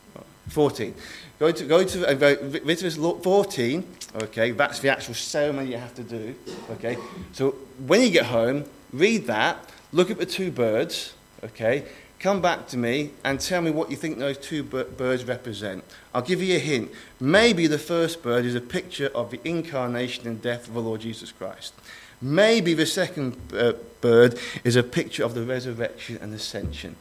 14. 0.48 0.94
Go 1.38 1.52
to, 1.52 1.64
go 1.64 1.84
to 1.84 2.08
uh, 2.08 2.36
Leviticus 2.42 2.96
14, 2.96 3.84
okay, 4.22 4.50
that's 4.50 4.80
the 4.80 4.90
actual 4.90 5.14
ceremony 5.14 5.70
you 5.70 5.78
have 5.78 5.94
to 5.94 6.02
do, 6.02 6.34
okay. 6.72 6.96
So 7.32 7.52
when 7.86 8.02
you 8.02 8.10
get 8.10 8.26
home, 8.26 8.64
read 8.92 9.26
that, 9.26 9.70
look 9.92 10.10
at 10.10 10.18
the 10.18 10.26
two 10.26 10.50
birds, 10.50 11.14
okay, 11.44 11.84
come 12.18 12.42
back 12.42 12.66
to 12.68 12.76
me 12.76 13.10
and 13.24 13.40
tell 13.40 13.62
me 13.62 13.70
what 13.70 13.90
you 13.90 13.96
think 13.96 14.18
those 14.18 14.36
two 14.36 14.62
birds 14.62 15.24
represent. 15.24 15.82
I'll 16.14 16.20
give 16.20 16.42
you 16.42 16.56
a 16.56 16.58
hint. 16.58 16.90
Maybe 17.18 17.66
the 17.66 17.78
first 17.78 18.22
bird 18.22 18.44
is 18.44 18.54
a 18.54 18.60
picture 18.60 19.10
of 19.14 19.30
the 19.30 19.40
incarnation 19.48 20.26
and 20.26 20.42
death 20.42 20.68
of 20.68 20.74
the 20.74 20.82
Lord 20.82 21.00
Jesus 21.00 21.32
Christ. 21.32 21.72
Maybe 22.20 22.74
the 22.74 22.84
second 22.84 23.38
uh, 23.56 23.72
bird 24.02 24.38
is 24.62 24.76
a 24.76 24.82
picture 24.82 25.24
of 25.24 25.32
the 25.34 25.42
resurrection 25.42 26.18
and 26.20 26.34
ascension. 26.34 26.96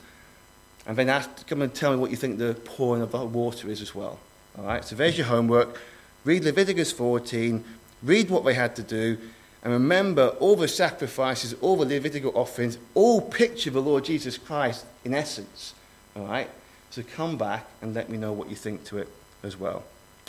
And 0.90 0.98
then 0.98 1.08
ask, 1.08 1.46
come 1.46 1.62
and 1.62 1.72
tell 1.72 1.92
me 1.92 1.98
what 1.98 2.10
you 2.10 2.18
think 2.18 2.40
the 2.40 2.56
pouring 2.66 3.04
of 3.04 3.12
the 3.12 3.24
water 3.24 3.70
is 3.70 3.80
as 3.80 3.94
well. 3.94 4.18
All 4.58 4.66
right, 4.66 4.84
so 4.84 4.96
there's 4.96 5.20
your 5.20 5.28
homework. 5.28 5.80
Read 6.26 6.44
Leviticus 6.44 6.92
14, 6.92 7.64
read 8.02 8.32
what 8.32 8.44
they 8.44 8.56
had 8.56 8.76
to 8.78 8.82
do, 8.82 9.20
and 9.62 9.72
remember 9.72 10.30
all 10.40 10.56
the 10.56 10.68
sacrifices, 10.68 11.54
all 11.62 11.76
the 11.76 11.86
Levitical 11.86 12.32
offerings, 12.36 12.80
all 12.96 13.22
picture 13.22 13.70
the 13.70 13.84
Lord 13.84 14.04
Jesus 14.04 14.40
Christ 14.40 14.84
in 15.06 15.14
essence. 15.14 15.76
All 16.16 16.26
right, 16.26 16.50
so 16.90 17.04
come 17.04 17.38
back 17.38 17.68
and 17.84 17.94
let 17.94 18.10
me 18.10 18.18
know 18.18 18.34
what 18.34 18.50
you 18.50 18.56
think 18.56 18.84
to 18.86 18.98
it 18.98 19.10
as 19.44 19.56
well. 19.56 19.84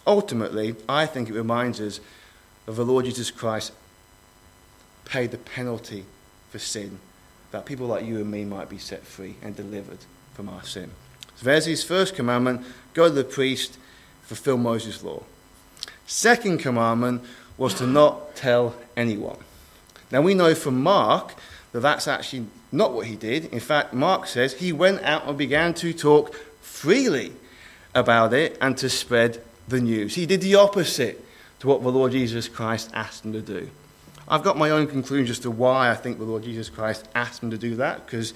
Ultimately, 0.06 0.76
I 0.86 1.06
think 1.06 1.30
it 1.30 1.34
reminds 1.34 1.80
us 1.80 2.00
of 2.66 2.76
the 2.76 2.84
Lord 2.84 3.06
Jesus 3.06 3.30
Christ 3.30 3.72
paid 5.06 5.30
the 5.30 5.38
penalty 5.38 6.04
for 6.50 6.58
sin, 6.58 6.98
that 7.50 7.64
people 7.64 7.86
like 7.86 8.04
you 8.04 8.16
and 8.16 8.30
me 8.30 8.44
might 8.44 8.68
be 8.68 8.76
set 8.76 9.04
free 9.04 9.36
and 9.40 9.56
delivered 9.56 10.00
from 10.40 10.48
our 10.48 10.64
sin. 10.64 10.90
So 11.36 11.44
there's 11.44 11.66
his 11.66 11.84
first 11.84 12.14
commandment 12.14 12.64
go 12.94 13.08
to 13.08 13.14
the 13.14 13.24
priest, 13.24 13.76
fulfill 14.22 14.56
Moses' 14.56 15.04
law. 15.04 15.22
Second 16.06 16.60
commandment 16.60 17.22
was 17.58 17.74
to 17.74 17.86
not 17.86 18.36
tell 18.36 18.74
anyone. 18.96 19.36
Now 20.10 20.22
we 20.22 20.32
know 20.32 20.54
from 20.54 20.82
Mark 20.82 21.34
that 21.72 21.80
that's 21.80 22.08
actually 22.08 22.46
not 22.72 22.94
what 22.94 23.06
he 23.06 23.16
did. 23.16 23.52
In 23.52 23.60
fact, 23.60 23.92
Mark 23.92 24.26
says 24.26 24.54
he 24.54 24.72
went 24.72 25.02
out 25.02 25.26
and 25.26 25.36
began 25.36 25.74
to 25.74 25.92
talk 25.92 26.34
freely 26.62 27.34
about 27.94 28.32
it 28.32 28.56
and 28.62 28.78
to 28.78 28.88
spread 28.88 29.42
the 29.68 29.78
news. 29.78 30.14
He 30.14 30.24
did 30.24 30.40
the 30.40 30.54
opposite 30.54 31.22
to 31.58 31.66
what 31.66 31.82
the 31.82 31.92
Lord 31.92 32.12
Jesus 32.12 32.48
Christ 32.48 32.88
asked 32.94 33.26
him 33.26 33.34
to 33.34 33.42
do. 33.42 33.68
I've 34.26 34.42
got 34.42 34.56
my 34.56 34.70
own 34.70 34.86
conclusions 34.86 35.36
as 35.36 35.38
to 35.40 35.50
why 35.50 35.90
I 35.90 35.94
think 35.96 36.16
the 36.16 36.24
Lord 36.24 36.44
Jesus 36.44 36.70
Christ 36.70 37.06
asked 37.14 37.42
him 37.42 37.50
to 37.50 37.58
do 37.58 37.74
that, 37.76 38.06
because 38.06 38.32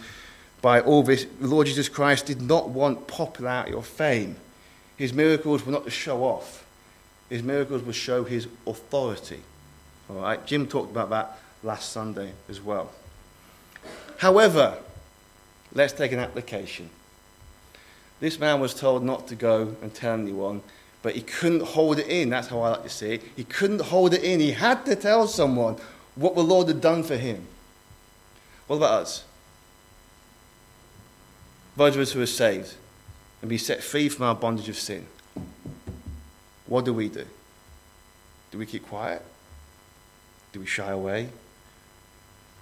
by 0.65 0.81
all 0.81 1.03
this, 1.03 1.27
the 1.43 1.47
Lord 1.47 1.67
Jesus 1.67 1.91
Christ 1.91 2.25
did 2.25 2.41
not 2.41 2.71
want 2.71 3.07
popularity 3.07 3.75
or 3.75 3.83
fame. 3.83 4.37
His 4.97 5.13
miracles 5.13 5.67
were 5.67 5.73
not 5.73 5.85
to 5.85 5.91
show 5.91 6.25
off. 6.25 6.65
His 7.29 7.43
miracles 7.43 7.83
were 7.83 7.93
to 7.93 7.99
show 7.99 8.25
his 8.25 8.49
authority. 8.67 9.43
All 10.09 10.17
right, 10.17 10.43
Jim 10.47 10.67
talked 10.67 10.91
about 10.91 11.11
that 11.11 11.39
last 11.63 11.93
Sunday 11.93 12.33
as 12.49 12.63
well. 12.63 12.91
However, 14.17 14.79
let's 15.75 15.93
take 15.93 16.13
an 16.13 16.19
application. 16.19 16.89
This 18.21 18.39
man 18.39 18.59
was 18.59 18.73
told 18.73 19.05
not 19.05 19.29
to 19.29 19.35
go 19.35 19.77
and 19.83 19.93
tell 19.93 20.15
anyone 20.15 20.63
but 21.03 21.15
he 21.15 21.21
couldn't 21.21 21.61
hold 21.61 21.99
it 21.99 22.07
in. 22.07 22.31
That's 22.31 22.49
how 22.49 22.63
I 22.63 22.71
like 22.71 22.85
to 22.85 22.89
see 22.89 23.17
it. 23.17 23.23
He 23.37 23.45
couldn't 23.45 23.83
hold 23.83 24.15
it 24.15 24.25
in. 24.25 24.41
He 24.41 24.53
had 24.53 24.87
to 24.87 24.97
tell 24.97 25.27
someone 25.29 25.77
what 26.15 26.35
the 26.35 26.41
Lord 26.43 26.67
had 26.67 26.81
done 26.81 27.03
for 27.03 27.19
him. 27.19 27.47
What 28.69 28.77
about 28.77 29.03
us? 29.03 29.25
Those 31.77 31.97
of 31.97 32.03
us 32.03 32.13
who 32.13 32.23
are 32.23 32.27
saved 32.27 32.75
and 33.41 33.49
be 33.49 33.59
set 33.59 33.83
free 33.83 34.09
from 34.09 34.27
our 34.27 34.35
bondage 34.35 34.69
of 34.69 34.79
sin. 34.79 35.07
What 36.67 36.85
do 36.85 36.93
we 36.93 37.09
do? 37.09 37.27
Do 38.51 38.59
we 38.59 38.67
keep 38.67 38.87
quiet? 38.87 39.23
Do 40.53 40.61
we 40.61 40.67
shy 40.67 40.91
away? 40.91 41.29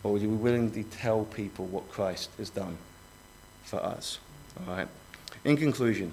Or 0.03 0.19
do 0.19 0.29
we 0.29 0.37
willingly 0.37 0.85
tell 0.85 1.25
people 1.25 1.67
what 1.67 1.91
Christ 1.91 2.31
has 2.39 2.51
done 2.51 2.79
for 3.65 3.81
us? 3.83 4.19
All 4.59 4.75
right. 4.75 4.89
In 5.45 5.57
conclusion, 5.57 6.13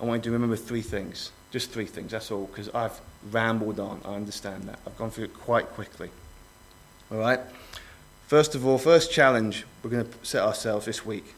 I 0.00 0.04
want 0.04 0.24
you 0.24 0.30
to 0.30 0.32
remember 0.32 0.56
three 0.56 0.82
things. 0.82 1.30
Just 1.50 1.70
three 1.70 1.86
things, 1.86 2.10
that's 2.10 2.30
all, 2.30 2.46
because 2.46 2.68
I've 2.70 3.00
rambled 3.30 3.80
on. 3.80 4.00
I 4.04 4.14
understand 4.14 4.64
that. 4.64 4.78
I've 4.86 4.96
gone 4.96 5.10
through 5.10 5.24
it 5.24 5.34
quite 5.34 5.66
quickly. 5.66 6.10
All 7.10 7.18
right? 7.18 7.40
First 8.26 8.54
of 8.54 8.66
all, 8.66 8.78
first 8.78 9.12
challenge 9.12 9.64
we're 9.82 9.90
going 9.90 10.08
to 10.08 10.14
set 10.22 10.42
ourselves 10.42 10.86
this 10.86 11.06
week. 11.06 11.34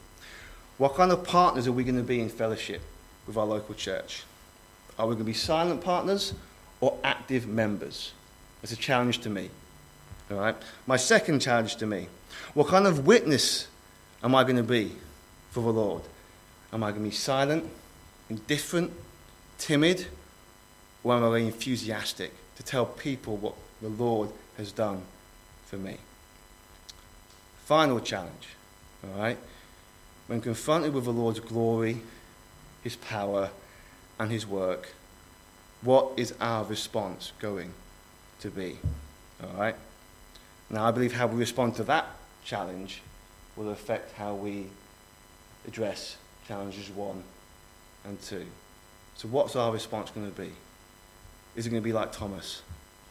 What 0.81 0.95
kind 0.95 1.13
of 1.13 1.25
partners 1.25 1.67
are 1.67 1.73
we 1.73 1.85
going 1.85 1.99
to 1.99 2.03
be 2.03 2.21
in 2.21 2.31
fellowship 2.31 2.81
with 3.27 3.37
our 3.37 3.45
local 3.45 3.75
church? 3.75 4.23
Are 4.99 5.07
we 5.07 5.11
going 5.13 5.27
to 5.27 5.31
be 5.31 5.35
silent 5.35 5.83
partners 5.83 6.33
or 6.81 6.97
active 7.05 7.47
members? 7.47 8.15
It's 8.63 8.73
a 8.73 8.77
challenge 8.77 9.19
to 9.19 9.29
me. 9.29 9.51
All 10.31 10.39
right? 10.39 10.57
My 10.87 10.97
second 10.97 11.41
challenge 11.41 11.77
to 11.77 11.87
me 11.87 12.09
what 12.55 12.69
kind 12.69 12.87
of 12.87 13.07
witness 13.07 13.69
am 14.23 14.35
I 14.35 14.43
going 14.43 14.57
to 14.57 14.63
be 14.63 14.93
for 15.51 15.61
the 15.61 15.71
Lord? 15.71 16.01
Am 16.73 16.83
I 16.83 16.93
going 16.93 17.03
to 17.03 17.11
be 17.11 17.15
silent 17.15 17.69
indifferent, 18.31 18.91
timid, 19.59 20.07
or 21.05 21.15
am 21.15 21.25
I 21.25 21.41
enthusiastic 21.41 22.33
to 22.57 22.63
tell 22.63 22.87
people 22.87 23.37
what 23.37 23.55
the 23.83 23.89
Lord 23.89 24.31
has 24.57 24.73
done 24.73 25.03
for 25.67 25.77
me? 25.77 25.99
Final 27.67 28.01
challenge, 28.01 28.49
all 29.05 29.21
right? 29.21 29.37
When 30.31 30.41
confronted 30.41 30.95
with 30.95 31.07
the 31.07 31.13
Lord's 31.13 31.41
glory, 31.41 32.03
his 32.85 32.95
power, 32.95 33.51
and 34.17 34.31
his 34.31 34.47
work, 34.47 34.93
what 35.83 36.13
is 36.17 36.35
our 36.41 36.65
response 36.65 37.33
going 37.41 37.75
to 38.39 38.49
be? 38.49 38.79
All 39.43 39.61
right? 39.61 39.75
Now, 40.71 40.85
I 40.85 40.93
believe 40.93 41.15
how 41.15 41.27
we 41.27 41.37
respond 41.37 41.75
to 41.75 41.83
that 41.83 42.07
challenge 42.45 43.03
will 43.57 43.71
affect 43.71 44.13
how 44.13 44.35
we 44.35 44.69
address 45.67 46.17
challenges 46.47 46.91
one 46.91 47.25
and 48.05 48.23
two. 48.23 48.47
So, 49.17 49.27
what's 49.27 49.57
our 49.57 49.73
response 49.73 50.11
going 50.11 50.31
to 50.31 50.41
be? 50.41 50.53
Is 51.57 51.67
it 51.67 51.71
going 51.71 51.83
to 51.83 51.85
be 51.85 51.93
like 51.93 52.13
Thomas? 52.13 52.63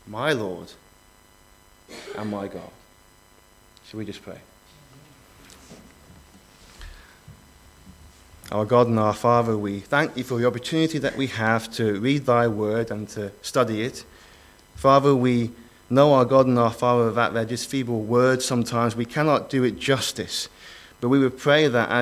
My 0.07 0.31
Lord 0.31 0.71
and 2.17 2.31
my 2.31 2.47
God. 2.47 2.71
Shall 3.89 3.97
we 3.97 4.05
just 4.05 4.21
pray? 4.21 4.39
Our 8.51 8.65
God 8.65 8.87
and 8.87 8.97
our 8.97 9.13
Father, 9.13 9.55
we 9.55 9.79
thank 9.79 10.17
you 10.17 10.23
for 10.23 10.39
the 10.39 10.47
opportunity 10.47 10.97
that 10.97 11.15
we 11.15 11.27
have 11.27 11.71
to 11.73 11.99
read 11.99 12.25
thy 12.25 12.47
word 12.47 12.89
and 12.89 13.07
to 13.09 13.31
study 13.43 13.83
it. 13.83 14.03
Father, 14.73 15.13
we 15.13 15.51
know 15.87 16.13
our 16.13 16.25
God 16.25 16.47
and 16.47 16.57
our 16.57 16.71
Father 16.71 17.11
that 17.11 17.35
they're 17.35 17.45
just 17.45 17.69
feeble 17.69 18.01
words 18.01 18.43
sometimes. 18.43 18.95
We 18.95 19.05
cannot 19.05 19.51
do 19.51 19.63
it 19.63 19.77
justice. 19.77 20.49
But 20.99 21.09
we 21.09 21.19
would 21.19 21.37
pray 21.37 21.67
that 21.67 21.91